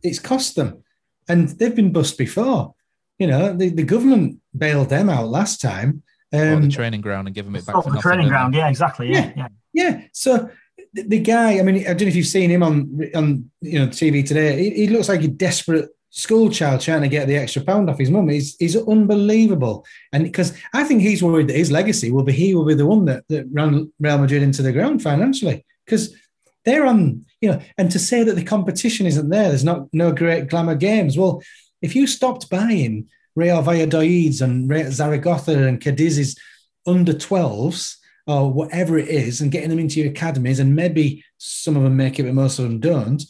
[0.02, 0.82] it's cost them.
[1.28, 2.74] And they've been bust before.
[3.18, 6.02] You know, the, the government bailed them out last time.
[6.33, 7.74] Um, the training ground and give them it back.
[7.74, 9.11] On the training ground, yeah, exactly.
[9.11, 9.49] Yeah, yeah.
[9.72, 10.03] Yeah.
[10.12, 10.51] So
[10.93, 13.79] the, the, guy, I mean, I don't know if you've seen him on on you
[13.79, 14.62] know TV today.
[14.62, 17.99] He, he looks like a desperate school child trying to get the extra pound off
[17.99, 18.29] his mum.
[18.29, 22.55] He's he's unbelievable, and because I think he's worried that his legacy will be he
[22.55, 26.14] will be the one that that ran Real Madrid into the ground financially because
[26.64, 30.12] they're on you know, and to say that the competition isn't there, there's not no
[30.12, 31.16] great glamour games.
[31.16, 31.43] Well,
[31.81, 33.09] if you stopped buying
[33.39, 36.36] Real Valladolid's and Zaragoza and Cadiz's
[36.86, 41.76] under 12s or whatever it is and getting them into your academies, and maybe some
[41.76, 43.22] of them make it, but most of them don't.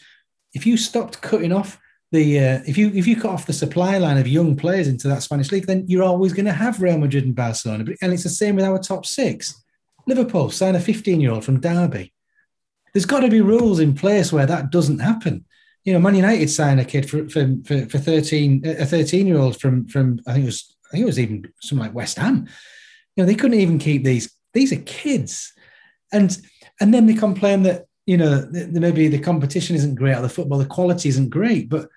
[0.55, 1.79] If you stopped cutting off
[2.11, 5.09] the uh, if you if you cut off the supply line of young players into
[5.09, 7.85] that Spanish league, then you're always going to have Real Madrid and Barcelona.
[8.01, 9.63] And it's the same with our top six.
[10.07, 12.15] Liverpool sign a 15 year old from Derby.
[12.95, 15.45] There's got to be rules in place where that doesn't happen.
[15.89, 19.39] You know, Man United signed a kid for for, for, for 13 a 13 year
[19.39, 22.19] old from from I think it was I think it was even something like West
[22.19, 22.47] Ham.
[23.17, 24.31] You know, they couldn't even keep these.
[24.53, 25.51] These are kids,
[26.13, 26.39] and
[26.79, 30.59] and then they complain that you know maybe the competition isn't great or the football,
[30.59, 31.89] the quality isn't great, but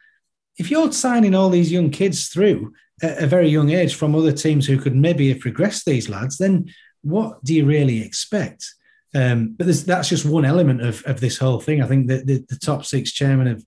[0.55, 2.71] if you're signing all these young kids through
[3.03, 6.37] at a very young age from other teams who could maybe have progressed these lads,
[6.37, 8.73] then what do you really expect?
[9.13, 11.81] Um, but that's just one element of, of this whole thing.
[11.81, 13.65] I think that the, the, top six chairmen of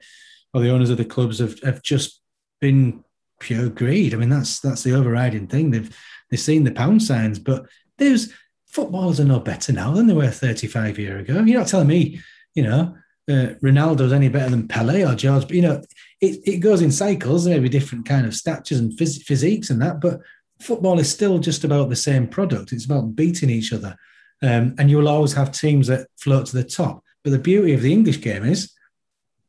[0.55, 2.23] or the owners of the clubs have, have just
[2.61, 3.05] been
[3.41, 4.15] pure greed.
[4.15, 5.71] I mean, that's that's the overriding thing.
[5.71, 5.95] They've
[6.31, 7.67] they've seen the pound signs, but
[7.99, 8.33] there's
[8.67, 11.41] footballers are no better now than they were 35 years ago.
[11.43, 12.21] You're not telling me,
[12.55, 12.97] you know,
[13.29, 15.43] uh, Ronaldo's any better than Pele or George.
[15.43, 15.83] But, you know,
[16.21, 20.01] it, it goes in cycles, maybe different kind of statures and phys- physiques and that.
[20.01, 20.21] But
[20.61, 22.73] football is still just about the same product.
[22.73, 23.97] It's about beating each other.
[24.45, 27.03] Um, and you will always have teams that float to the top.
[27.23, 28.73] But the beauty of the English game is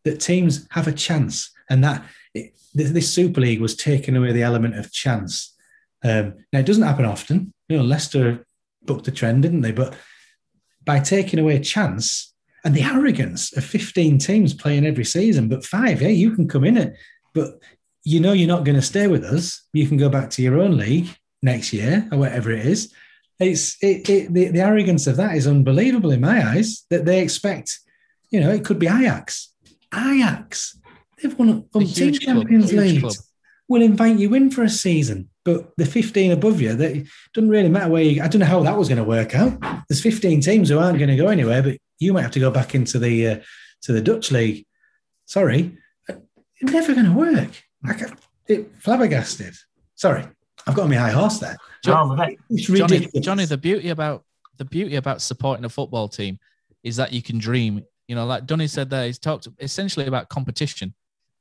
[0.05, 1.51] that teams have a chance.
[1.69, 5.53] And that it, this Super League was taking away the element of chance.
[6.03, 7.53] Um, now, it doesn't happen often.
[7.67, 8.45] You know, Leicester
[8.83, 9.71] booked a trend, didn't they?
[9.71, 9.95] But
[10.85, 12.33] by taking away chance,
[12.63, 16.63] and the arrogance of 15 teams playing every season, but five, yeah, you can come
[16.63, 16.95] in it,
[17.33, 17.59] but
[18.03, 19.67] you know you're not going to stay with us.
[19.73, 21.07] You can go back to your own league
[21.41, 22.93] next year or whatever it is.
[23.39, 27.21] It's it, it the, the arrogance of that is unbelievable in my eyes that they
[27.21, 27.79] expect,
[28.29, 29.53] you know, it could be Ajax.
[29.93, 30.79] Ajax.
[31.21, 33.05] They've won umpteen Champions League.
[33.67, 35.29] We'll invite you in for a season.
[35.43, 38.45] But the 15 above you, that it doesn't really matter where you I don't know
[38.45, 39.59] how that was going to work out.
[39.87, 42.51] There's 15 teams who aren't going to go anywhere, but you might have to go
[42.51, 43.39] back into the uh,
[43.83, 44.65] to the Dutch league.
[45.25, 47.63] Sorry, it's never going to work.
[47.85, 47.95] I
[48.47, 49.55] it flabbergasted.
[49.95, 50.25] Sorry,
[50.67, 51.57] I've got my high horse there.
[51.83, 54.23] Johnny, Johnny, Johnny, the beauty about
[54.57, 56.39] the beauty about supporting a football team
[56.83, 57.83] is that you can dream.
[58.07, 60.93] You know, like Donny said there, he's talked essentially about competition.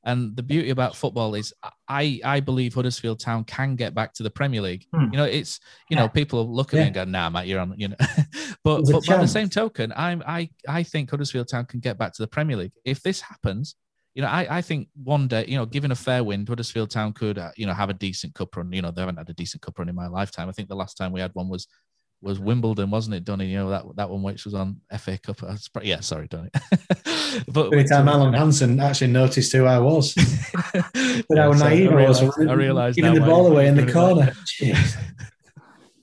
[0.06, 1.54] And the beauty about football is,
[1.88, 4.86] I I believe Huddersfield Town can get back to the Premier League.
[4.94, 5.08] Hmm.
[5.10, 6.02] You know, it's you yeah.
[6.02, 6.82] know people look at yeah.
[6.82, 7.96] me and go, "Nah, mate, you're on." You know,
[8.64, 12.12] but but by the same token, I'm I I think Huddersfield Town can get back
[12.14, 13.76] to the Premier League if this happens.
[14.14, 17.12] You know, I, I think one day, you know, given a fair wind, Huddersfield Town
[17.12, 18.72] could, uh, you know, have a decent cup run.
[18.72, 20.48] You know, they haven't had a decent cup run in my lifetime.
[20.48, 21.66] I think the last time we had one was
[22.24, 23.46] was Wimbledon, wasn't it, Donny?
[23.46, 25.40] You know that that one which was on FA Cup.
[25.82, 26.50] Yeah, sorry, Donny.
[27.48, 30.14] but every time Alan Hansen actually noticed who I was,
[30.72, 30.92] but
[31.30, 32.22] yeah, how naive I, was.
[32.22, 34.32] I realised giving the ball away in the corner.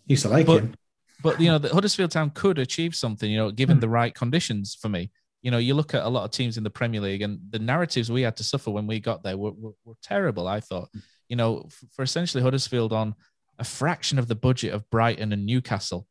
[0.06, 0.76] Used to like but, him.
[1.24, 3.30] But you know, the Huddersfield Town could achieve something.
[3.30, 3.82] You know, given mm.
[3.82, 5.12] the right conditions for me.
[5.42, 7.60] You know, you look at a lot of teams in the Premier League, and the
[7.60, 10.48] narratives we had to suffer when we got there were, were, were terrible.
[10.48, 10.90] I thought.
[11.30, 13.16] You know, for essentially Huddersfield on
[13.58, 16.06] a fraction of the budget of Brighton and Newcastle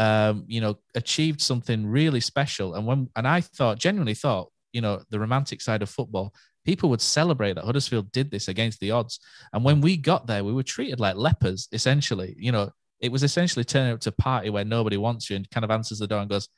[0.00, 2.74] um, you know, achieved something really special.
[2.74, 6.32] And when and I thought, genuinely thought, you know, the romantic side of football,
[6.64, 9.20] people would celebrate that Huddersfield did this against the odds.
[9.52, 12.34] And when we got there, we were treated like lepers, essentially.
[12.38, 12.70] You know,
[13.00, 15.70] it was essentially turning up to a party where nobody wants you and kind of
[15.70, 16.48] answers the door and goes,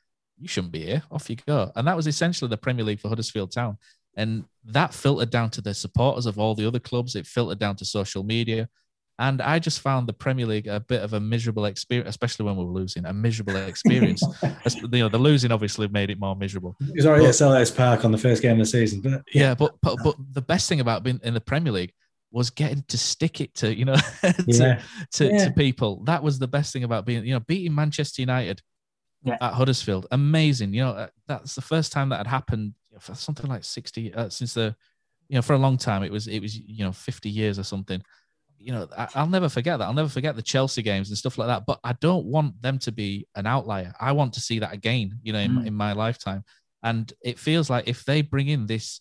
[0.43, 1.03] You shouldn't be here.
[1.11, 1.71] Off you go.
[1.77, 3.79] And that was essentially the Premier League for Huddersfield Town.
[4.17, 7.15] And that filtered down to the supporters of all the other clubs.
[7.15, 8.69] It filtered down to social media.
[9.19, 12.57] And I just found the Premier League a bit of a miserable experience, especially when
[12.57, 13.05] we were losing.
[13.05, 14.23] A miserable experience.
[14.43, 16.77] you know, the losing obviously made it more miserable.
[16.81, 19.23] It was already but, at Selhurst Park on the first game of the season, but
[19.33, 21.93] yeah, yeah but, but but the best thing about being in the Premier League
[22.33, 24.81] was getting to stick it to you know to, yeah.
[25.13, 25.45] To, yeah.
[25.45, 26.03] to people.
[26.05, 28.61] That was the best thing about being you know beating Manchester United
[29.25, 29.39] yeah.
[29.41, 30.07] at Huddersfield.
[30.11, 30.75] Amazing.
[30.75, 34.29] You know uh, that's the first time that had happened for something like sixty uh,
[34.29, 34.75] since the
[35.29, 36.03] you know for a long time.
[36.03, 38.03] It was it was you know fifty years or something
[38.63, 39.85] you know, I, will never forget that.
[39.85, 41.67] I'll never forget the Chelsea games and stuff like that.
[41.67, 43.93] But I don't want them to be an outlier.
[44.01, 45.67] I want to see that again, you know, in, mm.
[45.67, 46.45] in my lifetime.
[46.83, 49.01] And it feels like if they bring in this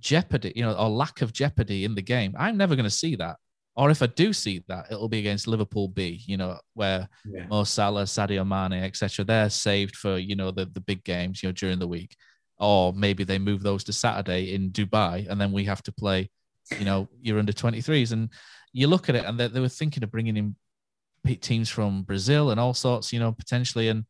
[0.00, 3.16] jeopardy, you know, or lack of jeopardy in the game, I'm never going to see
[3.16, 3.36] that.
[3.80, 7.46] Or if I do see that, it'll be against Liverpool B, you know, where yeah.
[7.46, 9.24] Mo Salah, Sadio Mane, etc.
[9.24, 12.14] They're saved for you know the the big games, you know, during the week.
[12.58, 16.28] Or maybe they move those to Saturday in Dubai, and then we have to play,
[16.78, 18.12] you know, you're under 23s.
[18.12, 18.28] And
[18.74, 20.56] you look at it and they, they were thinking of bringing in
[21.40, 23.88] teams from Brazil and all sorts, you know, potentially.
[23.88, 24.04] And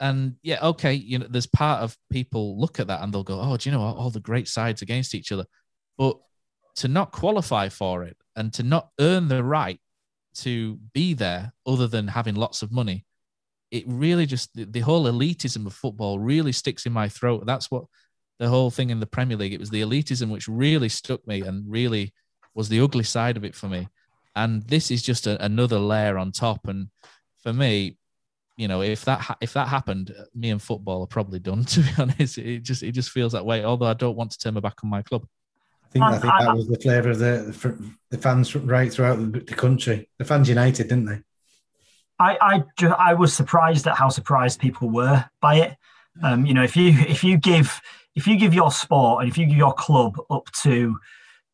[0.00, 3.42] and yeah, okay, you know, there's part of people look at that and they'll go,
[3.42, 3.82] oh, do you know?
[3.82, 5.44] All the great sides against each other,
[5.98, 6.16] but
[6.78, 9.80] to not qualify for it and to not earn the right
[10.34, 13.04] to be there, other than having lots of money,
[13.72, 17.44] it really just the, the whole elitism of football really sticks in my throat.
[17.46, 17.84] That's what
[18.38, 19.52] the whole thing in the Premier League.
[19.52, 22.14] It was the elitism which really stuck me and really
[22.54, 23.88] was the ugly side of it for me.
[24.36, 26.68] And this is just a, another layer on top.
[26.68, 26.88] And
[27.42, 27.98] for me,
[28.56, 31.64] you know, if that ha- if that happened, me and football are probably done.
[31.72, 33.64] To be honest, it just it just feels that way.
[33.64, 35.26] Although I don't want to turn my back on my club.
[35.88, 39.40] I think I think that was the flavour of the the fans right throughout the,
[39.40, 40.08] the country.
[40.18, 41.20] The fans united, didn't they?
[42.18, 45.76] I I, I was surprised at how surprised people were by it.
[46.22, 47.80] Um, you know, if you if you give
[48.14, 50.98] if you give your sport and if you give your club up to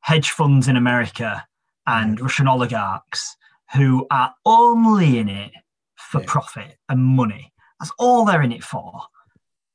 [0.00, 1.46] hedge funds in America
[1.86, 3.36] and Russian oligarchs
[3.74, 5.52] who are only in it
[5.96, 6.26] for yeah.
[6.26, 7.52] profit and money.
[7.80, 9.02] That's all they're in it for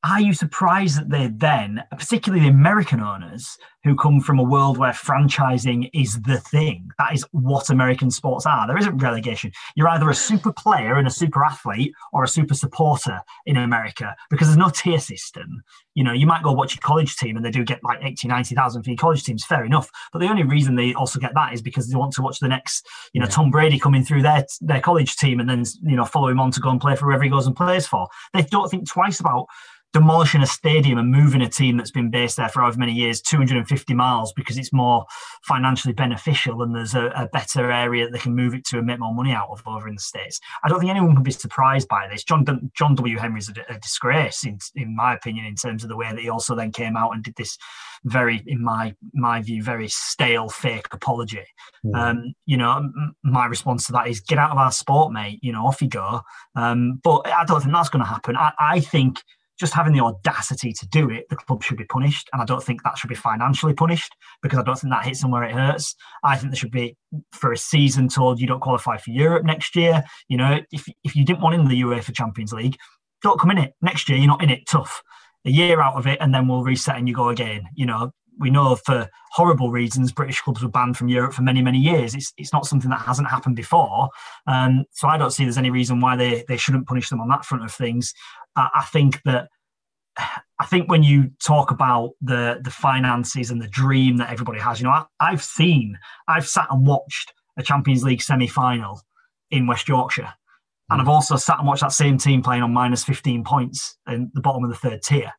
[0.02, 4.78] are you surprised that they then, particularly the American owners who come from a world
[4.78, 6.88] where franchising is the thing?
[6.98, 8.66] That is what American sports are.
[8.66, 9.52] There isn't relegation.
[9.76, 14.16] You're either a super player and a super athlete or a super supporter in America
[14.30, 15.62] because there's no tier system.
[15.94, 18.26] You know, you might go watch your college team and they do get like 80,
[18.26, 19.90] 90,000 for your college teams, fair enough.
[20.14, 22.48] But the only reason they also get that is because they want to watch the
[22.48, 23.32] next, you know, yeah.
[23.32, 26.52] Tom Brady coming through their their college team and then, you know, follow him on
[26.52, 28.08] to go and play for whoever he goes and plays for.
[28.32, 29.46] They don't think twice about
[29.92, 33.20] demolishing a stadium and moving a team that's been based there for however many years
[33.20, 35.04] 250 miles because it's more
[35.42, 38.86] financially beneficial and there's a, a, better area that they can move it to and
[38.86, 40.40] make more money out of over in the states.
[40.62, 42.24] I don't think anyone can be surprised by this.
[42.24, 42.44] John
[42.76, 43.18] john w.
[43.18, 46.28] Henry's a, a disgrace in, in my opinion in terms of the way that he
[46.28, 47.58] also then came out and did this
[48.04, 51.44] very in my my view very stale fake apology.
[51.84, 51.96] Mm.
[51.96, 52.90] um you know
[53.22, 55.38] my response to that is get out of our sport mate.
[55.42, 56.22] You know off you go.
[56.54, 58.36] Um but i don't think that's going to happen.
[58.36, 59.22] I, I think
[59.60, 62.28] just having the audacity to do it, the club should be punished.
[62.32, 64.12] And I don't think that should be financially punished
[64.42, 65.94] because I don't think that hits them where it hurts.
[66.24, 66.96] I think there should be
[67.32, 70.02] for a season told you don't qualify for Europe next year.
[70.28, 72.76] You know, if, if you didn't want in the UEFA Champions League,
[73.22, 73.74] don't come in it.
[73.82, 74.66] Next year, you're not in it.
[74.66, 75.02] Tough.
[75.44, 77.62] A year out of it, and then we'll reset and you go again.
[77.74, 81.62] You know, we know for horrible reasons British clubs were banned from Europe for many,
[81.62, 82.14] many years.
[82.14, 84.08] It's, it's not something that hasn't happened before.
[84.46, 87.28] Um, so I don't see there's any reason why they, they shouldn't punish them on
[87.28, 88.14] that front of things.
[88.56, 89.48] I think that
[90.58, 94.80] I think when you talk about the the finances and the dream that everybody has,
[94.80, 95.98] you know, I, have seen,
[96.28, 99.00] I've sat and watched a Champions League semi final
[99.50, 100.32] in West Yorkshire,
[100.90, 104.30] and I've also sat and watched that same team playing on minus fifteen points in
[104.34, 105.32] the bottom of the third tier,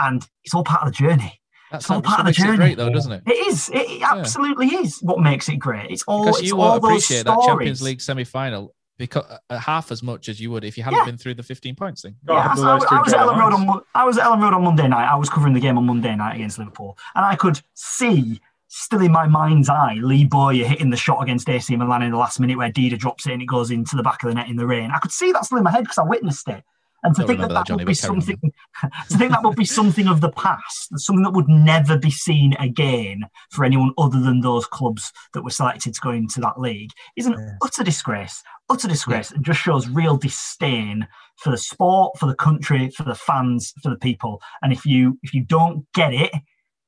[0.00, 1.40] and it's all part of the journey.
[1.70, 3.22] That's it's all part of the journey, great though, doesn't it?
[3.26, 3.70] It is.
[3.72, 4.80] It, absolutely yeah.
[4.80, 5.00] is.
[5.02, 5.90] What makes it great?
[5.90, 6.24] It's all.
[6.24, 10.28] Because it's you all appreciate that Champions League semi final because uh, half as much
[10.28, 11.04] as you would if you hadn't Yeah.
[11.04, 12.16] been through the 15 points thing.
[12.26, 14.54] Yeah, I, was- I I was at Elland Road on I was at Elland Road
[14.54, 15.06] on Monday night.
[15.10, 19.00] I was covering the game on Monday night against Liverpool, and I could see still
[19.00, 22.40] in my mind's eye Lee Bowyer hitting the shot against AC Milan in the last
[22.40, 24.56] minute where Dida drops it and it goes into the back of the net in
[24.56, 24.90] the rain.
[24.90, 26.64] I could see that still in my head because I witnessed it.
[27.02, 28.20] And to oh, think that that, Johnny, would be but carry on.
[28.20, 28.52] something,
[29.10, 32.54] to think that would be something of the past, something that would never be seen
[32.58, 36.90] again for anyone other than those clubs that were selected to go into that league,
[37.16, 41.06] is an utter disgrace, utter disgrace, and just shows real disdain
[41.36, 44.40] for the sport, for the country, for the fans, for the people.
[44.62, 46.32] And if you if you don't get it,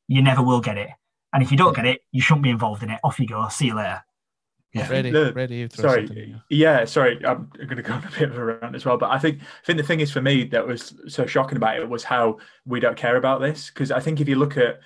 [0.08, 0.90] you never will get it.
[1.32, 3.00] And if you don't get it, you shouldn't be involved in it.
[3.04, 3.46] Off you go.
[3.48, 4.02] See you later.
[4.74, 4.88] Yeah.
[4.88, 5.56] Ready, The- ready.
[5.56, 7.24] you sorry, something yeah, sorry.
[7.24, 9.40] I'm going to go on a bit of a rant as well, but I think
[9.40, 12.38] I think the thing is for me that was so shocking about it was how
[12.66, 14.80] we don't care about this because I think if you look at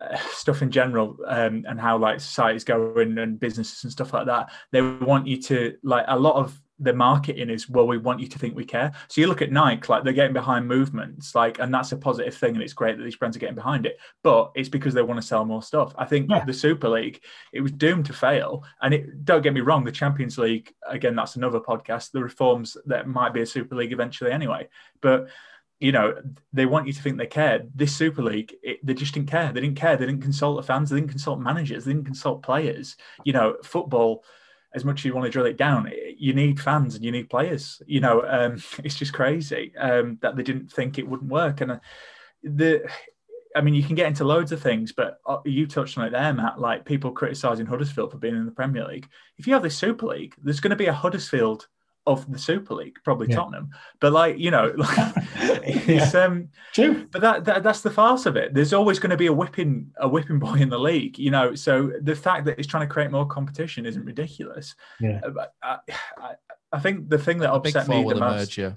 [0.00, 4.26] uh, stuff in general um, and how like society's going and businesses and stuff like
[4.26, 8.20] that, they want you to like a lot of the marketing is well, we want
[8.20, 8.92] you to think we care.
[9.08, 12.34] So you look at Nike, like they're getting behind movements, like, and that's a positive
[12.34, 13.98] thing, and it's great that these brands are getting behind it.
[14.22, 15.94] But it's because they want to sell more stuff.
[15.96, 17.22] I think the Super League,
[17.52, 18.64] it was doomed to fail.
[18.80, 22.10] And it don't get me wrong, the Champions League, again, that's another podcast.
[22.10, 24.68] The reforms that might be a Super League eventually anyway,
[25.00, 25.28] but
[25.82, 26.14] you know,
[26.52, 27.68] they want you to think they cared.
[27.74, 29.52] This Super League, it, they just didn't care.
[29.52, 29.96] They didn't care.
[29.96, 30.88] They didn't consult the fans.
[30.88, 31.84] They didn't consult managers.
[31.84, 32.96] They didn't consult players.
[33.24, 34.24] You know, football,
[34.74, 37.30] as much as you want to drill it down, you need fans and you need
[37.30, 37.82] players.
[37.86, 41.60] You know, um, it's just crazy um, that they didn't think it wouldn't work.
[41.60, 41.78] And uh,
[42.42, 42.88] the,
[43.54, 46.10] I mean, you can get into loads of things, but uh, you touched on it
[46.10, 46.60] there, Matt.
[46.60, 49.08] Like people criticizing Huddersfield for being in the Premier League.
[49.38, 51.68] If you have this Super League, there's going to be a Huddersfield
[52.06, 53.36] of the Super League, probably Yeah.
[53.36, 53.70] Tottenham.
[54.00, 54.98] But like, you know, like,
[55.86, 57.06] it's um True.
[57.12, 58.54] But that, that that's the farce of it.
[58.54, 61.54] There's always going to be a whipping a whipping boy in the league, you know.
[61.54, 64.74] So the fact that it's trying to create more competition isn't ridiculous.
[65.00, 65.20] Yeah.
[65.24, 65.78] Uh, but I,
[66.18, 66.32] I,
[66.72, 68.32] I think the thing that The big upset me the most.
[68.32, 68.72] emerge, yeah.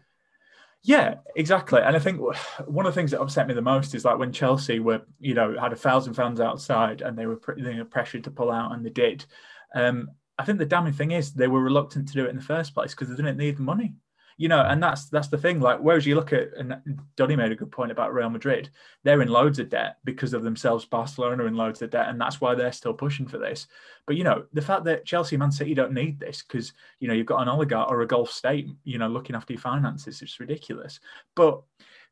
[0.83, 1.81] Yeah, exactly.
[1.81, 2.21] And I think
[2.67, 5.33] one of the things that upset me the most is like when Chelsea were, you
[5.33, 8.51] know, had a thousand fans outside and they were pre- they were pressured to pull
[8.51, 9.25] out, and they did.
[9.73, 12.41] Um, I think the damning thing is they were reluctant to do it in the
[12.41, 13.95] first place because they didn't need the money.
[14.37, 15.61] You know, and that's that's the thing.
[15.61, 16.75] Like, whereas you look at, and
[17.15, 18.69] Donny made a good point about Real Madrid,
[19.03, 20.83] they're in loads of debt because of themselves.
[20.83, 23.67] Barcelona in loads of debt, and that's why they're still pushing for this.
[24.05, 27.13] But you know, the fact that Chelsea, Man City don't need this because you know
[27.13, 30.37] you've got an oligarch or a Gulf state, you know, looking after your finances, it's
[30.41, 30.99] ridiculous.
[31.33, 31.61] But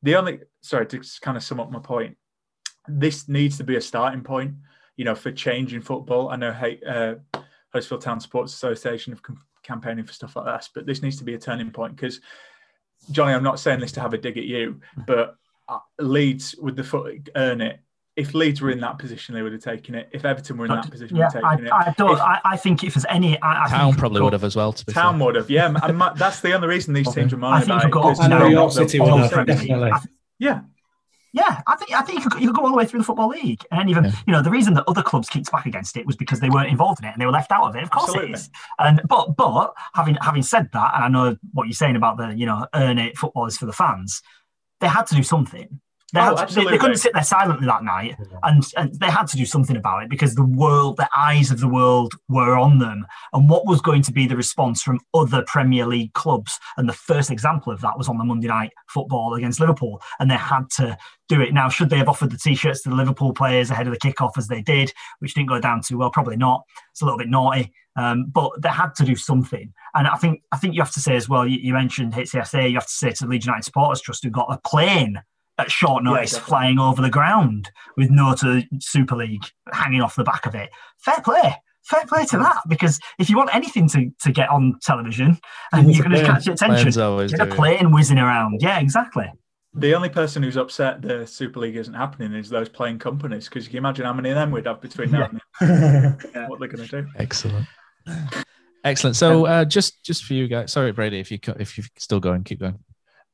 [0.02, 2.16] the only sorry to kind of sum up my point,
[2.88, 4.54] this needs to be a starting point,
[4.96, 6.30] you know, for change in football.
[6.30, 7.16] I know, hey, uh,
[7.74, 11.24] Huddersfield Town Supporters Association of com- campaigning for stuff like this, but this needs to
[11.24, 12.22] be a turning point because,
[13.12, 15.36] Johnny, I'm not saying this to have a dig at you, but
[15.68, 17.80] uh, Leeds with the foot earn it.
[18.16, 20.08] If Leeds were in that position, they would have taken it.
[20.12, 21.74] If Everton were in that position, Yeah, would have I, taken it.
[21.74, 22.12] I don't.
[22.14, 24.56] If- I, I think if there's any, I, I Town think probably would have as
[24.56, 24.72] well.
[24.72, 25.26] To be Town fair.
[25.26, 25.74] would have, yeah.
[25.82, 27.92] And my, that's the only reason these teams were I moaning think about you it.
[27.92, 28.40] got 'cause up now.
[28.40, 29.92] they're York City they're would have, definitely.
[30.38, 30.62] Yeah,
[31.36, 33.06] Yeah, I think I think you could, you could go all the way through the
[33.06, 36.06] football league, and even you know the reason that other clubs kicked back against it
[36.06, 37.82] was because they weren't involved in it and they were left out of it.
[37.82, 38.34] Of course Absolutely.
[38.34, 38.50] it is.
[38.78, 42.36] And but but having having said that, and I know what you're saying about the
[42.36, 44.22] you know earn it footballers for the fans,
[44.80, 45.80] they had to do something.
[46.14, 49.26] They, Oh, to- they- they, couldn't sit there silently that night, and, and they had
[49.28, 52.78] to do something about it because the world, the eyes of the world, were on
[52.78, 53.06] them.
[53.34, 56.60] And what was going to be the response from other Premier League clubs?
[56.78, 60.30] And the first example of that was on the Monday night football against Liverpool, and
[60.30, 60.96] they had to
[61.30, 61.52] do it.
[61.52, 64.38] Now, should they have offered the t-shirts to the Liverpool players ahead of the kickoff
[64.38, 66.12] as they did, which didn't go down too well?
[66.12, 66.62] Probably not.
[66.92, 67.74] It's a little bit naughty.
[67.96, 71.00] Um, but they had to do something, and I think I think you have to
[71.00, 71.46] say as well.
[71.48, 72.70] You, you mentioned HTSA.
[72.70, 75.22] You have to say to the Leeds United Supporters Trust, who got a plane
[75.64, 76.50] at short notice definitely.
[76.50, 80.70] flying over the ground with no to Super League hanging off the back of it.
[81.00, 81.56] Fair play.
[81.84, 85.38] Fair play to that because if you want anything to, to get on television
[85.74, 86.36] and It's you're a going to plane.
[86.36, 88.60] catch attention, Planes always get a plane whizzing around.
[88.62, 89.30] Yeah, exactly.
[89.74, 93.66] The only person who's upset the Super League isn't happening is those playing companies because
[93.66, 96.18] you can imagine how many of them we'd have between now and then.
[96.48, 97.08] What they're going to do.
[97.18, 97.66] Excellent.
[98.84, 99.16] Excellent.
[99.16, 102.44] So uh, just just for you guys, sorry Brady, if you if you're still going,
[102.44, 102.80] keep going.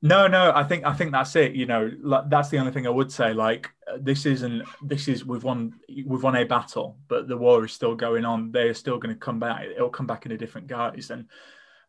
[0.01, 1.53] No, no, I think I think that's it.
[1.53, 1.91] You know,
[2.27, 3.33] that's the only thing I would say.
[3.33, 4.63] Like, uh, this isn't.
[4.81, 5.73] This is we've won.
[5.89, 8.51] We've won a battle, but the war is still going on.
[8.51, 9.65] They are still going to come back.
[9.65, 11.09] It'll come back in a different guise.
[11.09, 11.25] And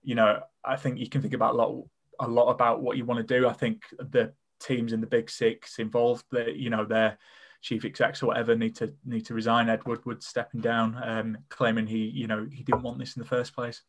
[0.03, 1.85] you know, I think you can think about a lot,
[2.19, 3.47] a lot about what you want to do.
[3.47, 7.17] I think the teams in the big six involved, that you know, their
[7.61, 9.69] chief execs or whatever need to need to resign.
[9.69, 13.29] Ed Woodward stepping down, um, claiming he, you know, he didn't want this in the
[13.29, 13.83] first place.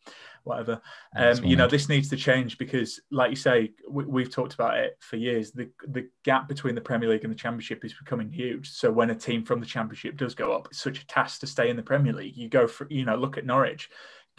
[0.44, 0.82] Whatever.
[1.16, 4.78] Um, you know, this needs to change because, like you say, we, we've talked about
[4.78, 5.52] it for years.
[5.52, 8.70] The the gap between the Premier League and the Championship is becoming huge.
[8.70, 11.48] So when a team from the Championship does go up, it's such a task to
[11.48, 12.36] stay in the Premier League.
[12.36, 13.90] You go for, you know, look at Norwich,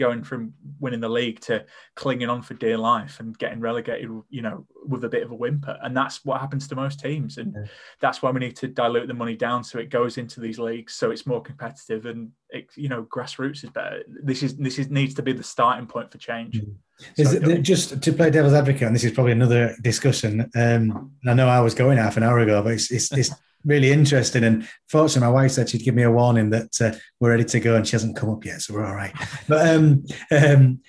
[0.03, 1.65] going from winning the league to
[1.95, 5.35] clinging on for dear life and getting relegated, you know, with a bit of a
[5.35, 5.79] whimper.
[5.81, 7.39] And that's what happens to most teams.
[7.39, 7.71] And yeah.
[8.01, 10.95] that's why we need to dilute the money down so it goes into these leagues
[10.95, 14.03] so it's more competitive and it, you know, grassroots is better.
[14.09, 16.61] This is this is needs to be the starting point for change.
[16.61, 16.75] Mm.
[17.17, 20.51] Is it, just to play devil's advocate, and this is probably another discussion.
[20.55, 23.31] Um, I know I was going half an hour ago, but it's, it's, it's
[23.65, 24.45] really interesting.
[24.45, 27.61] And fortunately, my wife said she'd give me a warning that uh, we're ready to
[27.61, 29.15] go, and she hasn't come up yet, so we're all right.
[29.49, 30.81] But um, um,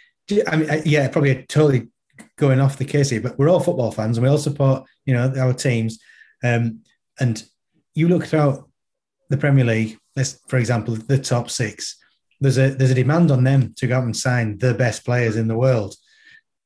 [0.47, 1.89] I mean, yeah, probably totally
[2.37, 5.13] going off the case here, but we're all football fans, and we all support, you
[5.13, 5.99] know, our teams.
[6.43, 6.79] Um,
[7.19, 7.43] and
[7.95, 8.67] you look throughout
[9.29, 11.97] the Premier League, let's for example, the top six.
[12.39, 15.35] There's a there's a demand on them to go out and sign the best players
[15.35, 15.95] in the world.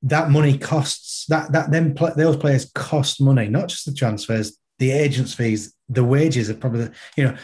[0.03, 4.91] That money costs that that them those players cost money, not just the transfers, the
[4.91, 7.37] agents' fees, the wages are probably, you know,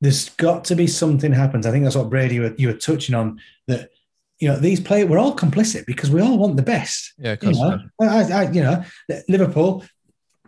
[0.00, 1.66] there's got to be something happens.
[1.66, 3.90] I think that's what Brady you were, you were touching on that.
[4.38, 7.12] You know, these players we're all complicit because we all want the best.
[7.18, 8.82] Yeah, you know, I, I, you know,
[9.28, 9.84] Liverpool,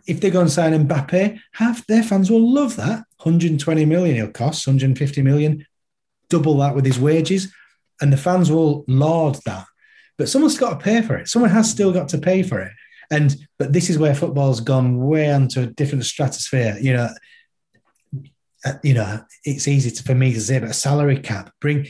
[0.07, 3.03] if they go and sign Mbappe, half their fans will love that.
[3.21, 5.67] 120 million he'll cost, 150 million,
[6.29, 7.53] double that with his wages,
[8.01, 9.67] and the fans will laud that.
[10.17, 11.27] But someone's got to pay for it.
[11.27, 12.71] Someone has still got to pay for it.
[13.11, 16.77] And but this is where football's gone way onto a different stratosphere.
[16.79, 17.09] You know,
[18.65, 21.87] uh, you know, it's easy to, for me to say, but a salary cap bring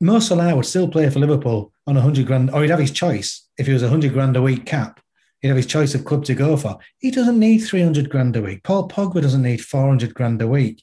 [0.00, 2.92] Mo Salah would still play for Liverpool on a hundred grand, or he'd have his
[2.92, 5.00] choice if he was a hundred grand a week cap.
[5.40, 6.78] He'd have his choice of club to go for.
[6.98, 8.62] He doesn't need three hundred grand a week.
[8.62, 10.82] Paul Pogba doesn't need four hundred grand a week.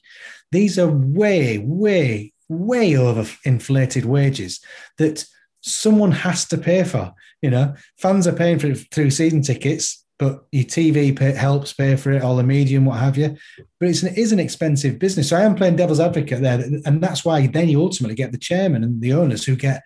[0.52, 4.60] These are way, way, way over inflated wages
[4.98, 5.26] that
[5.66, 7.12] someone has to pay for.
[7.42, 11.72] You know, fans are paying for it through season tickets, but your TV pay, helps
[11.72, 13.36] pay for it, all the medium, what have you.
[13.78, 15.28] But it's an, it is an expensive business.
[15.28, 18.38] So I am playing devil's advocate there, and that's why then you ultimately get the
[18.38, 19.82] chairman and the owners who get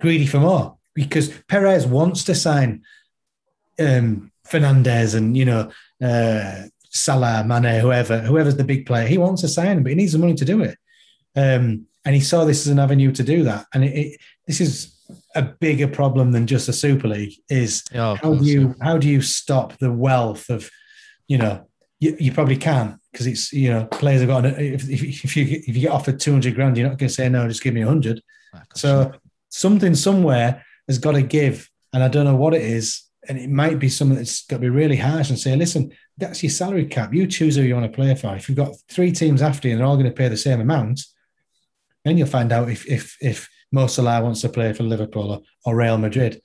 [0.00, 2.82] greedy for more because Perez wants to sign
[3.78, 5.70] um, Fernandes and you know
[6.02, 9.06] uh, Salah, Mane, whoever, whoever's the big player.
[9.06, 10.78] He wants to sign him, but he needs the money to do it.
[11.36, 13.66] Um, and he saw this as an avenue to do that.
[13.74, 14.97] And it, it, this is
[15.34, 17.82] a bigger problem than just a Super League is
[18.16, 20.70] how do you how do you stop the wealth of
[21.26, 21.66] you know
[22.00, 25.68] you, you probably can't because it's you know players have got if, if you if
[25.68, 28.22] you get offered 200 grand you're not going to say no just give me 100
[28.74, 29.12] so
[29.48, 33.50] something somewhere has got to give and I don't know what it is and it
[33.50, 36.84] might be something that's got to be really harsh and say listen that's your salary
[36.84, 37.14] cap.
[37.14, 38.34] You choose who you want to play for.
[38.34, 40.60] If you've got three teams after you and they're all going to pay the same
[40.60, 41.00] amount
[42.04, 45.42] then you'll find out if if if Mo Salah wants to play for Liverpool or,
[45.64, 46.40] or Real Madrid,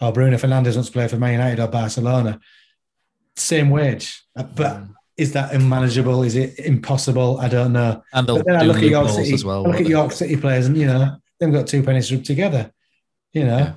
[0.00, 2.40] or Bruno Fernandes wants to play for Man United or Barcelona.
[3.36, 4.94] Same wage, uh, but mm.
[5.16, 6.22] is that unmanageable?
[6.22, 7.38] Is it impossible?
[7.40, 8.02] I don't know.
[8.12, 9.66] And they'll then I look at York City as well.
[9.66, 12.72] I look at York City players, and you know they've got two pennies rubbed together.
[13.32, 13.74] You know, yeah.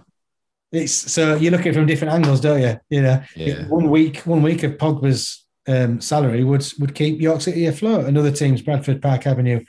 [0.72, 2.80] it's so you look at it from different angles, don't you?
[2.90, 3.68] You know, yeah.
[3.68, 8.06] one week, one week of Pogba's um, salary would would keep York City afloat.
[8.06, 9.64] Another team's Bradford Park Avenue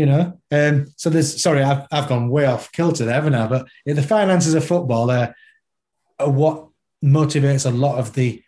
[0.00, 0.40] you know.
[0.50, 3.46] Um, so there's sorry, I've, I've gone way off kilter there, haven't I?
[3.46, 5.34] But yeah, the finances of football are,
[6.18, 6.68] are what
[7.04, 8.42] motivates a lot of the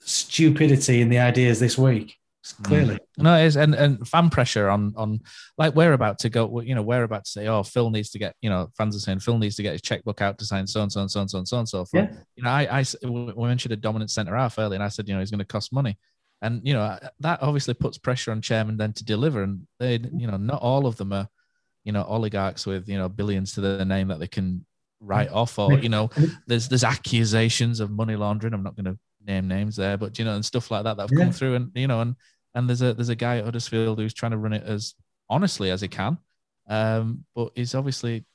[0.00, 2.16] stupidity in the ideas this week.
[2.62, 3.22] Clearly, mm.
[3.22, 5.20] no, it is, and and fan pressure on on
[5.56, 6.60] like we're about to go.
[6.60, 8.36] You know, we're about to say, oh, Phil needs to get.
[8.42, 10.82] You know, fans are saying Phil needs to get his checkbook out to sign so
[10.82, 11.86] and so and so and so and so and so.
[11.94, 12.12] Yeah.
[12.36, 15.14] You know, I I we mentioned a dominant centre half earlier, and I said, you
[15.14, 15.96] know, he's going to cost money
[16.44, 19.42] and you know that obviously puts pressure on chairman then to deliver.
[19.42, 21.26] And they you know not all of them are
[21.84, 24.64] you know oligarchs with you know billions to their name that they can
[25.00, 26.08] write off or you know
[26.46, 28.52] there's there's accusations of money laundering.
[28.52, 31.04] I'm not going to name names there but you know and stuff like that that
[31.04, 31.24] have yeah.
[31.24, 31.54] come through.
[31.54, 32.14] And you know and
[32.54, 34.94] and there's a there's a guy at Huddersfield who's trying to run it as
[35.30, 36.18] honestly as he can.
[36.68, 38.26] Um but he's obviously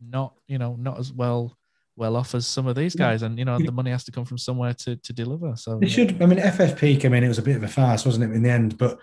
[0.00, 1.56] not you know not as well
[1.96, 4.24] well off as some of these guys, and you know the money has to come
[4.24, 5.54] from somewhere to to deliver.
[5.56, 6.20] So it should.
[6.22, 8.42] I mean, FFP came in; it was a bit of a farce, wasn't it, in
[8.42, 8.78] the end?
[8.78, 8.98] But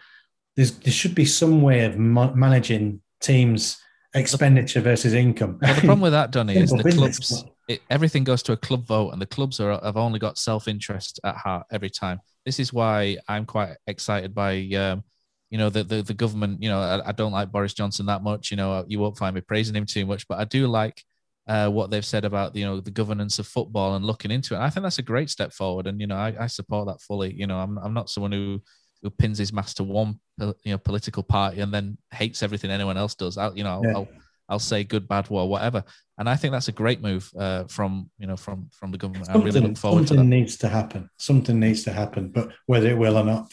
[0.56, 3.80] there's there should be some way of ma- managing teams'
[4.14, 5.60] expenditure versus income.
[5.62, 7.46] Well, the problem with that, Donny, is the clubs.
[7.68, 10.68] It, everything goes to a club vote, and the clubs are have only got self
[10.68, 12.20] interest at heart every time.
[12.46, 14.68] This is why I'm quite excited by.
[14.76, 15.04] Um,
[15.52, 16.62] you know the, the the government.
[16.62, 18.52] You know, I, I don't like Boris Johnson that much.
[18.52, 21.04] You know, you won't find me praising him too much, but I do like
[21.50, 24.60] uh, what they've said about you know the governance of football and looking into it.
[24.60, 27.34] I think that's a great step forward, and you know I, I support that fully.
[27.34, 28.62] You know I'm I'm not someone who
[29.02, 32.98] who pins his mask to one you know political party and then hates everything anyone
[32.98, 33.38] else does.
[33.38, 33.94] I'll, you know yeah.
[33.96, 34.08] I'll
[34.48, 35.84] I'll say good, bad, or whatever.
[36.18, 39.26] And I think that's a great move uh, from you know from from the government.
[39.26, 40.20] Something, I really look forward to that.
[40.20, 41.10] Something needs to happen.
[41.18, 43.52] Something needs to happen, but whether it will or not.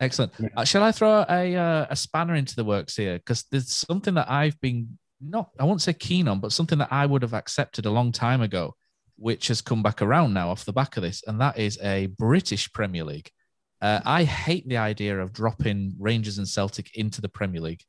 [0.00, 0.32] Excellent.
[0.54, 3.16] Uh, shall I throw a uh, a spanner into the works here?
[3.16, 6.92] Because there's something that I've been not I won't say keen on, but something that
[6.92, 8.74] I would have accepted a long time ago,
[9.16, 12.06] which has come back around now off the back of this, and that is a
[12.06, 13.30] British Premier League.
[13.80, 17.82] Uh, I hate the idea of dropping Rangers and Celtic into the Premier League.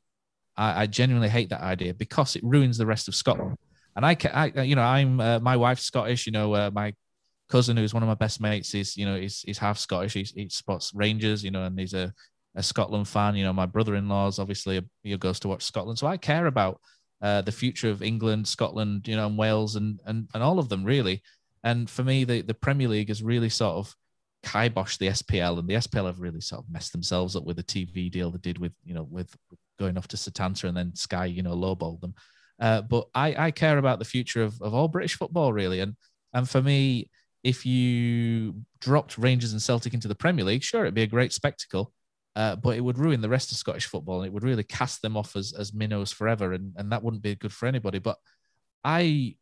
[0.58, 3.58] I, I genuinely hate that idea because it ruins the rest of Scotland.
[3.96, 6.26] And I, I you know, I'm uh, my wife's Scottish.
[6.26, 6.94] You know, uh, my
[7.50, 10.14] cousin, who's one of my best mates, is you know, he's, he's half Scottish.
[10.14, 12.14] He spots Rangers, you know, and he's a,
[12.56, 13.36] a Scotland fan.
[13.36, 16.80] You know, my brother-in-law's obviously a, he goes to watch Scotland, so I care about
[17.22, 20.70] uh, the future of England, Scotland, you know, and Wales, and and and all of
[20.70, 21.22] them really.
[21.64, 23.96] And for me, the the Premier League has really sort of
[24.44, 27.64] kiboshed the SPL, and the SPL have really sort of messed themselves up with the
[27.64, 29.36] TV deal they did with you know with
[29.80, 32.14] going off to Setanta and then Sky, you know, lowballed them.
[32.60, 35.80] Uh, but I, I care about the future of, of all British football, really.
[35.80, 35.96] And
[36.34, 37.10] and for me,
[37.44, 41.34] if you dropped Rangers and Celtic into the Premier League, sure, it'd be a great
[41.34, 41.94] spectacle.
[42.38, 45.02] Uh, but it would ruin the rest of Scottish football and it would really cast
[45.02, 46.54] them off as, as minnows forever.
[46.54, 47.98] And, and that wouldn't be good for anybody.
[47.98, 48.18] But
[48.84, 49.38] I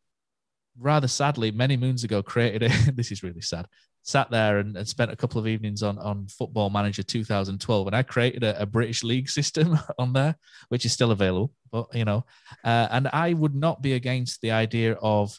[0.79, 3.67] rather sadly, many moons ago, created a this is really sad.
[4.03, 7.95] Sat there and, and spent a couple of evenings on, on Football Manager 2012, and
[7.95, 10.37] I created a, a British league system on there,
[10.69, 11.51] which is still available.
[11.73, 12.23] But you know,
[12.63, 15.37] uh, and I would not be against the idea of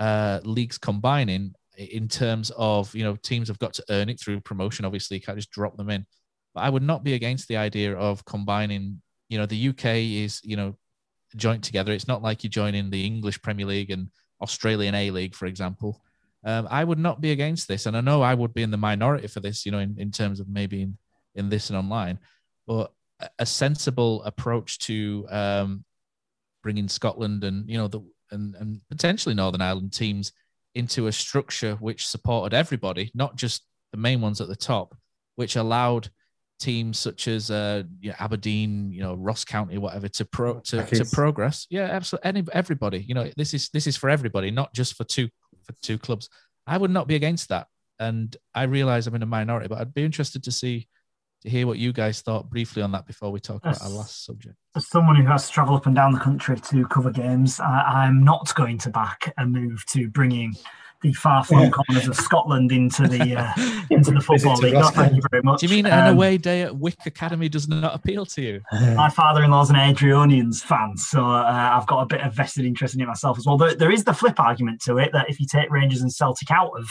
[0.00, 4.40] uh, leagues combining in terms of you know teams have got to earn it through
[4.40, 4.84] promotion.
[4.84, 6.04] Obviously, you can't just drop them in.
[6.56, 9.02] But I would not be against the idea of combining.
[9.28, 9.84] You know, the UK
[10.24, 10.74] is you know
[11.36, 11.92] joint together.
[11.92, 14.08] It's not like you join in the English Premier League and
[14.40, 16.02] Australian A League, for example.
[16.44, 18.78] Um, I would not be against this, and I know I would be in the
[18.78, 19.66] minority for this.
[19.66, 20.96] You know, in, in terms of maybe in,
[21.34, 22.18] in this and online,
[22.66, 22.90] but
[23.38, 25.84] a sensible approach to um,
[26.62, 28.00] bringing Scotland and you know the
[28.30, 30.32] and, and potentially Northern Ireland teams
[30.74, 33.62] into a structure which supported everybody, not just
[33.92, 34.96] the main ones at the top,
[35.34, 36.08] which allowed
[36.58, 40.84] teams such as uh, you know, Aberdeen, you know Ross County, whatever, to pro to,
[40.84, 41.66] to progress.
[41.70, 42.28] Yeah, absolutely.
[42.28, 45.28] Any, everybody, you know, this is this is for everybody, not just for two
[45.64, 46.28] for two clubs.
[46.66, 47.68] I would not be against that,
[47.98, 50.88] and I realize I'm in a minority, but I'd be interested to see
[51.42, 54.24] to hear what you guys thought briefly on that before we talk about our last
[54.24, 54.56] subject.
[54.74, 58.06] As someone who has to travel up and down the country to cover games, I,
[58.06, 60.54] am not going to back a move to bringing
[61.06, 61.70] the far-flung yeah.
[61.70, 63.52] corners of Scotland into the uh,
[63.90, 64.74] into the football league.
[64.74, 65.60] No, thank you very much.
[65.60, 68.60] Do you mean um, an away day at Wick Academy does not appeal to you?
[68.72, 73.00] My father-in-law's an Airdrieonians fan, so uh, I've got a bit of vested interest in
[73.00, 73.56] it myself as well.
[73.56, 76.50] There, there is the flip argument to it that if you take Rangers and Celtic
[76.50, 76.90] out of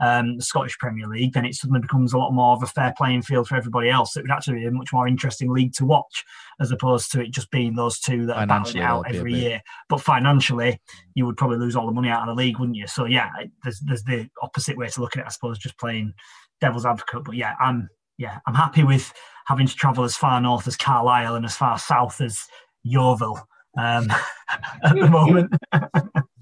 [0.00, 2.92] um, the Scottish Premier League, then it suddenly becomes a lot more of a fair
[2.96, 4.16] playing field for everybody else.
[4.16, 6.24] It would actually be a much more interesting league to watch
[6.60, 9.62] as opposed to it just being those two that are battling out every year.
[9.88, 10.80] But financially,
[11.14, 12.86] you would probably lose all the money out of the league, wouldn't you?
[12.86, 13.30] So yeah,
[13.62, 16.14] there's there's the opposite way to look at it, I suppose, just playing
[16.60, 17.24] devil's advocate.
[17.24, 17.88] But yeah, I'm
[18.18, 19.12] yeah, I'm happy with
[19.46, 22.44] having to travel as far north as Carlisle and as far south as
[22.82, 23.38] Yeovil
[23.78, 24.08] um,
[24.84, 25.54] at the moment.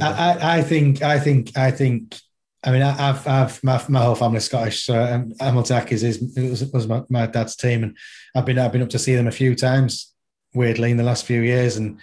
[0.00, 2.18] I, I, think, I think, I think.
[2.64, 6.20] I mean, I, have I've my, my whole family's Scottish, so um, Hamilton Accies is
[6.36, 7.96] was, was my, my, dad's team, and
[8.36, 10.14] I've been I've been up to see them a few times.
[10.54, 11.98] Weirdly, in the last few years, and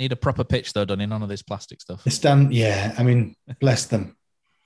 [0.00, 2.02] need a proper pitch though, done in none of this plastic stuff.
[2.02, 2.94] The stand, yeah.
[2.98, 4.16] I mean, bless them.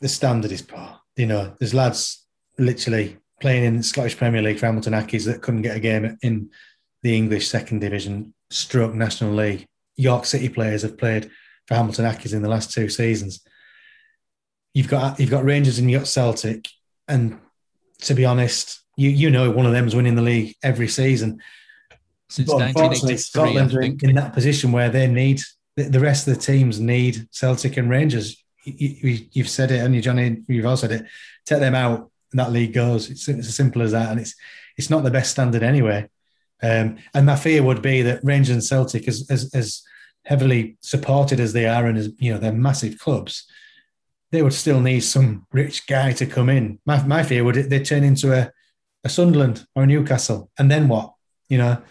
[0.01, 0.99] The standard is poor.
[1.17, 2.25] You know, there's lads
[2.59, 6.17] literally playing in the Scottish Premier League for Hamilton Accies that couldn't get a game
[6.23, 6.51] in
[7.03, 9.67] the English Second Division, stroke National League.
[9.97, 11.31] York City players have played
[11.67, 13.41] for Hamilton Accies in the last two seasons.
[14.73, 16.69] You've got you've got Rangers and you've got Celtic,
[17.09, 17.39] and
[18.03, 21.41] to be honest, you you know one of them is winning the league every season.
[22.29, 25.41] Since but unfortunately, Scotland are in, in, that position where they need
[25.77, 28.43] the rest of the teams need Celtic and Rangers.
[28.65, 31.07] You, have said it, and you, Johnny, you've also said it.
[31.45, 33.11] Take them out, and that league goes.
[33.11, 34.35] It's, it's as simple as that, and it's
[34.77, 36.09] it's not the best standard anyway.
[36.63, 39.83] Um, and my fear would be that Rangers and Celtic, as as, as
[40.25, 43.47] heavily supported as they are and as you know they're massive clubs,
[44.31, 46.79] they would still need some rich guy to come in.
[46.85, 48.51] My, my fear would they turn into a,
[49.05, 51.13] a Sunderland or a Newcastle, and then what?
[51.49, 51.83] You know,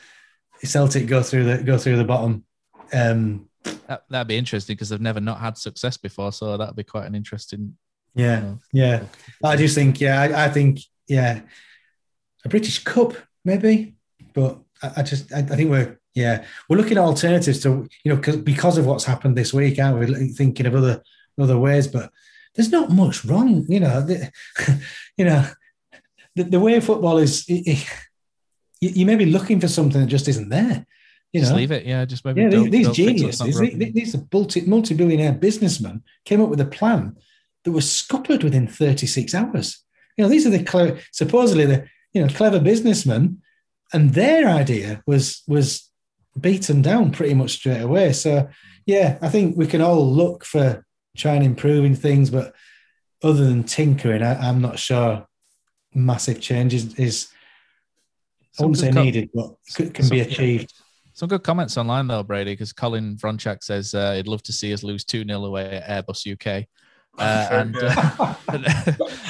[0.64, 2.46] Celtic go through the go through the bottom.
[2.92, 3.50] Um,
[3.88, 7.06] that, that'd be interesting because they've never not had success before, so that'd be quite
[7.06, 7.78] an interesting.
[8.16, 9.04] Yeah, you know, yeah.
[9.44, 11.42] I just think, yeah, I, I, think, yeah,
[12.46, 13.96] a British Cup maybe,
[14.34, 18.14] but I, I just, I, I think we're yeah, we're looking at alternatives to you
[18.14, 20.30] know because of what's happened this week, aren't we?
[20.30, 21.04] Thinking of other
[21.40, 22.12] other ways, but
[22.56, 23.66] there's not much wrong.
[23.68, 24.32] You know, the,
[25.18, 25.48] you know,
[26.36, 30.28] the, the, way football is, it, it, you, may be looking for something that just
[30.28, 30.86] isn't there.
[31.32, 31.58] You just know?
[31.58, 31.86] leave it.
[31.86, 32.42] Yeah, just maybe.
[32.42, 37.18] Yeah, these, these geniuses, these, these multi billionaire businessmen came up with a plan
[37.64, 39.84] that was scuppered within 36 hours.
[40.18, 43.42] You know, these are the clever, supposedly the you know clever businessmen,
[43.94, 45.90] and their idea was was
[46.40, 48.14] beaten down pretty much straight away.
[48.14, 48.50] So
[48.86, 50.86] yeah, I think we can all look for
[51.16, 52.54] trying improving things, but
[53.24, 55.26] other than tinkering, I, am not sure
[55.94, 57.30] massive changes is.
[58.60, 60.74] I wouldn't say com- needed, but can some, be achieved.
[61.14, 64.74] Some good comments online though, Brady, because Colin Vronchak says uh, he'd love to see
[64.74, 66.68] us lose 2 0 away at Airbus UK.
[67.18, 68.66] Uh, and, uh, and,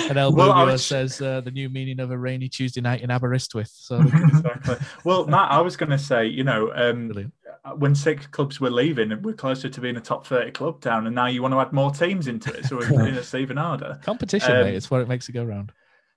[0.09, 0.85] and El well, was...
[0.85, 3.71] says uh, the new meaning of a rainy Tuesday night in Aberystwyth.
[3.71, 4.77] So exactly.
[5.03, 7.31] Well, Matt, I was going to say, you know, um,
[7.77, 11.15] when six clubs were leaving, we're closer to being a top thirty club down, and
[11.15, 13.99] now you want to add more teams into it, so we're in a even harder.
[14.03, 15.71] Competition, um, mate, it's what it makes it go round.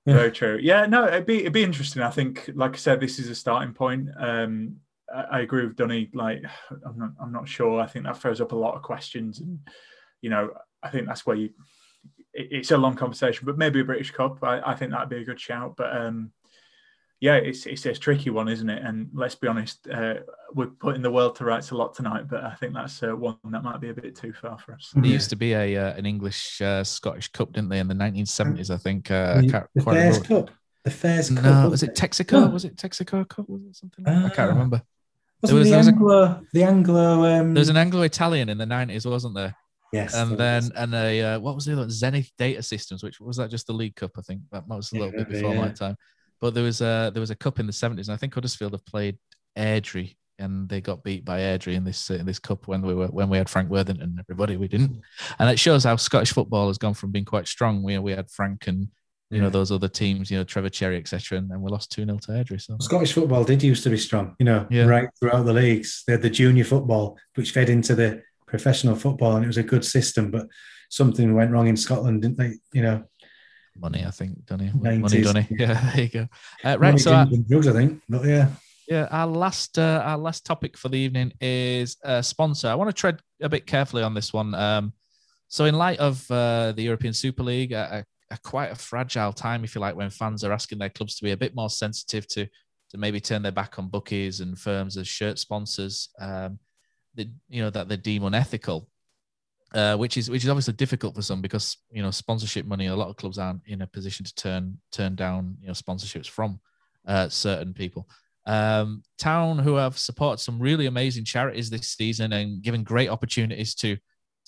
[0.07, 0.59] Very true.
[0.63, 2.03] Yeah, no, it'd be it'd be interesting.
[2.03, 4.09] I think, like I said, this is a starting point.
[4.17, 4.77] Um,
[5.13, 6.11] I, I agree with Dunny.
[6.15, 6.45] Like,
[6.87, 7.81] I'm not, I'm not sure.
[7.81, 9.59] I think that throws up a lot of questions, and
[10.21, 10.51] you know,
[10.87, 11.51] I think that's where you.
[12.33, 14.43] It, it's a long conversation, but maybe a British Cup.
[14.43, 15.75] I, I think that'd be a good shout.
[15.77, 16.33] But um,
[17.21, 18.83] yeah, it's it's a tricky one, isn't it?
[18.83, 20.15] And let's be honest, uh,
[20.53, 23.37] we're putting the world to rights a lot tonight, but I think that's uh, one
[23.45, 24.93] that might be a bit too far for us.
[24.95, 27.95] There used to be a uh, an English uh, Scottish Cup, didn't they, in the
[27.95, 28.71] 1970s?
[28.71, 29.11] I think.
[29.11, 30.51] Uh, the, the Fairs Cup.
[30.85, 31.43] The Fairs Cup.
[31.43, 32.47] No, was it Texaco?
[32.47, 32.51] Oh.
[32.51, 33.49] Was it Texaco Cup?
[33.49, 34.05] Was it something?
[34.05, 34.53] Like I can't ah.
[34.53, 34.83] remember.
[35.43, 37.25] Wasn't was, the, Anglo, a, the Anglo?
[37.25, 37.55] Um...
[37.55, 39.55] There was an Anglo-Italian in the 90s, wasn't there?
[39.97, 40.15] Yes.
[40.15, 40.73] And then was.
[40.77, 43.73] and a uh, what was the other Zenith Data Systems, which was that just the
[43.73, 44.13] League Cup?
[44.19, 45.61] I think that was a little yeah, bit before yeah.
[45.61, 45.97] my time.
[46.41, 48.73] But there was a there was a cup in the seventies, and I think Huddersfield
[48.73, 49.17] have played
[49.57, 52.95] Airdrie, and they got beat by Airdrie in this uh, in this cup when we
[52.95, 54.57] were when we had Frank Worthington and everybody.
[54.57, 55.01] We didn't,
[55.39, 57.83] and it shows how Scottish football has gone from being quite strong.
[57.83, 58.89] We we had Frank and
[59.31, 59.45] you yeah.
[59.45, 62.19] know those other teams, you know Trevor Cherry, etc., and, and we lost two 0
[62.19, 62.61] to Airdrie.
[62.61, 64.85] So Scottish football did used to be strong, you know, yeah.
[64.85, 66.05] right throughout the leagues.
[66.07, 69.63] They had the junior football, which fed into the professional football, and it was a
[69.63, 70.31] good system.
[70.31, 70.47] But
[70.91, 72.55] something went wrong in Scotland, didn't they?
[72.73, 73.05] You know,
[73.79, 74.71] money, I think, Donny.
[74.75, 75.47] Money, Donny.
[75.51, 76.29] Yeah, there you go.
[76.65, 78.49] Uh, right, money, so our, drugs, I think, but yeah.
[78.89, 82.69] Yeah, our last uh, our last topic for the evening is a sponsor.
[82.69, 84.55] I want to tread a bit carefully on this one.
[84.55, 84.93] Um,
[85.49, 89.65] so, in light of uh, the European Super League, a, a, quite a fragile time,
[89.65, 92.29] if you like, when fans are asking their clubs to be a bit more sensitive
[92.29, 92.47] to
[92.91, 96.59] to maybe turn their back on bookies and firms as shirt sponsors, um,
[97.17, 98.89] that you know that they deem unethical
[99.75, 102.87] uh, which is which is obviously difficult for some because you know sponsorship money.
[102.87, 106.29] A lot of clubs aren't in a position to turn turn down you know sponsorships
[106.29, 106.61] from
[107.07, 108.09] uh, certain people.
[108.47, 113.75] Um, Town, who have supported some really amazing charities this season and given great opportunities
[113.77, 113.97] to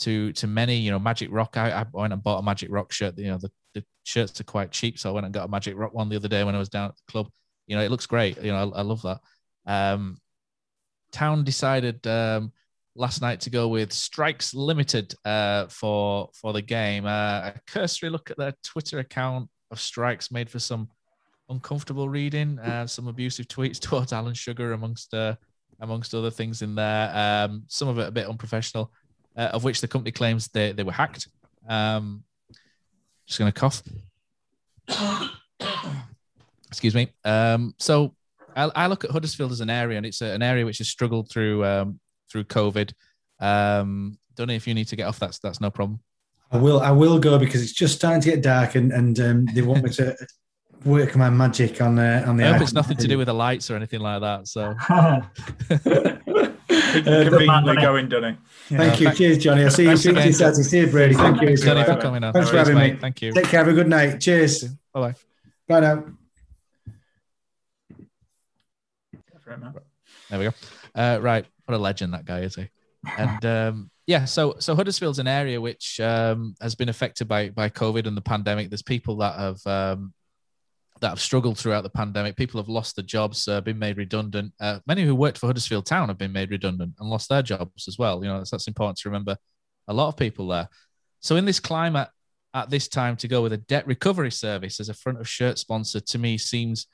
[0.01, 1.57] to to many, you know, Magic Rock.
[1.57, 3.19] I, I went and bought a Magic Rock shirt.
[3.19, 5.77] You know, the, the shirts are quite cheap, so I went and got a Magic
[5.77, 7.29] Rock one the other day when I was down at the club.
[7.67, 8.41] You know, it looks great.
[8.41, 9.19] You know, I, I love that.
[9.67, 10.19] Um,
[11.13, 12.53] Town decided um,
[12.95, 17.07] last night to go with Strikes Limited uh, for for the game.
[17.07, 20.89] Uh, a cursory look at their Twitter account of Strikes made for some
[21.49, 25.37] uncomfortable reading, uh, some abusive tweets towards Alan Sugar amongst uh,
[25.81, 27.11] amongst other things in there.
[27.15, 28.93] Um, some of it a bit unprofessional,
[29.37, 31.29] uh, of which the company claims they they were hacked.
[31.69, 32.25] Um,
[33.27, 33.83] just going to cough.
[36.69, 37.09] Excuse me.
[37.25, 38.15] Um, so
[38.59, 40.89] I, I, look at Huddersfield as an area, and it's a, an area which has
[40.89, 42.93] struggled through um, through COVID.
[43.41, 45.19] Um, don't know if you need to get off.
[45.19, 46.01] That's that's no problem.
[46.51, 46.81] I will.
[46.81, 49.85] I will go because it's just starting to get dark, and and um, they want
[49.85, 50.17] me to
[50.85, 52.47] work my magic on uh, on the.
[52.47, 54.49] I hope it's nothing to do with the lights or anything like that.
[54.49, 54.75] So.
[56.89, 58.37] Conveniently uh, going, Donny.
[58.71, 58.79] Yeah.
[58.79, 59.13] Thank you.
[59.13, 59.65] Cheers, Johnny.
[59.65, 60.65] I'll see you soon.
[60.65, 61.15] See you, Brady.
[61.15, 61.57] Thank you.
[61.57, 62.33] Johnny, for coming on.
[62.33, 62.97] Thanks for having me.
[62.97, 63.33] Thank you.
[63.33, 63.61] Take care.
[63.61, 64.21] Have a good night.
[64.21, 64.65] Cheers.
[64.93, 65.15] Bye bye.
[65.69, 66.05] Bye now.
[70.31, 70.53] There we go.
[70.95, 71.47] Uh, right.
[71.67, 72.69] What a legend that guy is, he?
[73.17, 77.69] And um, yeah, so so Huddersfield's an area which um, has been affected by by
[77.69, 78.71] COVID and the pandemic.
[78.71, 80.15] There's people that have um,
[81.01, 82.37] that have struggled throughout the pandemic.
[82.37, 84.53] People have lost their jobs, uh, been made redundant.
[84.61, 87.87] Uh, many who worked for Huddersfield Town have been made redundant and lost their jobs
[87.87, 88.23] as well.
[88.23, 89.37] You know, that's, that's important to remember.
[89.89, 90.69] A lot of people there.
[91.21, 92.09] So in this climate,
[92.55, 95.59] at this time, to go with a debt recovery service as a front of shirt
[95.59, 96.87] sponsor to me seems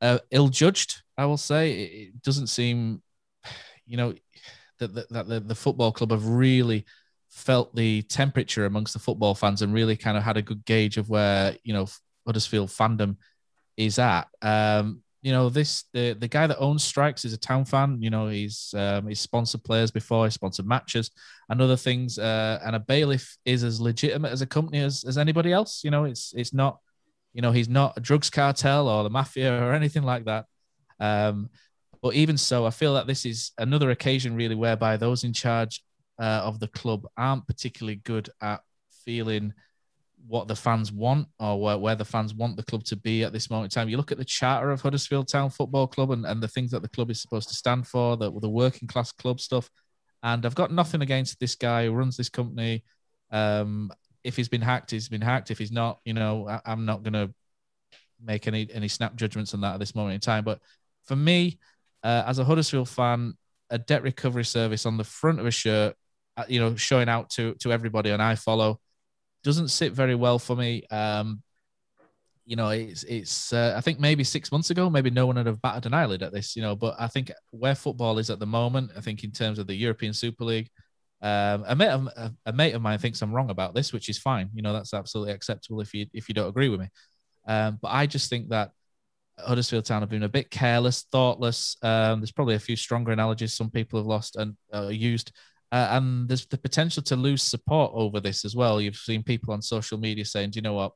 [0.00, 1.02] uh, ill judged.
[1.16, 3.02] I will say it, doesn't seem
[3.86, 4.14] you know,
[4.78, 6.84] that the, that the, the football club have really
[7.30, 10.96] felt the temperature amongst the football fans and really kind of had a good gauge
[10.96, 11.86] of where you know
[12.26, 13.16] Huddersfield fandom
[13.76, 14.28] is at.
[14.42, 18.00] Um, you know, this the the guy that owns Strikes is a town fan.
[18.00, 21.10] You know, he's um, he's sponsored players before, he sponsored matches
[21.48, 22.18] and other things.
[22.18, 25.82] Uh, and a bailiff is as legitimate as a company as, as anybody else.
[25.84, 26.78] You know, it's it's not,
[27.36, 30.46] you know, he's not a drugs cartel or the mafia or anything like that.
[30.98, 31.50] Um,
[32.00, 35.84] but even so, I feel that this is another occasion really whereby those in charge
[36.18, 38.62] uh, of the club aren't particularly good at
[39.04, 39.52] feeling
[40.26, 43.34] what the fans want or where, where the fans want the club to be at
[43.34, 43.90] this moment in time.
[43.90, 46.80] You look at the charter of Huddersfield Town Football Club and, and the things that
[46.80, 49.68] the club is supposed to stand for, the, the working class club stuff.
[50.22, 52.82] And I've got nothing against this guy who runs this company.
[53.30, 53.92] Um,
[54.26, 55.52] if he's been hacked, he's been hacked.
[55.52, 57.32] If he's not, you know, I, I'm not to
[58.22, 60.42] make any any snap judgments on that at this moment in time.
[60.42, 60.60] But
[61.04, 61.58] for me,
[62.02, 63.34] uh, as a Huddersfield fan,
[63.70, 65.94] a debt recovery service on the front of a shirt,
[66.36, 68.80] uh, you know, showing out to to everybody and I follow,
[69.44, 70.82] doesn't sit very well for me.
[70.90, 71.42] Um,
[72.44, 73.52] you know, it's it's.
[73.52, 76.22] Uh, I think maybe six months ago, maybe no one would have batted an eyelid
[76.22, 76.56] at this.
[76.56, 79.60] You know, but I think where football is at the moment, I think in terms
[79.60, 80.68] of the European Super League,
[81.22, 84.08] um, a mate of a, a mate of mine thinks I'm wrong about this, which
[84.08, 84.50] is fine.
[84.54, 86.88] You know, that's absolutely acceptable if you if you don't agree with me.
[87.46, 88.72] Um, but I just think that
[89.38, 91.76] Huddersfield Town have been a bit careless, thoughtless.
[91.82, 95.32] Um, there's probably a few stronger analogies some people have lost and uh, used.
[95.72, 98.80] Uh, and there's the potential to lose support over this as well.
[98.80, 100.92] You've seen people on social media saying, "Do you know what?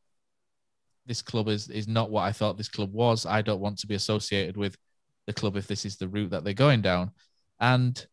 [1.06, 3.26] This club is is not what I thought this club was.
[3.26, 4.76] I don't want to be associated with
[5.26, 7.10] the club if this is the route that they're going down."
[7.58, 8.06] And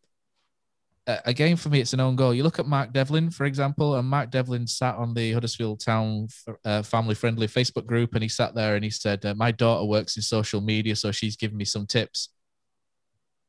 [1.07, 2.34] again, for me, it's an own goal.
[2.34, 6.27] You look at Mark Devlin, for example, and Mark Devlin sat on the Huddersfield Town
[6.65, 9.85] uh, family friendly Facebook group, and he sat there and he said, uh, "My daughter
[9.85, 12.29] works in social media, so she's giving me some tips."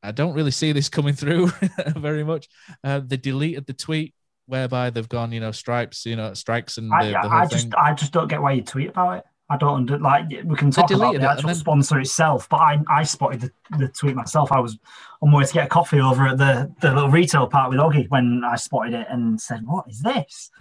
[0.01, 1.51] I don't really see this coming through
[1.97, 2.47] very much.
[2.83, 4.13] Uh, they deleted the tweet
[4.45, 7.45] whereby they've gone, you know, stripes, you know, strikes, and the, I, the whole I
[7.45, 7.57] thing.
[7.57, 9.25] just, I just don't get why you tweet about it.
[9.49, 10.29] I don't under, like.
[10.43, 14.15] We can talk about the actual sponsor itself, but I, I spotted the, the tweet
[14.15, 14.51] myself.
[14.51, 14.77] I was
[15.21, 17.79] on my way to get a coffee over at the, the little retail part with
[17.79, 20.51] Oggy when I spotted it and said, "What is this?"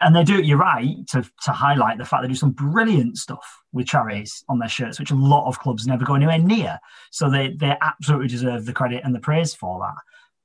[0.00, 0.46] And they do it.
[0.46, 4.58] You're right to to highlight the fact they do some brilliant stuff with charities on
[4.58, 6.80] their shirts, which a lot of clubs never go anywhere near.
[7.10, 9.94] So they they absolutely deserve the credit and the praise for that.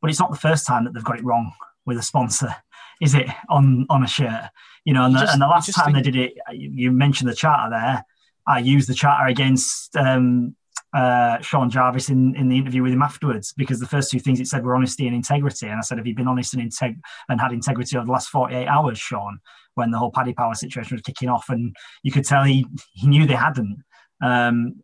[0.02, 1.54] But it's not the first time that they've got it wrong
[1.86, 2.54] with a sponsor,
[3.02, 3.28] is it?
[3.50, 4.50] On on a shirt,
[4.86, 5.04] you know.
[5.06, 7.30] And, You the, just- and the last time think- they did it, you you mentioned
[7.30, 8.06] the charter there.
[8.46, 10.56] I used the charter against um,
[10.94, 14.40] uh, Sean Jarvis in, in the interview with him afterwards because the first two things
[14.42, 15.68] it said were honesty and integrity.
[15.68, 17.00] And I said, Have you been honest and, integ-
[17.30, 19.40] and had integrity over the last 48 hours, Sean,
[19.76, 21.46] when the whole Paddy Power situation was kicking off?
[21.50, 21.74] And
[22.04, 23.78] you could tell he, he knew they hadn't.
[24.22, 24.82] Um,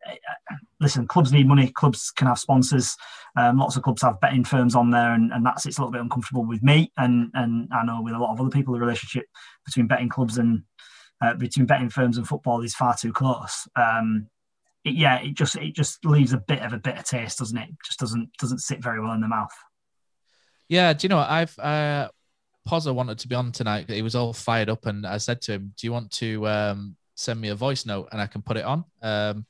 [0.80, 1.72] listen, clubs need money.
[1.72, 2.96] Clubs can have sponsors.
[3.38, 5.92] Um, lots of clubs have betting firms on there, and, and that's it's a little
[5.92, 8.80] bit uncomfortable with me, and and I know with a lot of other people, the
[8.80, 9.26] relationship
[9.66, 10.64] between betting clubs and
[11.22, 13.68] uh, between betting firms and football is far too close.
[13.76, 14.28] Um,
[14.84, 17.70] it, yeah, it just it just leaves a bit of a bitter taste, doesn't it?
[17.70, 17.76] it?
[17.86, 19.54] Just doesn't doesn't sit very well in the mouth.
[20.68, 21.30] Yeah, do you know what?
[21.30, 22.10] I've uh
[22.68, 23.90] Pozza wanted to be on tonight.
[23.90, 26.96] He was all fired up, and I said to him, "Do you want to um,
[27.20, 29.46] send me a voice note and I can put it on?" Um,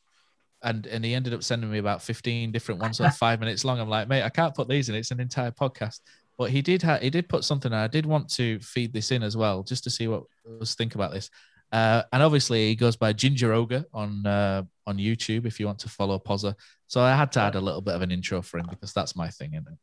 [0.62, 3.80] and and he ended up sending me about fifteen different ones, like five minutes long.
[3.80, 4.96] I'm like, mate, I can't put these in.
[4.96, 6.00] It's an entire podcast.
[6.38, 7.74] But he did ha- he did put something.
[7.74, 10.24] I did want to feed this in as well, just to see what
[10.62, 11.30] us think about this.
[11.72, 15.46] Uh, and obviously, he goes by Ginger Ogre on uh, on YouTube.
[15.46, 16.56] If you want to follow Pozza,
[16.88, 19.16] so I had to add a little bit of an intro for him because that's
[19.16, 19.78] my thing, isn't it?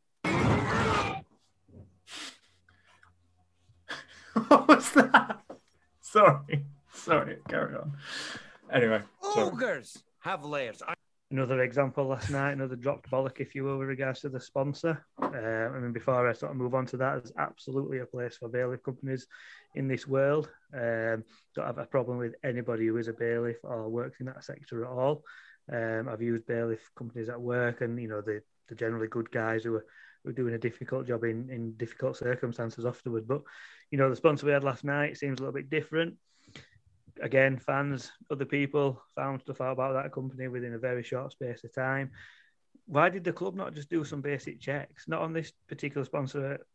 [4.47, 5.39] what was that?
[6.01, 6.65] Sorry.
[7.07, 7.37] Sorry.
[7.47, 7.93] Carry on.
[8.71, 9.01] Anyway.
[9.33, 9.47] sorry.
[9.47, 10.81] Ogres have layers.
[10.85, 10.93] I-
[11.29, 15.05] Another example last night, another dropped bollock, if you will, with regards to the sponsor.
[15.21, 18.37] Uh, I mean, before I sort of move on to that, there's absolutely a place
[18.37, 19.27] for bailiff companies
[19.75, 20.49] in this world.
[20.73, 24.45] Um, don't have a problem with anybody who is a bailiff or works in that
[24.45, 25.23] sector at all.
[25.69, 28.39] Um, I've used bailiff companies at work, and you know they,
[28.69, 29.85] they're generally good guys who are,
[30.23, 33.25] who are doing a difficult job in, in difficult circumstances afterwards.
[33.27, 33.41] But
[33.91, 36.15] you know the sponsor we had last night seems a little bit different
[37.21, 41.63] again, fans, other people found stuff out about that company within a very short space
[41.63, 42.11] of time.
[42.85, 45.07] Why did the club not just do some basic checks?
[45.07, 46.65] Not on this particular sponsor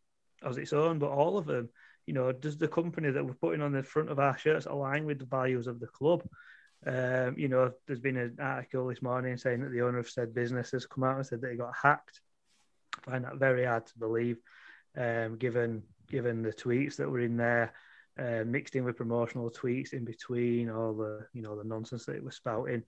[0.46, 1.70] as its own, but all of them.
[2.06, 5.04] You know, does the company that we're putting on the front of our shirts align
[5.06, 6.22] with the values of the club?
[6.84, 10.34] Um, you know, there's been an article this morning saying that the owner of said
[10.34, 12.20] business has come out and said that he got hacked.
[13.06, 14.38] I find that very hard to believe,
[14.96, 17.72] um, given given the tweets that were in there
[18.18, 22.16] uh, mixed in with promotional tweets in between all the you know the nonsense that
[22.16, 22.82] it was spouting.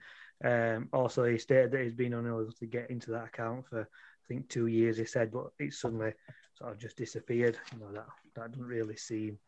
[0.44, 4.26] Um, also, he stated that he's been unable to get into that account for I
[4.28, 4.96] think two years.
[4.96, 6.12] He said, but it suddenly
[6.58, 7.58] sort of just disappeared.
[7.72, 9.38] You know that that doesn't really seem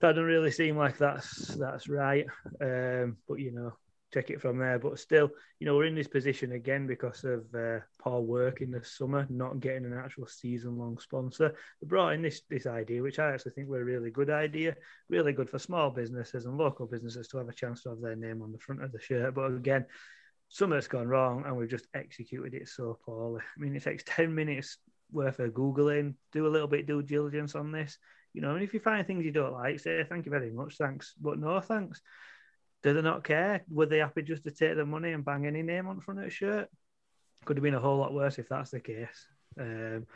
[0.00, 2.26] that doesn't really seem like that's that's right.
[2.60, 3.72] Um, but you know,
[4.12, 4.78] take it from there.
[4.78, 8.70] But still, you know, we're in this position again because of uh, poor work in
[8.70, 11.54] the summer, not getting an actual season-long sponsor.
[11.80, 14.76] They brought in this this idea, which I actually think were a really good idea,
[15.08, 18.16] really good for small businesses and local businesses to have a chance to have their
[18.16, 19.34] name on the front of the shirt.
[19.34, 19.86] But again,
[20.48, 23.42] something's gone wrong, and we've just executed it so poorly.
[23.56, 24.78] I mean, it takes ten minutes
[25.12, 27.98] worth of googling, do a little bit due diligence on this.
[28.32, 30.76] You know, and if you find things you don't like, say thank you very much,
[30.76, 32.00] thanks, but no thanks.
[32.82, 33.64] Do they not care?
[33.70, 36.26] Were they happy just to take the money and bang any name on front of
[36.26, 36.68] a shirt?
[37.44, 39.26] Could have been a whole lot worse if that's the case.
[39.58, 40.06] Um,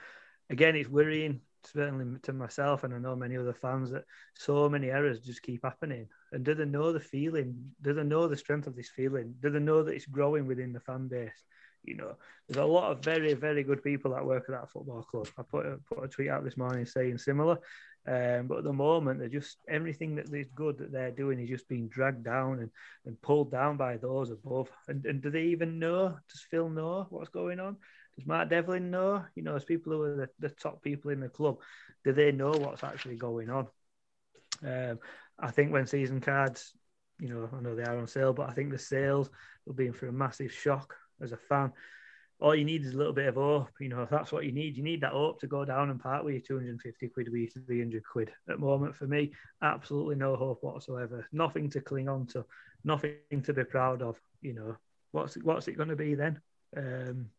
[0.51, 4.05] again, it's worrying, certainly to myself, and I know many other fans, that
[4.35, 6.09] so many errors just keep happening.
[6.32, 7.73] And do they know the feeling?
[7.82, 9.35] Do they know the strength of this feeling?
[9.41, 11.45] Do they know that it's growing within the fan base?
[11.85, 12.16] You know,
[12.48, 15.28] there's a lot of very, very good people that work at that football club.
[15.39, 17.59] I put a, put a tweet out this morning saying similar.
[18.06, 21.48] Um, but at the moment, they're just everything that is good that they're doing is
[21.48, 22.70] just being dragged down and,
[23.06, 24.69] and pulled down by those above.
[24.89, 26.16] And, and do they even know?
[26.28, 27.77] Does Phil know what's going on?
[28.16, 29.24] Does Mark Devlin know?
[29.35, 31.59] You know, as people who are the, the top people in the club,
[32.05, 33.69] do they know what's actually going on?
[34.62, 34.98] Um,
[35.39, 36.74] I think when season cards,
[37.19, 39.31] you know, I know they are on sale, but I think the sales
[39.65, 41.73] will be in for a massive shock as a fan.
[42.41, 43.70] All you need is a little bit of hope.
[43.81, 46.24] You know, that's what you need, you need that hope to go down and part
[46.24, 48.31] with your 250 quid, with 300 quid.
[48.49, 49.32] At the moment, for me,
[49.62, 51.27] absolutely no hope whatsoever.
[51.32, 52.45] Nothing to cling on to,
[52.82, 54.16] nothing to be proud of.
[54.43, 54.77] You know,
[55.12, 56.41] what's what's it going to be then?
[56.77, 57.31] Um,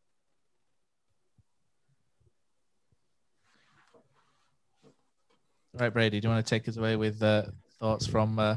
[5.78, 7.44] Right, Brady, do you want to take us away with uh,
[7.82, 8.56] thoughts from uh,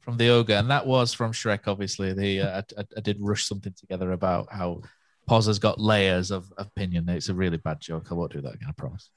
[0.00, 0.54] from the ogre?
[0.54, 2.12] And that was from Shrek, obviously.
[2.12, 4.82] The uh, I, I, did rush something together about how
[5.28, 7.08] Poz has got layers of opinion.
[7.08, 8.08] It's a really bad joke.
[8.10, 8.68] I won't do that again.
[8.68, 9.10] I promise.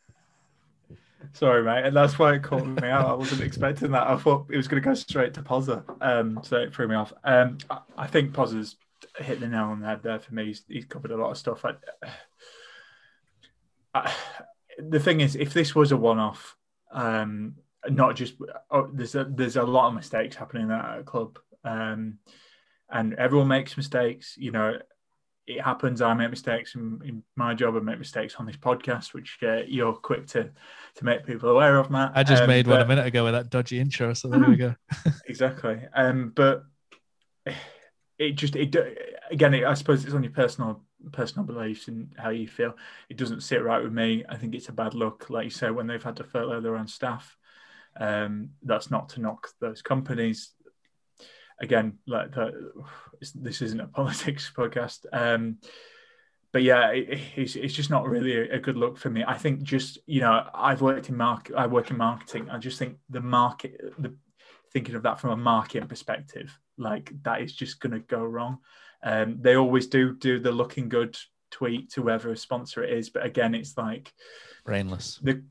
[1.31, 3.07] Sorry, mate, and that's why it caught me out.
[3.07, 4.07] I wasn't expecting that.
[4.07, 6.95] I thought it was going to go straight to Pozza, um, so it threw me
[6.95, 7.14] off.
[7.23, 7.57] Um,
[7.97, 8.76] I, think Pozza's
[9.18, 10.47] hit the nail on the head there for me.
[10.47, 11.64] He's, he's covered a lot of stuff.
[11.64, 11.76] I,
[13.93, 14.14] I,
[14.77, 16.57] the thing is, if this was a one-off,
[16.91, 17.55] um,
[17.89, 18.35] not just
[18.72, 22.19] oh, there's a there's a lot of mistakes happening at a club, um,
[22.89, 24.35] and everyone makes mistakes.
[24.38, 24.77] You know,
[25.45, 26.01] it happens.
[26.01, 27.76] I make mistakes in, in my job.
[27.76, 30.51] I make mistakes on this podcast, which uh, you're quick to
[30.95, 32.14] to make people aware of, Matt.
[32.15, 34.39] I just um, made but, one a minute ago with that dodgy intro, so there
[34.39, 34.76] we go.
[35.27, 35.81] exactly.
[35.93, 36.64] Um, but
[38.18, 38.76] it just it
[39.30, 39.53] again.
[39.53, 40.81] It, I suppose it's on your personal
[41.11, 42.76] personal beliefs and how you feel.
[43.10, 44.23] It doesn't sit right with me.
[44.30, 46.77] I think it's a bad look, like you say, when they've had to furlough their
[46.77, 47.35] own staff.
[47.99, 50.52] Um, that's not to knock those companies.
[51.60, 52.72] Again, like the,
[53.36, 55.06] this isn't a politics podcast.
[55.11, 55.57] Um,
[56.52, 59.24] but yeah, it, it's, it's just not really a, a, good look for me.
[59.28, 62.49] I think just you know, I've worked in market, I work in marketing.
[62.49, 64.15] I just think the market, the
[64.72, 68.60] thinking of that from a marketing perspective, like that is just going to go wrong.
[69.03, 71.18] Um, they always do do the looking good
[71.52, 74.14] tweet to whoever a sponsor it is, but again, it's like
[74.64, 75.20] brainless.
[75.24, 75.44] The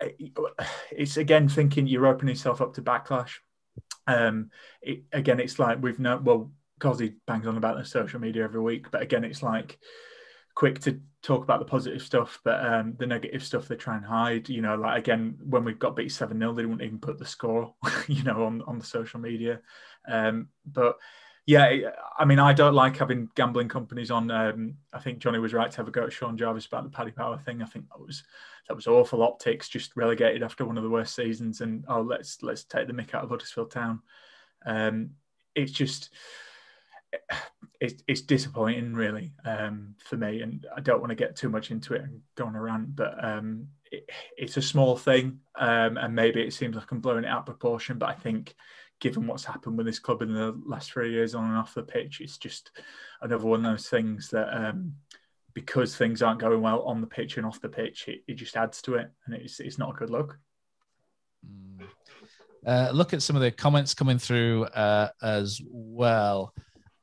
[0.90, 3.34] it's again thinking you're opening yourself up to backlash.
[4.06, 4.50] Um,
[4.80, 8.60] it, again, it's like we've no well, Cosy bangs on about the social media every
[8.60, 9.78] week, but again, it's like
[10.54, 14.04] quick to talk about the positive stuff, but um, the negative stuff they try and
[14.04, 14.48] hide.
[14.48, 17.26] You know, like again, when we got beat 7 0, they didn't even put the
[17.26, 17.74] score,
[18.08, 19.60] you know, on, on the social media.
[20.08, 20.96] Um, but
[21.48, 24.30] yeah, I mean, I don't like having gambling companies on.
[24.30, 26.90] Um, I think Johnny was right to have a go at Sean Jarvis about the
[26.90, 27.62] Paddy Power thing.
[27.62, 28.22] I think that was
[28.68, 31.62] that was awful optics, just relegated after one of the worst seasons.
[31.62, 34.02] And oh, let's let's take the mick out of Huddersfield Town.
[34.66, 35.12] Um,
[35.54, 36.10] it's just
[37.80, 40.42] it's, it's disappointing, really, um, for me.
[40.42, 42.94] And I don't want to get too much into it and go on a rant,
[42.94, 44.06] but um, it,
[44.36, 47.46] it's a small thing, um, and maybe it seems like I'm blowing it out of
[47.46, 47.96] proportion.
[47.96, 48.54] But I think
[49.00, 51.82] given what's happened with this club in the last three years on and off the
[51.82, 52.70] pitch, it's just
[53.22, 54.94] another one of those things that um,
[55.54, 58.56] because things aren't going well on the pitch and off the pitch, it, it just
[58.56, 60.38] adds to it, and it's it's not a good look.
[62.66, 66.52] Uh, look at some of the comments coming through uh, as well.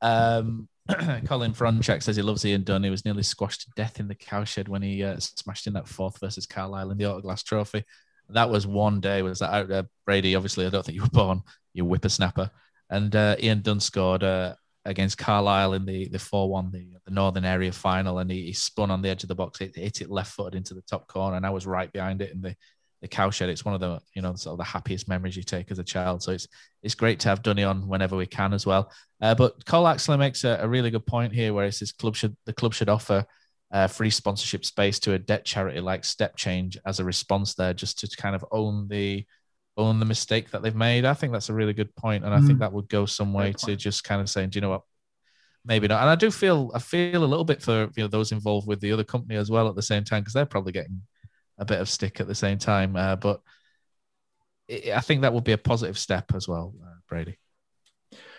[0.02, 0.68] Um,
[1.26, 2.84] Colin Fronchak says he loves Iain Dunn.
[2.84, 5.88] He was nearly squashed to death in the cowshed when he uh, smashed in that
[5.88, 7.84] fourth versus Carlisle in the Autoglass Trophy.
[8.30, 9.22] That was one day.
[9.22, 9.88] Was that out there?
[10.06, 11.44] Brady, obviously, I don't think you were born
[11.74, 12.50] you whippersnapper.
[12.90, 17.12] And uh, Iain Dunn scored uh, against Carlisle in the the four one the, the
[17.12, 20.02] Northern Area final, and he, he, spun on the edge of the box, hit, hit
[20.02, 22.56] it left footed into the top corner, and I was right behind it in the
[23.02, 23.50] the cowshed.
[23.50, 25.84] It's one of the you know sort of the happiest memories you take as a
[25.84, 26.24] child.
[26.24, 26.48] So it's
[26.82, 28.92] it's great to have Dunny on whenever we can as well.
[29.22, 32.16] Uh, but Cole actually makes a, a, really good point here, where he says club
[32.16, 33.26] should the club should offer.
[33.76, 38.00] Uh, free sponsorship space to a debt charity like StepChange as a response there, just
[38.00, 39.26] to kind of own the
[39.76, 41.04] own the mistake that they've made.
[41.04, 42.60] I think that's a really good point, and I think mm.
[42.60, 44.84] that would go some way to just kind of saying, do you know what,
[45.66, 46.00] maybe not.
[46.00, 48.80] And I do feel I feel a little bit for you know those involved with
[48.80, 51.02] the other company as well at the same time because they're probably getting
[51.58, 52.96] a bit of stick at the same time.
[52.96, 53.42] Uh, but
[54.70, 57.38] it, I think that would be a positive step as well, uh, Brady.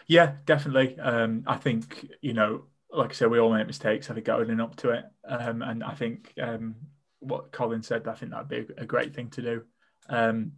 [0.07, 0.99] Yeah, definitely.
[0.99, 4.11] Um, I think you know, like I said, we all make mistakes.
[4.11, 6.77] I think owning up to it, um, and I think um,
[7.21, 9.63] what Colin said, I think that'd be a great thing to do.
[10.09, 10.53] Um,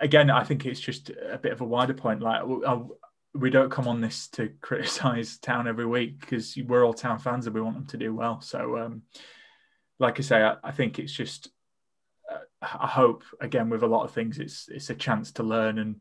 [0.00, 2.22] again, I think it's just a bit of a wider point.
[2.22, 2.42] Like
[3.34, 7.46] we don't come on this to criticize Town every week because we're all Town fans
[7.46, 8.40] and we want them to do well.
[8.40, 9.02] So, um,
[9.98, 11.50] like I say, I, I think it's just.
[12.30, 15.78] Uh, I hope again with a lot of things, it's it's a chance to learn
[15.78, 16.00] and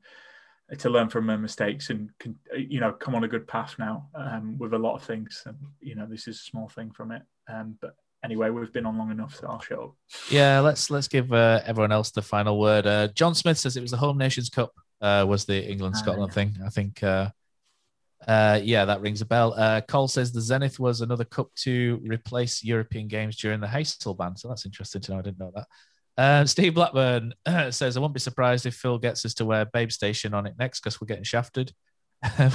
[0.80, 4.08] to learn from their mistakes and can, you know come on a good path now
[4.16, 5.44] um, with a lot of things.
[5.46, 8.86] And you know this is a small thing from it, um, but anyway, we've been
[8.86, 9.96] on long enough, so I'll shut up.
[10.30, 12.88] Yeah, let's let's give uh, everyone else the final word.
[12.88, 14.72] Uh, John Smith says it was the Home Nations Cup
[15.02, 16.58] uh, was the England Scotland thing.
[16.66, 17.02] I think.
[17.04, 17.30] Uh,
[18.28, 19.54] uh, yeah, that rings a bell.
[19.56, 24.18] Uh, Cole says the Zenith was another cup to replace European games during the Heysel
[24.18, 24.36] ban.
[24.36, 25.20] So that's interesting to know.
[25.20, 25.68] I didn't know that.
[26.18, 27.34] Uh, Steve Blackburn
[27.72, 30.56] says, I won't be surprised if Phil gets us to wear Babe Station on it
[30.58, 31.74] next because we're getting shafted.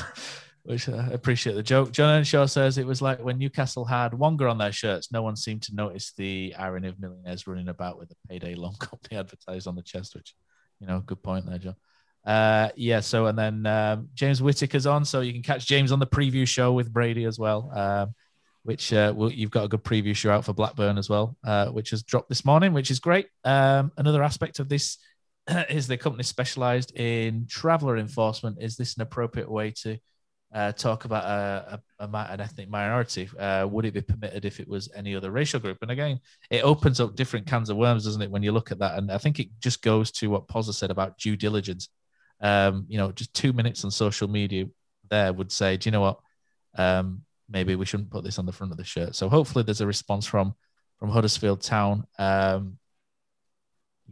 [0.62, 1.92] which I appreciate the joke.
[1.92, 5.10] John Earnshaw says it was like when Newcastle had Wonga on their shirts.
[5.10, 8.74] No one seemed to notice the irony of millionaires running about with a payday loan
[8.78, 10.34] company advertised on the chest, which,
[10.80, 11.76] you know, good point there, John.
[12.24, 15.98] Uh, yeah, so and then um, James Whitaker's on, so you can catch James on
[15.98, 18.14] the preview show with Brady as well, um,
[18.62, 21.66] which uh, well, you've got a good preview show out for Blackburn as well, uh,
[21.68, 23.26] which has dropped this morning, which is great.
[23.44, 24.98] Um, another aspect of this
[25.68, 28.58] is the company specialized in traveler enforcement.
[28.60, 29.98] Is this an appropriate way to
[30.52, 33.28] uh, talk about a, a, a, an ethnic minority.
[33.38, 35.78] Uh, would it be permitted if it was any other racial group?
[35.82, 36.20] And again,
[36.50, 38.30] it opens up different cans of worms, doesn't it?
[38.30, 40.90] When you look at that, and I think it just goes to what Pozza said
[40.90, 41.88] about due diligence.
[42.40, 44.66] Um, you know, just two minutes on social media
[45.08, 46.20] there would say, do you know what?
[46.76, 49.14] Um, maybe we shouldn't put this on the front of the shirt.
[49.16, 50.54] So hopefully, there's a response from
[50.98, 52.04] from Huddersfield Town.
[52.18, 52.78] Um,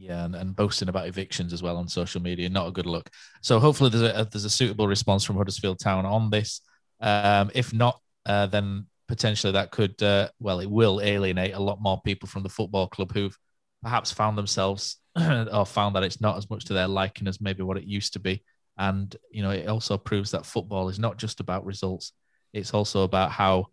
[0.01, 3.11] yeah, and, and boasting about evictions as well on social media, not a good look.
[3.43, 6.61] So hopefully there's a there's a suitable response from Huddersfield Town on this.
[7.01, 11.81] Um, if not, uh, then potentially that could uh, well it will alienate a lot
[11.81, 13.37] more people from the football club who've
[13.83, 17.63] perhaps found themselves or found that it's not as much to their liking as maybe
[17.63, 18.43] what it used to be.
[18.77, 22.13] And you know, it also proves that football is not just about results;
[22.53, 23.67] it's also about how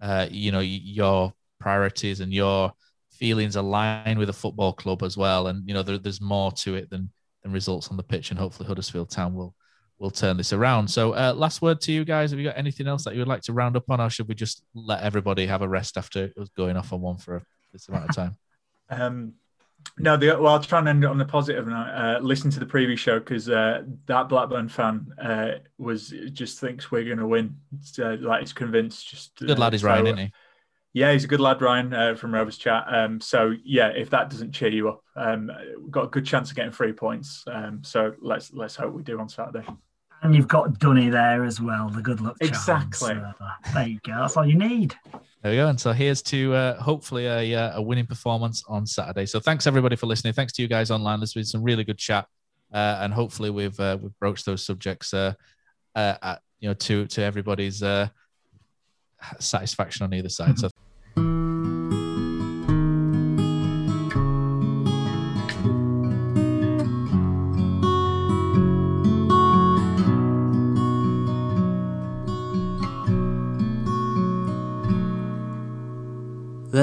[0.00, 2.72] uh, you know your priorities and your
[3.10, 5.46] feelings align with a football club as well.
[5.46, 7.10] And you know, there, there's more to it than
[7.42, 8.30] than results on the pitch.
[8.30, 9.54] And hopefully, Huddersfield Town will
[9.98, 10.88] will turn this around.
[10.88, 12.32] So, uh, last word to you guys.
[12.32, 14.28] Have you got anything else that you would like to round up on, or should
[14.28, 17.42] we just let everybody have a rest after going off on one for
[17.72, 18.36] this amount of time?
[18.90, 19.34] um,
[19.98, 21.74] no, the, well, I'll try and end it on the positive note.
[21.74, 26.90] Uh, listen to the previous show because uh, that Blackburn fan uh, was just thinks
[26.90, 27.56] we're going to win.
[27.78, 29.08] It's, uh, like he's convinced.
[29.08, 30.32] Just good lad, is uh, Ryan, isn't he?
[30.94, 32.84] Yeah, he's a good lad, Ryan, uh, from Rovers Chat.
[32.86, 35.50] Um, so yeah, if that doesn't cheer you up, um,
[35.80, 37.44] we've got a good chance of getting three points.
[37.46, 39.66] Um, so let's let's hope we do on Saturday.
[40.22, 42.36] And you've got Dunny there as well, the good luck.
[42.40, 43.12] Exactly.
[43.12, 43.32] Uh,
[43.74, 44.14] there you go.
[44.20, 44.94] That's all you need.
[45.42, 45.66] There we go.
[45.66, 49.26] And so here's to uh, hopefully a, uh, a winning performance on Saturday.
[49.26, 50.32] So thanks everybody for listening.
[50.34, 51.18] Thanks to you guys online.
[51.18, 52.26] There's been some really good chat,
[52.72, 55.34] uh, and hopefully we've uh, we've broached those subjects, uh,
[55.96, 57.82] uh, at, you know, to to everybody's
[59.40, 60.56] satisfaction on either side.
[60.58, 60.70] So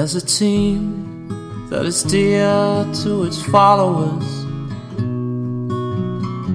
[0.00, 4.46] There's a team that is dear to its followers.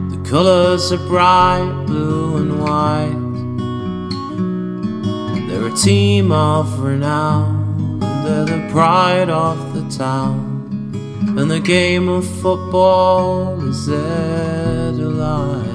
[0.10, 3.22] The colors are bright blue and white.
[5.48, 10.98] They're a team of renown, they're the pride of the town.
[11.38, 15.75] And the game of football is their delight.